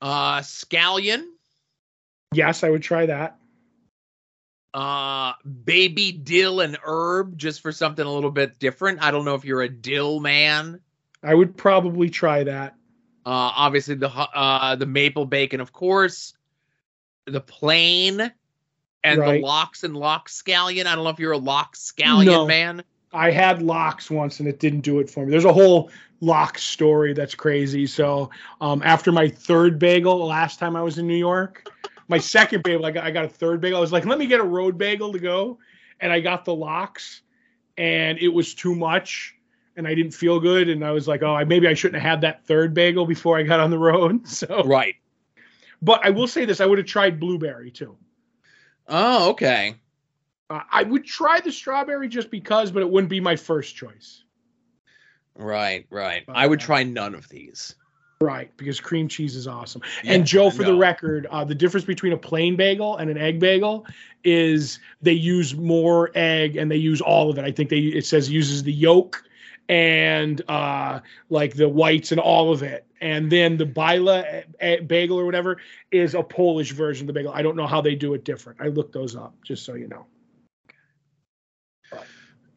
Uh 0.02 0.40
scallion, 0.40 1.26
Yes, 2.34 2.64
I 2.64 2.70
would 2.70 2.82
try 2.84 3.06
that. 3.08 3.38
Uh 4.74 5.34
baby 5.66 6.12
dill 6.14 6.62
and 6.62 6.78
herb 6.86 7.38
just 7.38 7.62
for 7.62 7.72
something 7.74 8.06
a 8.06 8.12
little 8.12 8.32
bit 8.32 8.58
different. 8.60 9.02
I 9.04 9.12
don't 9.12 9.26
know 9.26 9.36
if 9.36 9.44
you're 9.44 9.64
a 9.64 9.70
dill 9.70 10.20
man. 10.22 10.80
I 11.24 11.34
would 11.36 11.58
probably 11.58 12.10
try 12.10 12.44
that. 12.46 12.76
Uh 13.26 13.52
obviously 13.56 13.96
the 13.96 14.10
uh 14.10 14.76
the 14.78 14.86
maple 14.86 15.26
bacon 15.26 15.60
of 15.60 15.74
course. 15.74 16.34
The 17.26 17.42
plain 17.42 18.32
and 19.04 19.20
Right. 19.20 19.42
the 19.42 19.46
lox 19.46 19.84
and 19.84 19.96
lock 19.96 20.30
scallion. 20.30 20.86
I 20.86 20.96
don't 20.96 21.04
know 21.04 21.10
if 21.10 21.20
you're 21.20 21.32
a 21.34 21.38
lock 21.38 21.76
scallion 21.76 22.26
No. 22.26 22.46
man. 22.48 22.84
I 23.14 23.30
had 23.30 23.62
lox 23.62 24.10
once 24.10 24.40
and 24.40 24.48
it 24.48 24.60
didn't 24.60 24.82
do 24.82 25.00
it 25.00 25.10
for 25.10 25.26
me. 25.26 25.32
There's 25.32 25.44
a 25.44 25.52
whole 25.52 25.90
lock 26.22 26.58
story 26.58 27.14
that's 27.14 27.36
crazy. 27.36 27.86
So 27.86 28.30
um, 28.62 28.82
after 28.86 29.12
my 29.12 29.28
third 29.28 29.80
bagel 29.80 30.26
last 30.28 30.60
time 30.60 30.78
I 30.78 30.82
was 30.82 30.98
in 30.98 31.08
New 31.08 31.18
York, 31.18 31.70
my 32.12 32.20
second 32.20 32.62
bagel, 32.64 32.86
I 32.86 32.92
got, 32.92 33.04
I 33.06 33.12
got 33.12 33.26
a 33.26 33.30
third 33.30 33.62
bagel. 33.62 33.78
I 33.78 33.82
was 33.82 33.92
like, 33.92 34.06
let 34.06 34.20
me 34.20 34.28
get 34.28 34.40
a 34.40 34.44
road 34.44 34.78
bagel 34.78 35.14
to 35.14 35.20
go. 35.20 35.58
And 36.00 36.12
I 36.12 36.20
got 36.20 36.46
the 36.46 36.54
lox 36.54 37.22
and 37.78 38.20
it 38.20 38.28
was 38.28 38.54
too 38.54 38.76
much 38.76 39.36
and 39.78 39.88
I 39.88 39.96
didn't 39.96 40.12
feel 40.12 40.40
good. 40.40 40.70
And 40.70 40.86
I 40.86 40.92
was 40.92 41.08
like, 41.08 41.24
oh, 41.24 41.34
I, 41.34 41.46
maybe 41.46 41.68
I 41.68 41.74
shouldn't 41.74 42.02
have 42.02 42.12
had 42.12 42.22
that 42.22 42.46
third 42.46 42.74
bagel 42.74 43.06
before 43.06 43.38
I 43.38 43.44
got 43.44 43.60
on 43.60 43.72
the 43.72 43.80
road. 43.80 44.28
So 44.28 44.64
Right. 44.64 44.96
But 45.82 46.06
I 46.06 46.12
will 46.12 46.28
say 46.28 46.46
this: 46.46 46.62
I 46.62 46.66
would 46.66 46.78
have 46.78 46.86
tried 46.86 47.20
blueberry 47.20 47.72
too. 47.72 47.98
Oh, 48.88 49.32
okay. 49.32 49.76
Uh, 50.50 50.62
I 50.70 50.84
would 50.84 51.06
try 51.06 51.40
the 51.40 51.52
strawberry 51.52 52.08
just 52.08 52.30
because, 52.30 52.72
but 52.72 52.84
it 52.84 52.90
wouldn't 52.90 53.10
be 53.10 53.20
my 53.20 53.36
first 53.36 53.76
choice. 53.76 54.24
Right, 55.36 55.88
right. 55.90 56.24
I 56.28 56.46
would 56.46 56.60
try 56.60 56.84
none 56.84 57.16
of 57.16 57.28
these. 57.30 57.74
Right, 58.22 58.56
because 58.56 58.80
cream 58.80 59.08
cheese 59.08 59.36
is 59.36 59.48
awesome. 59.48 59.82
Yeah, 60.04 60.14
and 60.14 60.26
Joe, 60.26 60.52
for 60.52 60.64
the 60.64 60.76
record, 60.76 61.26
uh, 61.32 61.44
the 61.44 61.56
difference 61.56 61.86
between 61.86 62.14
a 62.14 62.18
plain 62.18 62.56
bagel 62.56 62.98
and 62.98 63.10
an 63.10 63.18
egg 63.18 63.40
bagel 63.40 63.88
is 64.24 64.80
they 65.02 65.14
use 65.14 65.56
more 65.56 66.12
egg 66.14 66.56
and 66.56 66.70
they 66.70 66.78
use 66.78 67.02
all 67.02 67.32
of 67.32 67.40
it. 67.40 67.46
I 67.46 67.52
think 67.52 67.70
they 67.70 67.80
it 67.80 68.06
says 68.06 68.30
uses 68.30 68.62
the 68.62 68.72
yolk 68.72 69.24
and 69.70 70.42
uh, 70.48 71.00
like 71.30 71.56
the 71.56 71.68
whites 71.68 72.12
and 72.12 72.22
all 72.22 72.52
of 72.52 72.62
it. 72.62 72.86
And 73.02 73.32
then 73.32 73.58
the 73.58 73.66
Bila 73.66 74.24
eh, 74.24 74.44
eh, 74.60 74.80
bagel 74.82 75.20
or 75.20 75.26
whatever 75.26 75.58
is 75.92 76.14
a 76.14 76.22
Polish 76.22 76.74
version 76.74 77.06
of 77.06 77.08
the 77.08 77.14
bagel. 77.14 77.34
I 77.34 77.42
don't 77.42 77.56
know 77.56 77.66
how 77.66 77.82
they 77.82 77.96
do 77.96 78.14
it 78.14 78.24
different. 78.24 78.62
I 78.62 78.68
looked 78.68 78.94
those 78.94 79.16
up 79.16 79.34
just 79.44 79.66
so 79.66 79.74
you 79.74 79.88
know. 79.88 80.06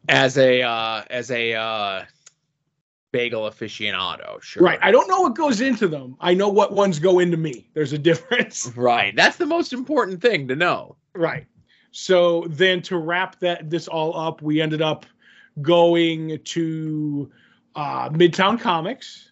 As 0.07 0.37
a 0.37 0.61
uh 0.61 1.03
as 1.09 1.31
a 1.31 1.55
uh 1.55 2.05
bagel 3.15 3.43
aficionado, 3.43 4.41
sure. 4.41 4.61
Right. 4.61 4.77
I 4.81 4.91
don't 4.91 5.07
know 5.07 5.21
what 5.21 5.35
goes 5.35 5.61
into 5.61 5.87
them. 5.87 6.17
I 6.19 6.33
know 6.33 6.49
what 6.49 6.73
ones 6.73 6.99
go 6.99 7.19
into 7.19 7.37
me. 7.37 7.69
There's 7.73 7.93
a 7.93 7.97
difference. 7.97 8.71
Right. 8.75 9.15
That's 9.15 9.37
the 9.37 9.45
most 9.45 9.71
important 9.71 10.21
thing 10.21 10.49
to 10.49 10.55
know. 10.55 10.97
Right. 11.13 11.45
So 11.91 12.45
then 12.49 12.81
to 12.83 12.97
wrap 12.97 13.39
that 13.39 13.69
this 13.69 13.87
all 13.87 14.17
up, 14.17 14.41
we 14.41 14.59
ended 14.59 14.81
up 14.81 15.05
going 15.61 16.39
to 16.43 17.31
uh, 17.75 18.09
Midtown 18.09 18.59
Comics. 18.59 19.31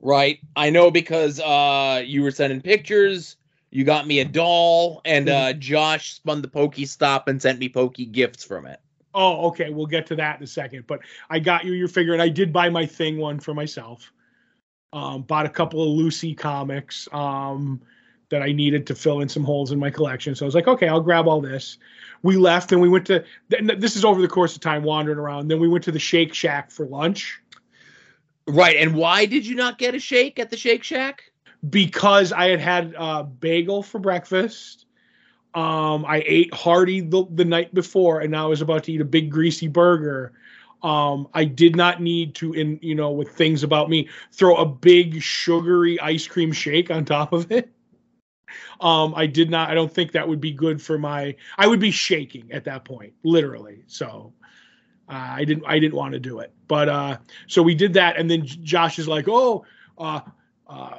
Right. 0.00 0.40
I 0.56 0.70
know 0.70 0.90
because 0.90 1.38
uh 1.40 2.02
you 2.04 2.22
were 2.22 2.32
sending 2.32 2.60
pictures, 2.60 3.36
you 3.70 3.84
got 3.84 4.06
me 4.06 4.18
a 4.18 4.24
doll, 4.24 5.00
and 5.04 5.28
uh 5.28 5.52
Josh 5.52 6.14
spun 6.14 6.42
the 6.42 6.48
PokéStop 6.48 7.28
and 7.28 7.40
sent 7.40 7.60
me 7.60 7.68
pokey 7.68 8.06
gifts 8.06 8.42
from 8.42 8.66
it. 8.66 8.80
Oh, 9.16 9.48
okay. 9.48 9.70
We'll 9.70 9.86
get 9.86 10.06
to 10.08 10.16
that 10.16 10.36
in 10.38 10.44
a 10.44 10.46
second. 10.46 10.86
But 10.86 11.00
I 11.30 11.38
got 11.40 11.64
you 11.64 11.72
your 11.72 11.88
figure, 11.88 12.12
and 12.12 12.22
I 12.22 12.28
did 12.28 12.52
buy 12.52 12.68
my 12.68 12.86
thing 12.86 13.16
one 13.18 13.40
for 13.40 13.54
myself. 13.54 14.12
Um, 14.92 15.22
bought 15.22 15.46
a 15.46 15.48
couple 15.50 15.82
of 15.82 15.88
Lucy 15.88 16.34
comics 16.34 17.08
um, 17.12 17.80
that 18.30 18.42
I 18.42 18.52
needed 18.52 18.86
to 18.88 18.94
fill 18.94 19.20
in 19.20 19.28
some 19.28 19.42
holes 19.42 19.72
in 19.72 19.78
my 19.78 19.90
collection. 19.90 20.34
So 20.34 20.44
I 20.44 20.48
was 20.48 20.54
like, 20.54 20.68
okay, 20.68 20.86
I'll 20.88 21.00
grab 21.00 21.26
all 21.26 21.40
this. 21.40 21.78
We 22.22 22.36
left 22.36 22.72
and 22.72 22.80
we 22.80 22.88
went 22.88 23.06
to. 23.06 23.24
th- 23.50 23.80
This 23.80 23.96
is 23.96 24.04
over 24.04 24.20
the 24.22 24.28
course 24.28 24.54
of 24.54 24.60
time 24.60 24.82
wandering 24.82 25.18
around. 25.18 25.48
Then 25.48 25.60
we 25.60 25.68
went 25.68 25.84
to 25.84 25.92
the 25.92 25.98
Shake 25.98 26.34
Shack 26.34 26.70
for 26.70 26.86
lunch. 26.86 27.40
Right. 28.46 28.76
And 28.76 28.94
why 28.94 29.26
did 29.26 29.44
you 29.46 29.56
not 29.56 29.78
get 29.78 29.94
a 29.94 29.98
shake 29.98 30.38
at 30.38 30.50
the 30.50 30.56
Shake 30.56 30.84
Shack? 30.84 31.24
because 31.70 32.32
I 32.32 32.48
had 32.48 32.60
had 32.60 32.94
a 32.96 33.24
bagel 33.24 33.82
for 33.82 33.98
breakfast. 33.98 34.85
Um, 35.54 36.04
I 36.04 36.22
ate 36.26 36.52
hearty 36.52 37.00
the, 37.00 37.24
the 37.30 37.44
night 37.44 37.72
before, 37.72 38.20
and 38.20 38.30
now 38.30 38.44
I 38.46 38.48
was 38.48 38.60
about 38.60 38.84
to 38.84 38.92
eat 38.92 39.00
a 39.00 39.06
big 39.06 39.30
greasy 39.30 39.68
burger. 39.68 40.32
Um, 40.82 41.28
I 41.32 41.44
did 41.44 41.76
not 41.76 42.02
need 42.02 42.34
to, 42.36 42.52
in 42.52 42.78
you 42.82 42.94
know, 42.94 43.10
with 43.10 43.30
things 43.30 43.62
about 43.62 43.88
me, 43.88 44.08
throw 44.32 44.56
a 44.56 44.66
big 44.66 45.22
sugary 45.22 45.98
ice 46.00 46.26
cream 46.26 46.52
shake 46.52 46.90
on 46.90 47.04
top 47.04 47.32
of 47.32 47.50
it. 47.50 47.70
Um, 48.80 49.14
I 49.16 49.26
did 49.26 49.50
not. 49.50 49.70
I 49.70 49.74
don't 49.74 49.92
think 49.92 50.12
that 50.12 50.28
would 50.28 50.40
be 50.40 50.52
good 50.52 50.80
for 50.80 50.98
my. 50.98 51.34
I 51.56 51.66
would 51.66 51.80
be 51.80 51.90
shaking 51.90 52.52
at 52.52 52.64
that 52.64 52.84
point, 52.84 53.14
literally. 53.22 53.82
So 53.86 54.32
uh, 55.08 55.12
I 55.14 55.44
didn't. 55.44 55.64
I 55.66 55.78
didn't 55.78 55.94
want 55.94 56.12
to 56.12 56.20
do 56.20 56.40
it. 56.40 56.52
But 56.68 56.88
uh, 56.88 57.18
so 57.46 57.62
we 57.62 57.74
did 57.74 57.94
that, 57.94 58.16
and 58.16 58.30
then 58.30 58.44
Josh 58.44 58.98
is 58.98 59.08
like, 59.08 59.26
"Oh, 59.28 59.64
uh, 59.98 60.20
uh, 60.66 60.96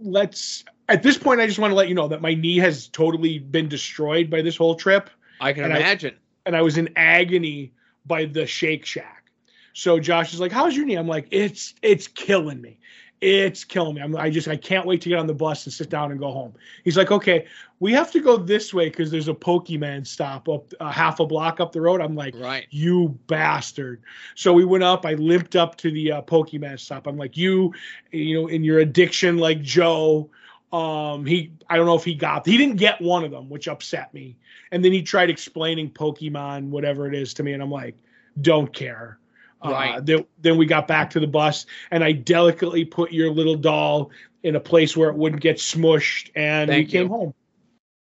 let's." 0.00 0.64
At 0.88 1.02
this 1.02 1.16
point, 1.16 1.40
I 1.40 1.46
just 1.46 1.58
want 1.58 1.70
to 1.70 1.74
let 1.74 1.88
you 1.88 1.94
know 1.94 2.08
that 2.08 2.20
my 2.20 2.34
knee 2.34 2.58
has 2.58 2.88
totally 2.88 3.38
been 3.38 3.68
destroyed 3.68 4.28
by 4.30 4.42
this 4.42 4.56
whole 4.56 4.74
trip 4.74 5.08
I 5.40 5.52
can 5.52 5.64
And 5.64 5.72
I- 5.72 5.78
imagine. 5.78 6.14
and 6.46 6.54
I 6.56 6.62
was 6.62 6.76
in 6.76 6.90
agony 6.96 7.72
by 8.06 8.26
the 8.26 8.46
Shake 8.46 8.84
Shack. 8.84 9.30
So 9.72 9.98
Josh 9.98 10.32
is 10.34 10.40
like, 10.40 10.52
"How's 10.52 10.76
your 10.76 10.86
knee?" 10.86 10.94
I'm 10.94 11.08
like, 11.08 11.26
"It's 11.30 11.74
it's 11.82 12.06
killing 12.06 12.60
me. 12.60 12.78
It's 13.20 13.64
killing 13.64 13.94
me. 13.94 14.02
I'm, 14.02 14.14
I 14.16 14.28
just 14.28 14.46
I 14.46 14.56
can't 14.56 14.86
wait 14.86 15.00
to 15.00 15.08
get 15.08 15.18
on 15.18 15.26
the 15.26 15.34
bus 15.34 15.64
and 15.64 15.72
sit 15.72 15.88
down 15.90 16.10
and 16.12 16.20
go 16.20 16.30
home." 16.30 16.52
He's 16.84 16.96
like, 16.96 17.10
"Okay, 17.10 17.46
we 17.80 17.92
have 17.92 18.12
to 18.12 18.20
go 18.20 18.36
this 18.36 18.72
way 18.72 18.88
because 18.90 19.10
there's 19.10 19.26
a 19.28 19.34
Pokemon 19.34 20.06
stop 20.06 20.48
up 20.48 20.66
uh, 20.78 20.90
half 20.92 21.18
a 21.18 21.26
block 21.26 21.58
up 21.58 21.72
the 21.72 21.80
road." 21.80 22.00
I'm 22.00 22.14
like, 22.14 22.34
right. 22.36 22.66
"You 22.70 23.18
bastard!" 23.26 24.00
So 24.36 24.52
we 24.52 24.64
went 24.64 24.84
up. 24.84 25.04
I 25.06 25.14
limped 25.14 25.56
up 25.56 25.76
to 25.78 25.90
the 25.90 26.12
uh, 26.12 26.22
Pokemon 26.22 26.78
stop. 26.78 27.06
I'm 27.08 27.16
like, 27.16 27.36
"You, 27.36 27.72
you 28.12 28.34
know, 28.42 28.46
in 28.48 28.62
your 28.62 28.78
addiction 28.80 29.38
like 29.38 29.60
Joe." 29.62 30.30
Um, 30.72 31.24
he 31.24 31.52
I 31.68 31.76
don't 31.76 31.86
know 31.86 31.94
if 31.94 32.04
he 32.04 32.14
got 32.14 32.46
he 32.46 32.58
didn't 32.58 32.76
get 32.76 33.00
one 33.00 33.24
of 33.24 33.30
them, 33.30 33.48
which 33.48 33.68
upset 33.68 34.12
me. 34.12 34.36
And 34.72 34.84
then 34.84 34.92
he 34.92 35.02
tried 35.02 35.30
explaining 35.30 35.90
Pokemon, 35.90 36.68
whatever 36.68 37.06
it 37.06 37.14
is, 37.14 37.32
to 37.34 37.42
me, 37.44 37.52
and 37.52 37.62
I'm 37.62 37.70
like, 37.70 37.96
don't 38.40 38.72
care. 38.72 39.18
Uh, 39.62 39.70
Right. 39.70 40.04
then, 40.04 40.26
then 40.40 40.58
we 40.58 40.66
got 40.66 40.86
back 40.88 41.08
to 41.10 41.20
the 41.20 41.26
bus, 41.26 41.64
and 41.90 42.02
I 42.04 42.12
delicately 42.12 42.84
put 42.84 43.12
your 43.12 43.30
little 43.30 43.54
doll 43.54 44.10
in 44.42 44.56
a 44.56 44.60
place 44.60 44.96
where 44.96 45.08
it 45.08 45.16
wouldn't 45.16 45.40
get 45.40 45.56
smushed, 45.56 46.30
and 46.34 46.68
Thank 46.68 46.88
we 46.88 46.90
came 46.92 47.02
you. 47.04 47.08
home. 47.08 47.34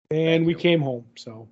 And 0.10 0.20
Thank 0.20 0.48
we 0.48 0.54
you. 0.54 0.60
came 0.60 0.82
home. 0.82 1.06
So 1.16 1.48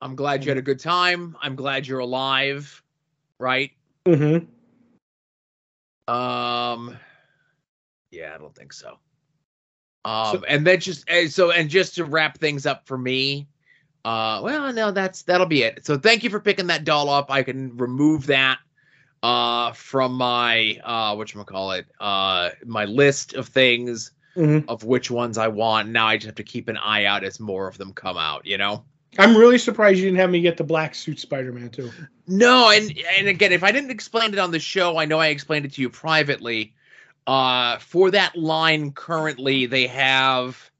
I'm 0.00 0.14
glad 0.14 0.44
you 0.44 0.50
had 0.50 0.58
a 0.58 0.62
good 0.62 0.80
time. 0.80 1.36
I'm 1.40 1.56
glad 1.56 1.86
you're 1.86 2.00
alive. 2.00 2.82
Right. 3.38 3.72
Mhm. 4.06 4.46
Um, 6.06 6.96
yeah, 8.14 8.32
I 8.34 8.38
don't 8.38 8.54
think 8.54 8.72
so. 8.72 8.98
Um, 10.04 10.36
So- 10.38 10.44
and 10.44 10.66
then 10.66 10.80
just 10.80 11.04
eh, 11.08 11.28
so 11.28 11.50
and 11.50 11.68
just 11.70 11.94
to 11.96 12.04
wrap 12.04 12.38
things 12.38 12.66
up 12.66 12.86
for 12.86 12.96
me, 12.98 13.48
uh, 14.04 14.40
well, 14.42 14.72
no, 14.72 14.90
that's 14.90 15.22
that'll 15.22 15.46
be 15.46 15.62
it. 15.62 15.84
So 15.86 15.96
thank 15.98 16.22
you 16.24 16.30
for 16.30 16.40
picking 16.40 16.66
that 16.68 16.84
doll 16.84 17.08
up. 17.08 17.30
I 17.30 17.42
can 17.42 17.76
remove 17.76 18.26
that 18.26 18.58
uh 19.22 19.72
from 19.72 20.12
my 20.14 20.78
uh 20.84 21.14
what 21.14 21.32
call 21.46 21.72
it 21.72 21.86
uh 21.98 22.50
my 22.66 22.84
list 22.84 23.32
of 23.32 23.48
things 23.48 24.10
Mhm. 24.36 24.66
of 24.68 24.84
which 24.84 25.10
ones 25.10 25.38
I 25.38 25.48
want. 25.48 25.88
Now 25.88 26.06
I 26.08 26.16
just 26.18 26.26
have 26.26 26.34
to 26.34 26.42
keep 26.42 26.68
an 26.68 26.76
eye 26.76 27.06
out 27.06 27.24
as 27.24 27.40
more 27.40 27.66
of 27.66 27.78
them 27.78 27.92
come 27.94 28.18
out. 28.18 28.44
You 28.46 28.58
know. 28.58 28.84
I'm 29.16 29.36
really 29.36 29.58
surprised 29.58 29.98
you 30.00 30.06
didn't 30.06 30.18
have 30.18 30.30
me 30.30 30.40
get 30.40 30.56
the 30.56 30.64
black 30.64 30.94
suit 30.94 31.20
Spider-Man 31.20 31.70
too. 31.70 31.90
No, 32.26 32.68
and 32.70 32.92
and 33.16 33.28
again, 33.28 33.52
if 33.52 33.62
I 33.62 33.70
didn't 33.72 33.92
explain 33.92 34.32
it 34.32 34.38
on 34.40 34.50
the 34.50 34.58
show, 34.58 34.98
I 34.98 35.04
know 35.04 35.20
I 35.20 35.28
explained 35.28 35.64
it 35.66 35.72
to 35.74 35.80
you 35.80 35.88
privately. 35.88 36.74
Uh, 37.26 37.78
for 37.78 38.10
that 38.10 38.36
line, 38.36 38.92
currently 38.92 39.66
they 39.66 39.86
have 39.86 40.70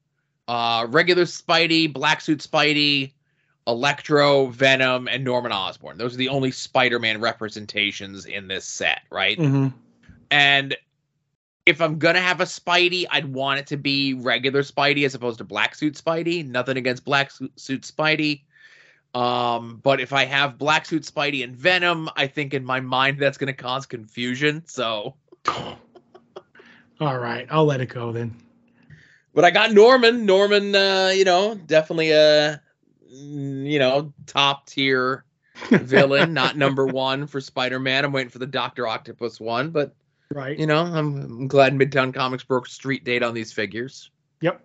uh 0.47 0.85
regular 0.89 1.23
Spidey, 1.23 1.91
Black 1.91 2.21
Suit 2.21 2.39
Spidey, 2.39 3.11
Electro, 3.67 4.47
Venom, 4.47 5.07
and 5.07 5.23
Norman 5.23 5.51
Osborn. 5.51 5.97
Those 5.97 6.13
are 6.13 6.17
the 6.17 6.29
only 6.29 6.51
Spider-Man 6.51 7.19
representations 7.19 8.25
in 8.25 8.47
this 8.47 8.65
set, 8.65 9.01
right? 9.09 9.37
Mm-hmm. 9.37 9.67
And 10.29 10.77
if 11.65 11.81
I'm 11.81 11.97
gonna 11.97 12.21
have 12.21 12.41
a 12.41 12.45
Spidey, 12.45 13.05
I'd 13.09 13.33
want 13.33 13.59
it 13.59 13.67
to 13.67 13.77
be 13.77 14.13
regular 14.13 14.61
Spidey 14.61 15.05
as 15.05 15.15
opposed 15.15 15.39
to 15.39 15.43
Black 15.43 15.73
Suit 15.73 15.95
Spidey. 15.95 16.47
Nothing 16.47 16.77
against 16.77 17.03
Black 17.03 17.31
Suit 17.31 17.81
Spidey. 17.81 18.41
Um, 19.15 19.79
but 19.81 19.99
if 19.99 20.13
I 20.13 20.25
have 20.25 20.57
Black 20.57 20.85
Suit 20.85 21.03
Spidey 21.03 21.43
and 21.43 21.55
Venom, 21.55 22.09
I 22.15 22.27
think 22.27 22.53
in 22.53 22.63
my 22.63 22.81
mind 22.81 23.17
that's 23.17 23.37
gonna 23.37 23.53
cause 23.53 23.87
confusion. 23.87 24.63
So 24.67 25.15
All 26.99 27.17
right, 27.17 27.47
I'll 27.49 27.65
let 27.65 27.81
it 27.81 27.87
go 27.87 28.11
then. 28.11 28.35
but 29.33 29.43
I 29.43 29.51
got 29.51 29.73
Norman. 29.73 30.25
Norman, 30.25 30.75
uh, 30.75 31.11
you 31.13 31.25
know, 31.25 31.55
definitely 31.55 32.11
a 32.11 32.61
mm, 33.13 33.69
you 33.69 33.79
know, 33.79 34.13
top 34.27 34.67
tier 34.67 35.25
villain, 35.69 36.33
not 36.33 36.57
number 36.57 36.85
one 36.85 37.27
for 37.27 37.41
Spider-Man. 37.41 38.05
I'm 38.05 38.11
waiting 38.11 38.29
for 38.29 38.39
the 38.39 38.47
Doctor 38.47 38.87
Octopus 38.87 39.39
one, 39.39 39.71
but 39.71 39.93
right. 40.33 40.57
you 40.57 40.67
know, 40.67 40.83
I'm, 40.83 41.21
I'm 41.21 41.47
glad 41.47 41.73
Midtown 41.73 42.13
Comics 42.13 42.43
broke 42.43 42.67
street 42.67 43.03
date 43.03 43.23
on 43.23 43.33
these 43.33 43.51
figures. 43.51 44.11
Yep. 44.41 44.61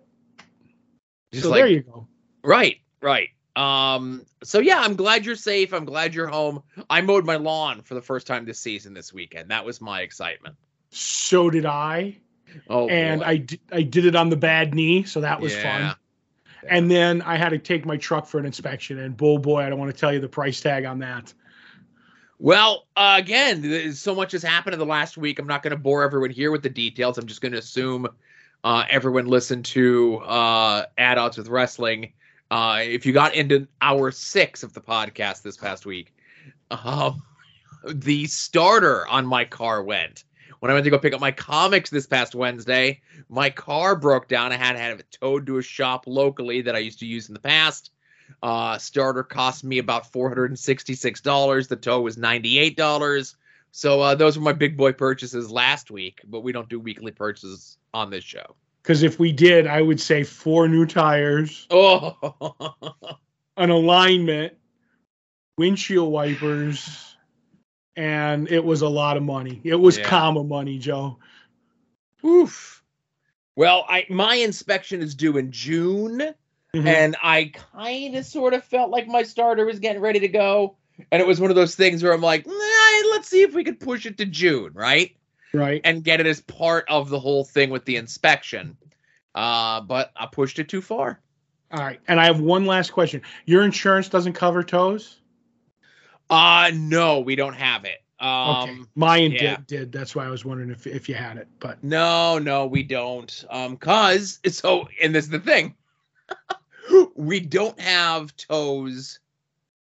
Just 1.33 1.43
so 1.43 1.49
like 1.49 1.59
there 1.59 1.67
you 1.67 1.81
go. 1.81 2.07
right, 2.43 2.77
right. 3.01 3.29
Um. 3.55 4.25
So 4.43 4.59
yeah, 4.59 4.79
I'm 4.79 4.95
glad 4.95 5.25
you're 5.25 5.35
safe. 5.35 5.73
I'm 5.73 5.83
glad 5.83 6.15
you're 6.15 6.27
home. 6.27 6.63
I 6.89 7.01
mowed 7.01 7.25
my 7.25 7.35
lawn 7.35 7.81
for 7.81 7.95
the 7.95 8.01
first 8.01 8.25
time 8.25 8.45
this 8.45 8.59
season 8.59 8.93
this 8.93 9.13
weekend. 9.13 9.51
That 9.51 9.65
was 9.65 9.81
my 9.81 10.01
excitement. 10.01 10.55
So 10.91 11.49
did 11.49 11.65
I. 11.65 12.17
Oh, 12.69 12.89
and 12.89 13.21
boy. 13.21 13.25
I, 13.25 13.45
I 13.71 13.81
did 13.81 14.05
it 14.05 14.15
on 14.15 14.29
the 14.29 14.35
bad 14.35 14.73
knee, 14.75 15.03
so 15.03 15.21
that 15.21 15.39
was 15.39 15.53
Yeah. 15.55 15.63
fun. 15.63 15.95
And 16.69 16.91
then 16.91 17.21
I 17.23 17.37
had 17.37 17.49
to 17.49 17.57
take 17.57 17.85
my 17.85 17.97
truck 17.97 18.27
for 18.27 18.37
an 18.39 18.45
inspection, 18.45 18.99
and 18.99 19.17
bull 19.17 19.39
boy, 19.39 19.63
I 19.63 19.69
don't 19.69 19.79
want 19.79 19.93
to 19.93 19.99
tell 19.99 20.13
you 20.13 20.19
the 20.19 20.29
price 20.29 20.61
tag 20.61 20.85
on 20.85 20.99
that. 20.99 21.33
Well, 22.37 22.87
uh, 22.95 23.17
again, 23.19 23.93
so 23.93 24.15
much 24.15 24.31
has 24.31 24.43
happened 24.43 24.73
in 24.73 24.79
the 24.79 24.85
last 24.85 25.17
week. 25.17 25.39
I'm 25.39 25.47
not 25.47 25.63
going 25.63 25.71
to 25.71 25.77
bore 25.77 26.03
everyone 26.03 26.31
here 26.31 26.51
with 26.51 26.63
the 26.63 26.69
details. 26.69 27.17
I'm 27.17 27.27
just 27.27 27.41
going 27.41 27.51
to 27.51 27.59
assume 27.59 28.07
uh, 28.63 28.83
everyone 28.89 29.25
listened 29.25 29.65
to 29.65 30.17
uh, 30.17 30.85
Odds 30.97 31.37
with 31.37 31.47
Wrestling. 31.47 32.13
Uh, 32.49 32.81
if 32.83 33.05
you 33.05 33.13
got 33.13 33.35
into 33.35 33.67
hour 33.81 34.11
six 34.11 34.63
of 34.63 34.73
the 34.73 34.81
podcast 34.81 35.43
this 35.43 35.55
past 35.55 35.85
week, 35.85 36.15
um, 36.71 37.21
the 37.87 38.25
starter 38.25 39.07
on 39.07 39.25
my 39.25 39.45
car 39.45 39.83
went, 39.83 40.23
when 40.61 40.69
I 40.69 40.75
went 40.75 40.83
to 40.83 40.91
go 40.91 40.99
pick 40.99 41.13
up 41.13 41.19
my 41.19 41.31
comics 41.31 41.89
this 41.89 42.05
past 42.05 42.35
Wednesday, 42.35 43.01
my 43.29 43.49
car 43.49 43.95
broke 43.95 44.27
down. 44.27 44.51
I 44.51 44.57
had 44.57 44.73
to 44.73 44.79
have 44.79 44.99
it 44.99 45.17
towed 45.19 45.47
to 45.47 45.57
a 45.57 45.61
shop 45.63 46.05
locally 46.05 46.61
that 46.61 46.75
I 46.75 46.79
used 46.79 46.99
to 46.99 47.07
use 47.07 47.27
in 47.27 47.33
the 47.33 47.39
past. 47.39 47.89
Uh, 48.43 48.77
starter 48.77 49.23
cost 49.23 49.63
me 49.63 49.79
about 49.79 50.11
four 50.11 50.29
hundred 50.29 50.51
and 50.51 50.59
sixty-six 50.59 51.19
dollars. 51.19 51.67
The 51.67 51.75
tow 51.77 52.01
was 52.01 52.15
ninety-eight 52.15 52.77
dollars. 52.77 53.35
So 53.71 54.01
uh, 54.01 54.13
those 54.13 54.37
were 54.37 54.43
my 54.43 54.53
big 54.53 54.77
boy 54.77 54.93
purchases 54.93 55.49
last 55.49 55.89
week, 55.89 56.21
but 56.25 56.41
we 56.41 56.51
don't 56.51 56.69
do 56.69 56.79
weekly 56.79 57.11
purchases 57.11 57.79
on 57.91 58.11
this 58.11 58.23
show. 58.23 58.55
Because 58.83 59.01
if 59.01 59.17
we 59.17 59.31
did, 59.31 59.65
I 59.65 59.81
would 59.81 59.99
say 59.99 60.23
four 60.23 60.67
new 60.67 60.85
tires, 60.85 61.65
Oh, 61.71 62.75
an 63.57 63.71
alignment, 63.71 64.53
windshield 65.57 66.11
wipers, 66.11 67.10
and 67.95 68.49
it 68.49 68.63
was 68.63 68.81
a 68.81 68.89
lot 68.89 69.17
of 69.17 69.23
money. 69.23 69.61
It 69.63 69.75
was 69.75 69.97
Yeah. 69.97 70.03
comma 70.05 70.43
money, 70.43 70.77
Joe. 70.77 71.17
oof. 72.23 72.83
Well, 73.55 73.85
I 73.87 74.05
my 74.09 74.35
inspection 74.35 75.01
is 75.01 75.15
due 75.15 75.37
in 75.37 75.51
June. 75.51 76.33
Mhm. 76.73 76.85
and 76.85 77.17
I 77.21 77.51
kind 77.73 78.15
of 78.15 78.25
sort 78.25 78.53
of 78.53 78.63
felt 78.63 78.91
like 78.91 79.05
my 79.05 79.23
starter 79.23 79.65
was 79.65 79.79
getting 79.79 80.01
ready 80.01 80.21
to 80.21 80.29
go. 80.29 80.77
And 81.11 81.21
it 81.21 81.27
was 81.27 81.41
one 81.41 81.49
of 81.49 81.55
those 81.57 81.75
things 81.75 82.01
where 82.01 82.13
I'm 82.13 82.21
like, 82.21 82.47
nah, 82.47 83.09
let's 83.11 83.27
see 83.27 83.41
if 83.41 83.53
we 83.53 83.65
could 83.65 83.77
push 83.77 84.05
it 84.05 84.17
to 84.19 84.25
June, 84.25 84.71
right? 84.73 85.13
right. 85.53 85.81
And 85.83 86.01
get 86.01 86.21
it 86.21 86.27
as 86.27 86.39
part 86.39 86.85
of 86.87 87.09
the 87.09 87.19
whole 87.19 87.43
thing 87.43 87.71
with 87.71 87.83
the 87.83 87.97
inspection. 87.97 88.77
Uh, 89.35 89.81
but 89.81 90.11
I 90.15 90.27
pushed 90.27 90.59
it 90.59 90.69
too 90.69 90.81
far. 90.81 91.19
All 91.71 91.79
right. 91.79 91.99
And 92.07 92.21
I 92.21 92.25
have 92.25 92.39
one 92.39 92.65
last 92.65 92.91
question. 92.93 93.21
Your 93.45 93.63
insurance 93.63 94.07
doesn't 94.07 94.33
cover 94.33 94.63
tows? 94.63 95.20
Uh 96.31 96.71
no, 96.73 97.19
we 97.19 97.35
don't 97.35 97.53
have 97.53 97.85
it. 97.85 98.01
Okay. 98.21 98.71
Um 98.71 98.89
Mine 98.95 99.31
yeah. 99.33 99.57
did, 99.57 99.67
did. 99.67 99.91
That's 99.91 100.15
why 100.15 100.25
I 100.25 100.29
was 100.29 100.45
wondering 100.45 100.71
if, 100.71 100.87
if 100.87 101.09
you 101.09 101.15
had 101.15 101.37
it. 101.37 101.47
But 101.59 101.83
no, 101.83 102.39
no, 102.39 102.65
we 102.65 102.83
don't. 102.83 103.45
Um, 103.49 103.77
cause 103.77 104.39
so 104.47 104.87
and 105.01 105.13
this 105.13 105.25
is 105.25 105.31
the 105.31 105.39
thing. 105.39 105.75
we 107.15 107.41
don't 107.41 107.79
have 107.79 108.35
tows 108.37 109.19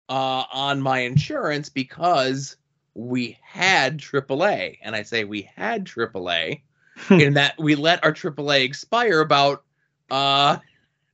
uh 0.08 0.44
on 0.52 0.82
my 0.82 0.98
insurance 1.00 1.68
because 1.68 2.56
we 2.94 3.38
had 3.42 3.98
AAA. 3.98 4.78
And 4.82 4.96
I 4.96 5.04
say 5.04 5.24
we 5.24 5.48
had 5.54 5.84
AAA 5.84 6.62
in 7.10 7.34
that 7.34 7.56
we 7.58 7.76
let 7.76 8.04
our 8.04 8.12
AAA 8.12 8.64
expire 8.64 9.20
about 9.20 9.62
uh 10.10 10.58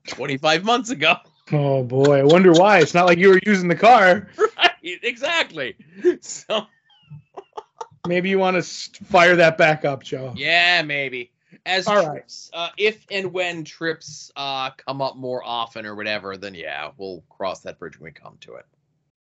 25 0.08 0.64
months 0.64 0.90
ago. 0.90 1.16
oh 1.52 1.82
boy, 1.82 2.20
I 2.20 2.24
wonder 2.24 2.52
why. 2.52 2.78
It's 2.78 2.94
not 2.94 3.06
like 3.06 3.18
you 3.18 3.28
were 3.28 3.40
using 3.44 3.68
the 3.68 3.76
car. 3.76 4.28
right, 4.58 4.65
exactly. 5.02 5.76
So 6.20 6.66
Maybe 8.06 8.28
you 8.28 8.38
want 8.38 8.56
to 8.56 9.04
fire 9.06 9.34
that 9.36 9.58
back 9.58 9.84
up, 9.84 10.02
Joe. 10.04 10.32
yeah, 10.36 10.82
maybe. 10.82 11.32
As 11.64 11.86
All 11.88 11.96
right. 11.96 12.12
trips, 12.12 12.50
uh, 12.52 12.68
if 12.78 13.04
and 13.10 13.32
when 13.32 13.64
trips 13.64 14.30
uh, 14.36 14.70
come 14.70 15.02
up 15.02 15.16
more 15.16 15.42
often 15.44 15.86
or 15.86 15.94
whatever, 15.96 16.36
then 16.36 16.54
yeah, 16.54 16.90
we'll 16.98 17.24
cross 17.28 17.60
that 17.62 17.78
bridge 17.78 17.98
when 17.98 18.04
we 18.04 18.12
come 18.12 18.36
to 18.42 18.54
it. 18.54 18.66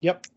Yep. 0.01 0.27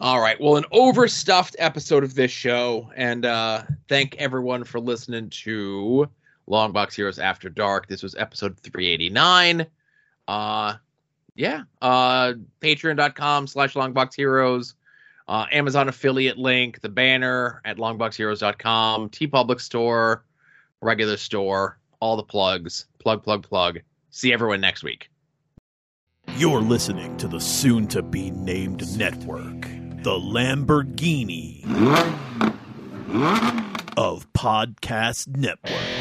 All 0.00 0.20
right. 0.20 0.40
Well, 0.40 0.56
an 0.56 0.64
overstuffed 0.72 1.56
episode 1.58 2.04
of 2.04 2.14
this 2.14 2.30
show, 2.30 2.90
and 2.96 3.24
uh, 3.26 3.62
thank 3.88 4.14
everyone 4.16 4.64
for 4.64 4.78
listening 4.80 5.28
to 5.30 6.08
Longbox 6.48 6.94
Heroes 6.94 7.18
After 7.18 7.48
Dark. 7.48 7.86
This 7.88 8.02
was 8.02 8.14
episode 8.14 8.58
389. 8.60 9.66
Uh, 10.28 10.74
yeah. 11.36 11.62
Uh, 11.80 12.34
Patreon.com 12.60 13.46
slash 13.46 13.74
Longbox 13.74 14.14
Heroes. 14.14 14.74
Uh, 15.28 15.46
Amazon 15.50 15.88
affiliate 15.88 16.38
link, 16.38 16.80
the 16.82 16.88
banner 16.88 17.60
at 17.64 17.78
longboxheroes.com, 17.78 19.10
TeePublic 19.10 19.60
Store, 19.60 20.24
regular 20.80 21.16
store, 21.16 21.78
all 21.98 22.16
the 22.16 22.22
plugs. 22.22 22.86
Plug, 23.00 23.22
plug, 23.22 23.42
plug. 23.42 23.80
See 24.10 24.32
everyone 24.32 24.60
next 24.60 24.84
week. 24.84 25.10
You're 26.36 26.60
listening 26.60 27.16
to 27.18 27.28
the 27.28 27.40
soon 27.40 27.86
to 27.88 28.02
be 28.02 28.30
named 28.30 28.96
network, 28.96 29.62
the 30.02 30.18
Lamborghini 30.18 31.64
of 33.96 34.32
Podcast 34.32 35.28
Network. 35.28 35.95